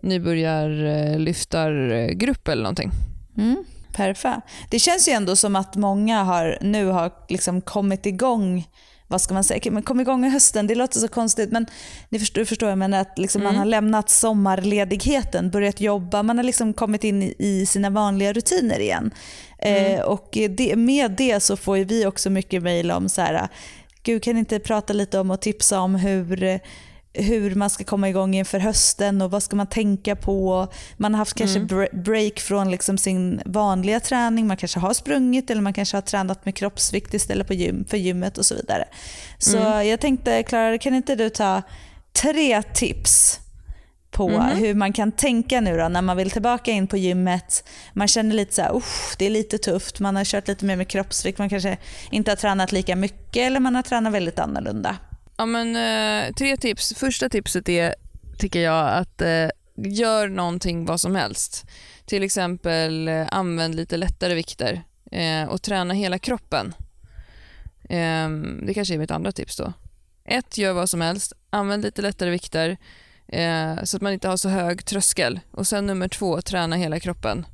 nybörjarlyftargrupp 0.00 2.48
eller 2.48 2.62
någonting. 2.62 2.90
Mm. 3.36 3.64
Perfekt. 3.98 4.42
Det 4.70 4.78
känns 4.78 5.08
ju 5.08 5.12
ändå 5.12 5.36
som 5.36 5.56
att 5.56 5.76
många 5.76 6.22
har, 6.22 6.58
nu 6.60 6.86
har 6.86 7.12
liksom 7.28 7.60
kommit 7.60 8.06
igång 8.06 8.68
vad 9.10 9.20
ska 9.20 9.34
man 9.34 9.44
säga, 9.44 9.70
men 9.70 9.82
kom 9.82 10.00
igång 10.00 10.24
i 10.24 10.28
hösten, 10.28 10.66
det 10.66 10.74
låter 10.74 11.00
så 11.00 11.08
konstigt 11.08 11.52
men 11.52 11.66
ni 12.08 12.18
förstår, 12.18 12.44
förstår 12.44 12.68
jag 12.68 12.78
menar 12.78 13.00
att 13.00 13.18
liksom 13.18 13.42
mm. 13.42 13.52
man 13.52 13.58
har 13.58 13.66
lämnat 13.66 14.10
sommarledigheten, 14.10 15.50
börjat 15.50 15.80
jobba, 15.80 16.22
man 16.22 16.36
har 16.36 16.44
liksom 16.44 16.72
kommit 16.72 17.04
in 17.04 17.22
i 17.38 17.66
sina 17.66 17.90
vanliga 17.90 18.32
rutiner 18.32 18.80
igen. 18.80 19.10
Mm. 19.58 19.94
Eh, 19.94 20.00
och 20.00 20.38
det, 20.50 20.76
med 20.76 21.10
det 21.10 21.40
så 21.40 21.56
får 21.56 21.76
vi 21.76 22.06
också 22.06 22.30
mycket 22.30 22.62
mejl 22.62 22.90
om 22.90 23.08
så 23.08 23.20
här, 23.20 23.48
gud 24.02 24.22
kan 24.22 24.34
ni 24.34 24.38
inte 24.38 24.58
prata 24.58 24.92
lite 24.92 25.18
om 25.18 25.30
och 25.30 25.40
tipsa 25.40 25.80
om 25.80 25.94
hur 25.94 26.60
hur 27.22 27.54
man 27.54 27.70
ska 27.70 27.84
komma 27.84 28.08
igång 28.08 28.34
inför 28.34 28.58
hösten 28.58 29.22
och 29.22 29.30
vad 29.30 29.42
ska 29.42 29.56
man 29.56 29.66
tänka 29.66 30.16
på. 30.16 30.68
Man 30.96 31.14
har 31.14 31.18
haft 31.18 31.34
kanske 31.34 31.58
mm. 31.58 31.88
break 31.92 32.40
från 32.40 32.70
liksom 32.70 32.98
sin 32.98 33.42
vanliga 33.44 34.00
träning, 34.00 34.46
man 34.46 34.56
kanske 34.56 34.80
har 34.80 34.94
sprungit 34.94 35.50
eller 35.50 35.62
man 35.62 35.72
kanske 35.72 35.96
har 35.96 36.02
tränat 36.02 36.44
med 36.44 36.54
kroppsvikt 36.54 37.14
istället 37.14 37.46
på 37.46 37.54
gym, 37.54 37.84
för 37.84 37.96
gymmet 37.96 38.38
och 38.38 38.46
så 38.46 38.54
vidare. 38.54 38.84
Så 39.38 39.58
mm. 39.58 39.88
jag 39.88 40.00
tänkte, 40.00 40.42
Klara, 40.42 40.78
kan 40.78 40.94
inte 40.94 41.14
du 41.14 41.30
ta 41.30 41.62
tre 42.12 42.62
tips 42.62 43.40
på 44.10 44.28
mm. 44.28 44.56
hur 44.56 44.74
man 44.74 44.92
kan 44.92 45.12
tänka 45.12 45.60
nu 45.60 45.76
då 45.76 45.88
när 45.88 46.02
man 46.02 46.16
vill 46.16 46.30
tillbaka 46.30 46.70
in 46.70 46.86
på 46.86 46.96
gymmet. 46.96 47.68
Man 47.92 48.08
känner 48.08 48.34
lite 48.34 48.54
så 48.54 48.62
här, 48.62 48.82
det 49.18 49.26
är 49.26 49.30
lite 49.30 49.58
tufft, 49.58 50.00
man 50.00 50.16
har 50.16 50.24
kört 50.24 50.48
lite 50.48 50.64
mer 50.64 50.76
med 50.76 50.88
kroppsvikt, 50.88 51.38
man 51.38 51.48
kanske 51.48 51.76
inte 52.10 52.30
har 52.30 52.36
tränat 52.36 52.72
lika 52.72 52.96
mycket 52.96 53.42
eller 53.46 53.60
man 53.60 53.74
har 53.74 53.82
tränat 53.82 54.12
väldigt 54.12 54.38
annorlunda. 54.38 54.96
Ja, 55.38 55.46
men, 55.46 55.76
eh, 55.76 56.34
tre 56.34 56.56
tips. 56.56 56.94
Första 56.94 57.28
tipset 57.28 57.68
är, 57.68 57.94
tycker 58.38 58.60
jag, 58.60 58.88
att 58.88 59.20
eh, 59.20 59.48
gör 59.76 60.28
någonting 60.28 60.84
vad 60.84 61.00
som 61.00 61.14
helst. 61.14 61.66
Till 62.06 62.22
exempel 62.22 63.08
eh, 63.08 63.26
använd 63.30 63.74
lite 63.74 63.96
lättare 63.96 64.34
vikter 64.34 64.82
eh, 65.12 65.44
och 65.44 65.62
träna 65.62 65.94
hela 65.94 66.18
kroppen. 66.18 66.74
Eh, 67.88 68.28
det 68.66 68.74
kanske 68.74 68.94
är 68.94 68.98
mitt 68.98 69.10
andra 69.10 69.32
tips 69.32 69.56
då. 69.56 69.72
Ett, 70.24 70.58
gör 70.58 70.72
vad 70.72 70.90
som 70.90 71.00
helst. 71.00 71.32
Använd 71.50 71.84
lite 71.84 72.02
lättare 72.02 72.30
vikter 72.30 72.76
eh, 73.28 73.82
så 73.84 73.96
att 73.96 74.02
man 74.02 74.12
inte 74.12 74.28
har 74.28 74.36
så 74.36 74.48
hög 74.48 74.84
tröskel. 74.84 75.40
Och 75.50 75.66
sen 75.66 75.86
nummer 75.86 76.08
två, 76.08 76.42
träna 76.42 76.76
hela 76.76 77.00
kroppen. 77.00 77.46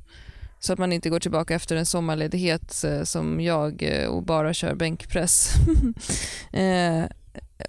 Så 0.59 0.73
att 0.73 0.79
man 0.79 0.93
inte 0.93 1.09
går 1.09 1.19
tillbaka 1.19 1.55
efter 1.55 1.75
en 1.75 1.85
sommarledighet 1.85 2.83
eh, 2.83 3.03
som 3.03 3.41
jag 3.41 3.83
eh, 3.83 4.07
och 4.07 4.23
bara 4.23 4.53
kör 4.53 4.75
bänkpress. 4.75 5.49
Eh, 6.53 7.05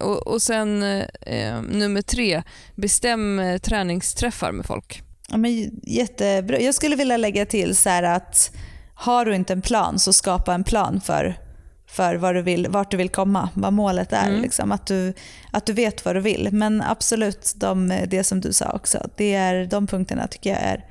och, 0.01 0.27
och 0.27 0.41
sen 0.41 0.83
eh, 1.21 1.61
nummer 1.61 2.01
tre, 2.01 2.43
bestäm 2.75 3.39
eh, 3.39 3.57
träningsträffar 3.57 4.51
med 4.51 4.65
folk. 4.65 5.03
Ja, 5.29 5.37
men 5.37 5.81
jättebra. 5.83 6.59
Jag 6.59 6.75
skulle 6.75 6.95
vilja 6.95 7.17
lägga 7.17 7.45
till 7.45 7.75
så 7.75 7.89
att 7.89 8.51
har 8.93 9.25
du 9.25 9.35
inte 9.35 9.53
en 9.53 9.61
plan 9.61 9.99
så 9.99 10.13
skapa 10.13 10.53
en 10.53 10.63
plan 10.63 11.01
för, 11.01 11.39
för 11.87 12.15
vad 12.15 12.35
du 12.35 12.41
vill, 12.41 12.67
vart 12.69 12.91
du 12.91 12.97
vill 12.97 13.09
komma, 13.09 13.49
vad 13.53 13.73
målet 13.73 14.13
är. 14.13 14.27
Mm. 14.27 14.41
Liksom, 14.41 14.71
att, 14.71 14.87
du, 14.87 15.13
att 15.51 15.65
du 15.65 15.73
vet 15.73 16.05
vad 16.05 16.15
du 16.15 16.19
vill. 16.21 16.49
Men 16.51 16.81
absolut, 16.81 17.53
de, 17.55 18.01
det 18.07 18.23
som 18.23 18.41
du 18.41 18.53
sa 18.53 18.71
också, 18.71 19.09
det 19.17 19.33
är, 19.33 19.65
de 19.65 19.87
punkterna 19.87 20.27
tycker 20.27 20.49
jag 20.49 20.59
är 20.61 20.85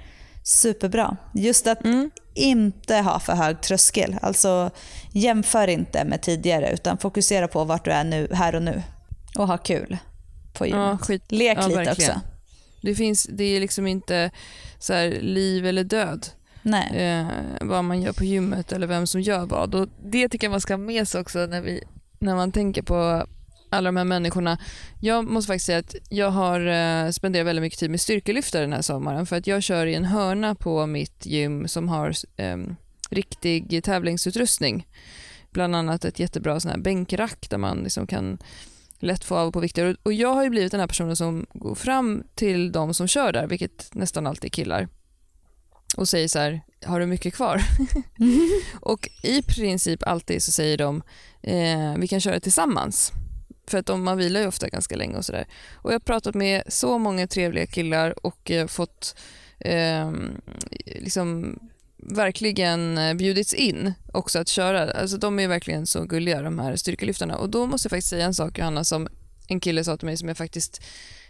superbra. 0.46 1.16
Just 1.34 1.66
att 1.66 1.84
mm. 1.84 2.10
inte 2.34 2.96
ha 2.96 3.20
för 3.20 3.32
hög 3.32 3.60
tröskel. 3.60 4.18
Alltså 4.22 4.70
jämför 5.12 5.68
inte 5.68 6.04
med 6.04 6.22
tidigare 6.22 6.70
utan 6.72 6.98
fokusera 6.98 7.48
på 7.48 7.64
vart 7.64 7.84
du 7.84 7.90
är 7.90 8.04
nu, 8.04 8.28
här 8.32 8.54
och 8.54 8.62
nu. 8.62 8.82
Och 9.38 9.46
ha 9.46 9.58
kul 9.58 9.98
på 10.52 10.66
gymmet. 10.66 11.00
Ja, 11.08 11.18
Lek 11.28 11.58
ja, 11.58 11.66
lite 11.66 11.84
verkligen. 11.84 12.10
också. 12.10 12.20
Det, 12.82 12.94
finns, 12.94 13.28
det 13.32 13.44
är 13.44 13.60
liksom 13.60 13.86
inte 13.86 14.30
så 14.78 14.92
här, 14.92 15.10
liv 15.20 15.66
eller 15.66 15.84
död. 15.84 16.26
Eh, 16.94 17.26
vad 17.60 17.84
man 17.84 18.02
gör 18.02 18.12
på 18.12 18.24
gymmet 18.24 18.72
eller 18.72 18.86
vem 18.86 19.06
som 19.06 19.20
gör 19.20 19.46
vad. 19.46 19.74
Och 19.74 19.88
det 20.04 20.28
tycker 20.28 20.46
jag 20.46 20.50
man 20.50 20.60
ska 20.60 20.72
ha 20.72 20.78
med 20.78 21.08
sig 21.08 21.20
också 21.20 21.38
när, 21.38 21.60
vi, 21.60 21.84
när 22.18 22.34
man 22.34 22.52
tänker 22.52 22.82
på 22.82 23.26
alla 23.70 23.88
de 23.88 23.96
här 23.96 24.04
människorna. 24.04 24.58
Jag 25.00 25.24
måste 25.26 25.46
faktiskt 25.46 25.66
säga 25.66 25.78
att 25.78 25.94
jag 26.08 26.30
har 26.30 26.60
eh, 26.66 27.10
spenderat 27.10 27.46
väldigt 27.46 27.62
mycket 27.62 27.78
tid 27.78 27.90
med 27.90 28.00
styrkelyftare 28.00 28.62
den 28.62 28.72
här 28.72 28.82
sommaren 28.82 29.26
för 29.26 29.36
att 29.36 29.46
jag 29.46 29.62
kör 29.62 29.86
i 29.86 29.94
en 29.94 30.04
hörna 30.04 30.54
på 30.54 30.86
mitt 30.86 31.26
gym 31.26 31.68
som 31.68 31.88
har 31.88 32.12
eh, 32.36 32.56
riktig 33.10 33.84
tävlingsutrustning. 33.84 34.86
Bland 35.50 35.76
annat 35.76 36.04
ett 36.04 36.18
jättebra 36.18 36.60
sån 36.60 36.70
här 36.70 36.78
bänkrack 36.78 37.50
där 37.50 37.58
man 37.58 37.78
liksom 37.78 38.06
kan 38.06 38.38
lätt 38.98 39.24
få 39.24 39.36
av 39.36 39.52
på 39.52 39.60
vikter. 39.60 39.96
Och 40.02 40.12
jag 40.12 40.34
har 40.34 40.44
ju 40.44 40.50
blivit 40.50 40.72
den 40.72 40.80
här 40.80 40.86
personen 40.86 41.16
som 41.16 41.46
går 41.52 41.74
fram 41.74 42.24
till 42.34 42.72
de 42.72 42.94
som 42.94 43.08
kör 43.08 43.32
där, 43.32 43.46
vilket 43.46 43.94
nästan 43.94 44.26
alltid 44.26 44.44
är 44.44 44.52
killar, 44.52 44.88
och 45.96 46.08
säger 46.08 46.28
så 46.28 46.38
här, 46.38 46.60
har 46.84 47.00
du 47.00 47.06
mycket 47.06 47.34
kvar? 47.34 47.62
Mm. 48.20 48.48
och 48.80 49.08
i 49.22 49.42
princip 49.42 50.02
alltid 50.02 50.42
så 50.42 50.52
säger 50.52 50.78
de, 50.78 51.02
eh, 51.42 51.94
vi 51.98 52.08
kan 52.08 52.20
köra 52.20 52.40
tillsammans. 52.40 53.12
För 53.66 53.78
att 53.78 53.86
de, 53.86 54.04
man 54.04 54.18
vilar 54.18 54.40
ju 54.40 54.46
ofta 54.46 54.68
ganska 54.68 54.96
länge 54.96 55.16
och 55.16 55.24
sådär. 55.24 55.46
Och 55.74 55.90
jag 55.90 55.94
har 55.94 56.00
pratat 56.00 56.34
med 56.34 56.62
så 56.68 56.98
många 56.98 57.26
trevliga 57.26 57.66
killar 57.66 58.26
och 58.26 58.50
eh, 58.50 58.66
fått 58.66 59.16
eh, 59.58 60.12
liksom 60.86 61.58
verkligen 61.96 62.98
eh, 62.98 63.14
bjudits 63.14 63.54
in 63.54 63.92
också 64.12 64.38
att 64.38 64.48
köra. 64.48 64.90
Alltså 64.90 65.16
de 65.16 65.38
är 65.38 65.48
verkligen 65.48 65.86
så 65.86 66.04
gulliga 66.04 66.42
de 66.42 66.58
här 66.58 66.76
styrkelyftarna. 66.76 67.36
Och 67.36 67.50
då 67.50 67.66
måste 67.66 67.86
jag 67.86 67.90
faktiskt 67.90 68.08
säga 68.10 68.24
en 68.24 68.34
sak 68.34 68.58
Johanna 68.58 68.84
som 68.84 69.08
en 69.48 69.60
kille 69.60 69.84
sa 69.84 69.96
till 69.96 70.06
mig 70.06 70.16
som 70.16 70.28
jag 70.28 70.36
faktiskt 70.36 70.82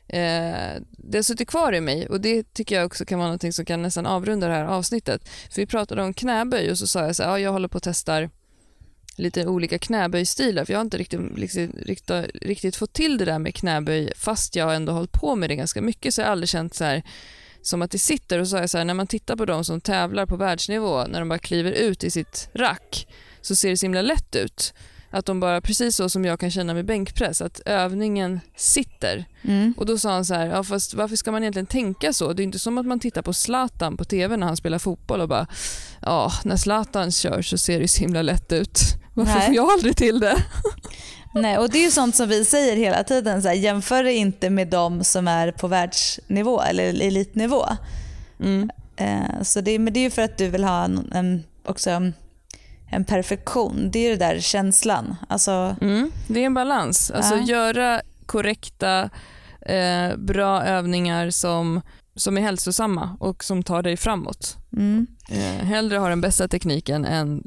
eh, 0.08 0.82
det 0.90 1.18
har 1.18 1.22
suttit 1.22 1.48
kvar 1.48 1.72
i 1.72 1.80
mig 1.80 2.06
och 2.08 2.20
det 2.20 2.54
tycker 2.54 2.76
jag 2.76 2.86
också 2.86 3.04
kan 3.04 3.18
vara 3.18 3.32
något 3.32 3.54
som 3.54 3.64
kan 3.64 3.82
nästan 3.82 4.06
avrunda 4.06 4.48
det 4.48 4.54
här 4.54 4.64
avsnittet. 4.64 5.28
För 5.50 5.62
vi 5.62 5.66
pratade 5.66 6.02
om 6.02 6.14
knäböj 6.14 6.70
och 6.70 6.78
så 6.78 6.86
sa 6.86 7.06
jag 7.06 7.16
så 7.16 7.22
här, 7.22 7.30
ja, 7.30 7.38
jag 7.38 7.52
håller 7.52 7.68
på 7.68 7.78
att 7.78 7.84
testar 7.84 8.30
lite 9.16 9.46
olika 9.46 9.78
knäböjstilar 9.78 10.64
för 10.64 10.72
jag 10.72 10.78
har 10.78 10.84
inte 10.84 10.98
riktigt, 10.98 11.38
liksom, 11.38 11.72
riktigt, 11.82 12.30
riktigt, 12.42 12.76
fått 12.76 12.92
till 12.92 13.18
det 13.18 13.24
där 13.24 13.38
med 13.38 13.54
knäböj 13.54 14.12
fast 14.16 14.56
jag 14.56 14.76
ändå 14.76 14.92
hållit 14.92 15.12
på 15.12 15.36
med 15.36 15.50
det 15.50 15.56
ganska 15.56 15.82
mycket 15.82 16.14
så 16.14 16.20
jag 16.20 16.26
har 16.26 16.32
aldrig 16.32 16.48
känt 16.48 16.74
så 16.74 16.84
här 16.84 17.02
som 17.62 17.82
att 17.82 17.90
det 17.90 17.98
sitter 17.98 18.38
och 18.38 18.48
så 18.48 18.56
är 18.56 18.66
så 18.66 18.78
här, 18.78 18.84
när 18.84 18.94
man 18.94 19.06
tittar 19.06 19.36
på 19.36 19.44
de 19.44 19.64
som 19.64 19.80
tävlar 19.80 20.26
på 20.26 20.36
världsnivå, 20.36 21.04
när 21.04 21.18
de 21.18 21.28
bara 21.28 21.38
kliver 21.38 21.72
ut 21.72 22.04
i 22.04 22.10
sitt 22.10 22.48
rack, 22.54 23.08
så 23.40 23.56
ser 23.56 23.70
det 23.70 23.76
så 23.76 23.86
himla 23.86 24.02
lätt 24.02 24.36
ut. 24.36 24.74
Att 25.10 25.26
de 25.26 25.40
bara, 25.40 25.60
precis 25.60 25.96
så 25.96 26.08
som 26.08 26.24
jag 26.24 26.40
kan 26.40 26.50
känna 26.50 26.74
med 26.74 26.84
bänkpress, 26.84 27.42
att 27.42 27.60
övningen 27.66 28.40
sitter. 28.56 29.24
Mm. 29.42 29.74
Och 29.76 29.86
Då 29.86 29.98
sa 29.98 30.12
han 30.12 30.24
så 30.24 30.34
här, 30.34 30.46
ja, 30.46 30.64
fast 30.64 30.94
varför 30.94 31.16
ska 31.16 31.32
man 31.32 31.42
egentligen 31.42 31.66
tänka 31.66 32.12
så? 32.12 32.32
Det 32.32 32.42
är 32.42 32.44
inte 32.44 32.58
som 32.58 32.78
att 32.78 32.86
man 32.86 33.00
tittar 33.00 33.22
på 33.22 33.32
Zlatan 33.32 33.96
på 33.96 34.04
TV 34.04 34.36
när 34.36 34.46
han 34.46 34.56
spelar 34.56 34.78
fotboll 34.78 35.20
och 35.20 35.28
bara, 35.28 35.46
ja, 36.02 36.32
när 36.44 36.56
Zlatan 36.56 37.12
kör 37.12 37.42
så 37.42 37.58
ser 37.58 37.80
det 37.80 37.88
så 37.88 38.00
himla 38.00 38.22
lätt 38.22 38.52
ut. 38.52 38.80
Varför 39.16 39.34
Nej. 39.34 39.46
får 39.46 39.54
jag 39.54 39.70
aldrig 39.70 39.96
till 39.96 40.20
det? 40.20 40.36
Nej, 41.34 41.58
och 41.58 41.70
det 41.70 41.78
är 41.78 41.84
ju 41.84 41.90
sånt 41.90 42.16
som 42.16 42.28
vi 42.28 42.44
säger 42.44 42.76
hela 42.76 43.04
tiden. 43.04 43.42
Så 43.42 43.48
här, 43.48 43.54
jämför 43.54 44.04
det 44.04 44.12
inte 44.12 44.50
med 44.50 44.68
de 44.68 45.04
som 45.04 45.28
är 45.28 45.52
på 45.52 45.68
världsnivå 45.68 46.62
eller 46.62 46.84
elitnivå. 46.84 47.64
Mm. 48.40 48.70
Eh, 48.96 49.42
så 49.42 49.60
det, 49.60 49.78
men 49.78 49.92
det 49.92 50.00
är 50.00 50.04
ju 50.04 50.10
för 50.10 50.22
att 50.22 50.38
du 50.38 50.48
vill 50.48 50.64
ha 50.64 50.84
en, 50.84 51.12
en, 51.12 51.44
också 51.64 51.90
en 52.90 53.04
perfektion. 53.04 53.90
Det 53.90 53.98
är 53.98 54.02
ju 54.02 54.16
den 54.16 54.28
där 54.28 54.40
känslan. 54.40 55.16
Alltså, 55.28 55.76
mm, 55.80 56.10
det 56.28 56.40
är 56.40 56.46
en 56.46 56.54
balans. 56.54 57.10
Alltså 57.10 57.34
ja. 57.34 57.42
göra 57.42 58.00
korrekta, 58.26 59.10
eh, 59.60 60.16
bra 60.16 60.62
övningar 60.64 61.30
som, 61.30 61.80
som 62.16 62.38
är 62.38 62.42
hälsosamma 62.42 63.16
och 63.20 63.44
som 63.44 63.62
tar 63.62 63.82
dig 63.82 63.96
framåt. 63.96 64.56
Mm. 64.72 65.06
Eh, 65.28 65.66
hellre 65.66 65.98
ha 65.98 66.08
den 66.08 66.20
bästa 66.20 66.48
tekniken 66.48 67.04
än 67.04 67.42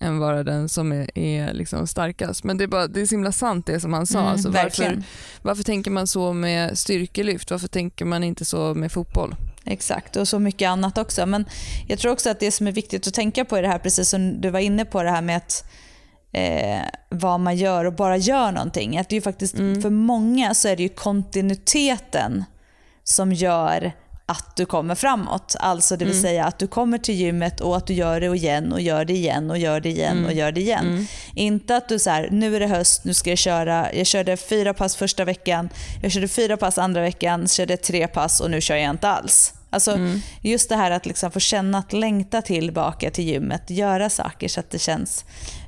än 0.00 0.18
vara 0.18 0.44
den 0.44 0.68
som 0.68 0.92
är, 0.92 1.18
är 1.18 1.52
liksom 1.52 1.86
starkast. 1.86 2.44
Men 2.44 2.58
det 2.58 2.64
är, 2.64 2.68
bara, 2.68 2.86
det 2.86 3.00
är 3.00 3.06
så 3.06 3.14
himla 3.14 3.32
sant 3.32 3.66
det 3.66 3.80
som 3.80 3.92
han 3.92 4.06
sa. 4.06 4.18
Mm, 4.18 4.32
alltså 4.32 4.50
varför, 4.50 5.02
varför 5.42 5.62
tänker 5.62 5.90
man 5.90 6.06
så 6.06 6.32
med 6.32 6.78
styrkelyft? 6.78 7.50
Varför 7.50 7.68
tänker 7.68 8.04
man 8.04 8.24
inte 8.24 8.44
så 8.44 8.74
med 8.74 8.92
fotboll? 8.92 9.36
Exakt, 9.64 10.16
och 10.16 10.28
så 10.28 10.38
mycket 10.38 10.68
annat 10.68 10.98
också. 10.98 11.26
Men 11.26 11.44
jag 11.88 11.98
tror 11.98 12.12
också 12.12 12.30
att 12.30 12.40
det 12.40 12.50
som 12.50 12.66
är 12.66 12.72
viktigt 12.72 13.06
att 13.06 13.14
tänka 13.14 13.44
på 13.44 13.58
i 13.58 13.60
det 13.62 13.68
här, 13.68 13.78
precis 13.78 14.08
som 14.08 14.40
du 14.40 14.50
var 14.50 14.60
inne 14.60 14.84
på 14.84 15.02
det 15.02 15.10
här 15.10 15.22
med 15.22 15.36
att 15.36 15.64
eh, 16.32 16.80
vad 17.08 17.40
man 17.40 17.56
gör 17.56 17.84
och 17.84 17.94
bara 17.94 18.16
gör 18.16 18.52
någonting. 18.52 18.98
Att 18.98 19.08
det 19.08 19.16
är 19.16 19.20
faktiskt, 19.20 19.54
mm. 19.58 19.82
För 19.82 19.90
många 19.90 20.54
så 20.54 20.68
är 20.68 20.76
det 20.76 20.82
ju 20.82 20.88
kontinuiteten 20.88 22.44
som 23.04 23.32
gör 23.32 23.92
att 24.30 24.56
du 24.56 24.66
kommer 24.66 24.94
framåt. 24.94 25.56
Alltså 25.58 25.96
det 25.96 26.04
vill 26.04 26.14
mm. 26.14 26.22
säga 26.22 26.44
att 26.44 26.58
du 26.58 26.66
kommer 26.66 26.98
till 26.98 27.14
gymmet 27.14 27.60
och 27.60 27.76
att 27.76 27.86
du 27.86 27.94
gör 27.94 28.20
det 28.20 28.26
igen 28.26 28.72
och 28.72 28.80
gör 28.80 29.04
det 29.04 29.12
igen 29.12 29.50
och 29.50 29.58
gör 29.58 29.80
det 29.80 29.88
igen 29.88 30.16
mm. 30.16 30.26
och 30.26 30.32
gör 30.32 30.52
det 30.52 30.60
igen. 30.60 30.86
Mm. 30.86 31.06
Inte 31.34 31.76
att 31.76 31.88
du 31.88 31.98
så 31.98 32.10
här, 32.10 32.28
nu 32.30 32.56
är 32.56 32.60
det 32.60 32.66
höst, 32.66 33.04
nu 33.04 33.14
ska 33.14 33.30
jag 33.30 33.38
köra. 33.38 33.94
Jag 33.94 34.06
körde 34.06 34.36
fyra 34.36 34.74
pass 34.74 34.96
första 34.96 35.24
veckan, 35.24 35.68
jag 36.02 36.12
körde 36.12 36.28
fyra 36.28 36.56
pass 36.56 36.78
andra 36.78 37.00
veckan, 37.00 37.48
körde 37.48 37.76
tre 37.76 38.08
pass 38.08 38.40
och 38.40 38.50
nu 38.50 38.60
kör 38.60 38.76
jag 38.76 38.90
inte 38.90 39.08
alls. 39.08 39.54
Alltså 39.70 39.92
mm. 39.92 40.20
Just 40.40 40.68
det 40.68 40.76
här 40.76 40.90
att 40.90 41.06
liksom 41.06 41.30
få 41.30 41.40
känna 41.40 41.78
att 41.78 41.92
längta 41.92 42.42
tillbaka 42.42 43.10
till 43.10 43.24
gymmet, 43.24 43.70
göra 43.70 44.10
saker 44.10 44.48
så 44.48 44.60
att 44.60 44.70
det 44.70 44.78
känns... 44.78 45.24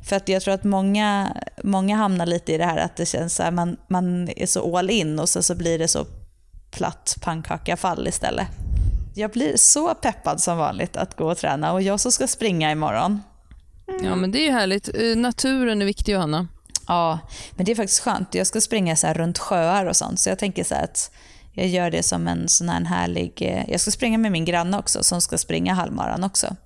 För 0.08 0.16
att 0.16 0.28
jag 0.28 0.42
tror 0.42 0.54
att 0.54 0.64
många, 0.64 1.36
många 1.64 1.96
hamnar 1.96 2.26
lite 2.26 2.52
i 2.52 2.58
det 2.58 2.64
här 2.64 2.76
att 2.76 2.96
det 2.96 3.06
känns 3.06 3.34
så 3.34 3.42
här, 3.42 3.50
man, 3.50 3.76
man 3.88 4.28
är 4.36 4.46
så 4.46 4.78
all 4.78 4.90
in 4.90 5.18
och 5.18 5.28
så, 5.28 5.42
så 5.42 5.54
blir 5.54 5.78
det 5.78 5.88
så 5.88 6.06
platt 6.72 7.16
pannkakafall 7.20 8.08
istället. 8.08 8.46
Jag 9.14 9.30
blir 9.30 9.56
så 9.56 9.94
peppad 9.94 10.40
som 10.40 10.58
vanligt 10.58 10.96
att 10.96 11.16
gå 11.16 11.30
och 11.30 11.38
träna 11.38 11.72
och 11.72 11.82
jag 11.82 12.00
som 12.00 12.12
ska 12.12 12.26
springa 12.26 12.72
imorgon. 12.72 13.22
Mm. 13.88 14.04
Ja 14.04 14.16
men 14.16 14.32
det 14.32 14.48
är 14.48 14.52
härligt. 14.52 14.88
Eh, 14.88 15.16
naturen 15.16 15.82
är 15.82 15.86
viktig 15.86 16.12
Johanna. 16.12 16.48
Ja, 16.88 17.18
men 17.50 17.66
det 17.66 17.72
är 17.72 17.76
faktiskt 17.76 18.00
skönt. 18.00 18.34
Jag 18.34 18.46
ska 18.46 18.60
springa 18.60 18.96
så 18.96 19.12
runt 19.12 19.38
sjöar 19.38 19.86
och 19.86 19.96
sånt 19.96 20.20
så 20.20 20.28
jag 20.28 20.38
tänker 20.38 20.64
så 20.64 20.74
att 20.74 21.10
jag 21.52 21.66
gör 21.66 21.90
det 21.90 22.02
som 22.02 22.28
en 22.28 22.48
sån 22.48 22.68
här 22.68 22.84
härlig... 22.84 23.42
Eh, 23.42 23.70
jag 23.70 23.80
ska 23.80 23.90
springa 23.90 24.18
med 24.18 24.32
min 24.32 24.44
granne 24.44 24.78
också 24.78 25.02
som 25.02 25.20
ska 25.20 25.38
springa 25.38 25.74
halvmaran 25.74 26.24
också. 26.24 26.56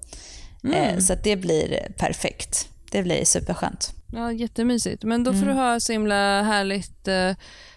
Mm. 0.64 0.76
Eh, 0.76 0.98
så 0.98 1.14
det 1.22 1.36
blir 1.36 1.92
perfekt. 1.98 2.68
Det 2.90 3.02
blir 3.02 3.24
superskönt. 3.24 3.92
Ja, 4.12 4.32
jättemysigt. 4.32 5.04
Men 5.04 5.24
då 5.24 5.32
får 5.32 5.42
mm. 5.42 5.48
du 5.48 5.62
ha 5.62 5.80
så 5.80 5.92
himla 5.92 6.42
härligt 6.42 7.08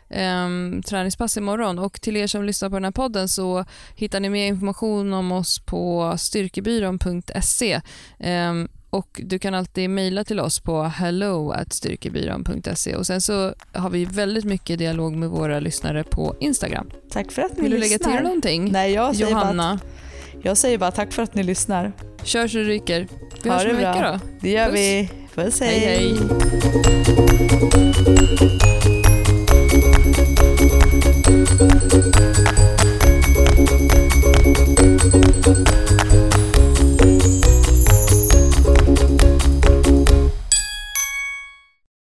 um, 0.09 0.83
träningspass 0.83 1.37
imorgon. 1.37 1.79
Och 1.79 2.01
till 2.01 2.17
er 2.17 2.27
som 2.27 2.43
lyssnar 2.43 2.69
på 2.69 2.75
den 2.75 2.83
här 2.83 2.91
podden 2.91 3.29
så 3.29 3.65
hittar 3.95 4.19
ni 4.19 4.29
mer 4.29 4.47
information 4.47 5.13
om 5.13 5.31
oss 5.31 5.59
på 5.59 6.13
styrkebyrån.se. 6.17 7.75
Um, 7.75 7.81
ehm, 8.19 8.67
och 8.89 9.21
Du 9.23 9.39
kan 9.39 9.53
alltid 9.53 9.89
mejla 9.89 10.23
till 10.23 10.39
oss 10.39 10.59
på 10.59 10.83
hello.styrkebyrån.se 10.83 12.95
och 12.95 13.07
sen 13.07 13.21
så 13.21 13.53
har 13.73 13.89
vi 13.89 14.05
väldigt 14.05 14.45
mycket 14.45 14.79
dialog 14.79 15.15
med 15.15 15.29
våra 15.29 15.59
lyssnare 15.59 16.03
på 16.03 16.35
Instagram. 16.39 16.89
Tack 17.11 17.31
för 17.31 17.41
att 17.41 17.57
ni 17.57 17.61
Vill 17.61 17.71
lyssnar. 17.71 17.97
du 17.97 18.05
lägga 18.05 18.17
till 18.17 18.23
någonting? 18.23 18.71
Nej, 18.71 18.93
jag 18.93 19.15
säger 19.15 19.31
Johanna? 19.31 19.79
Bara 19.83 19.89
jag 20.41 20.57
säger 20.57 20.77
bara 20.77 20.91
tack 20.91 21.13
för 21.13 21.23
att 21.23 21.35
ni 21.35 21.43
lyssnar. 21.43 21.91
Kör 22.23 22.47
så 22.47 22.57
det 22.57 22.63
ryker. 22.63 23.07
Vi 23.43 23.49
ha 23.49 23.57
hörs 23.57 23.65
om 23.65 23.69
en 23.71 23.75
vecka 23.75 24.11
då. 24.11 24.19
Det 24.41 24.49
gör 24.51 24.65
Puss. 24.65 24.75
vi. 24.75 25.09
Puss 25.35 25.59
hej. 25.59 25.79
hej, 25.79 26.17
hej. 28.89 28.98
Thank 31.29 32.57
you. 32.57 32.58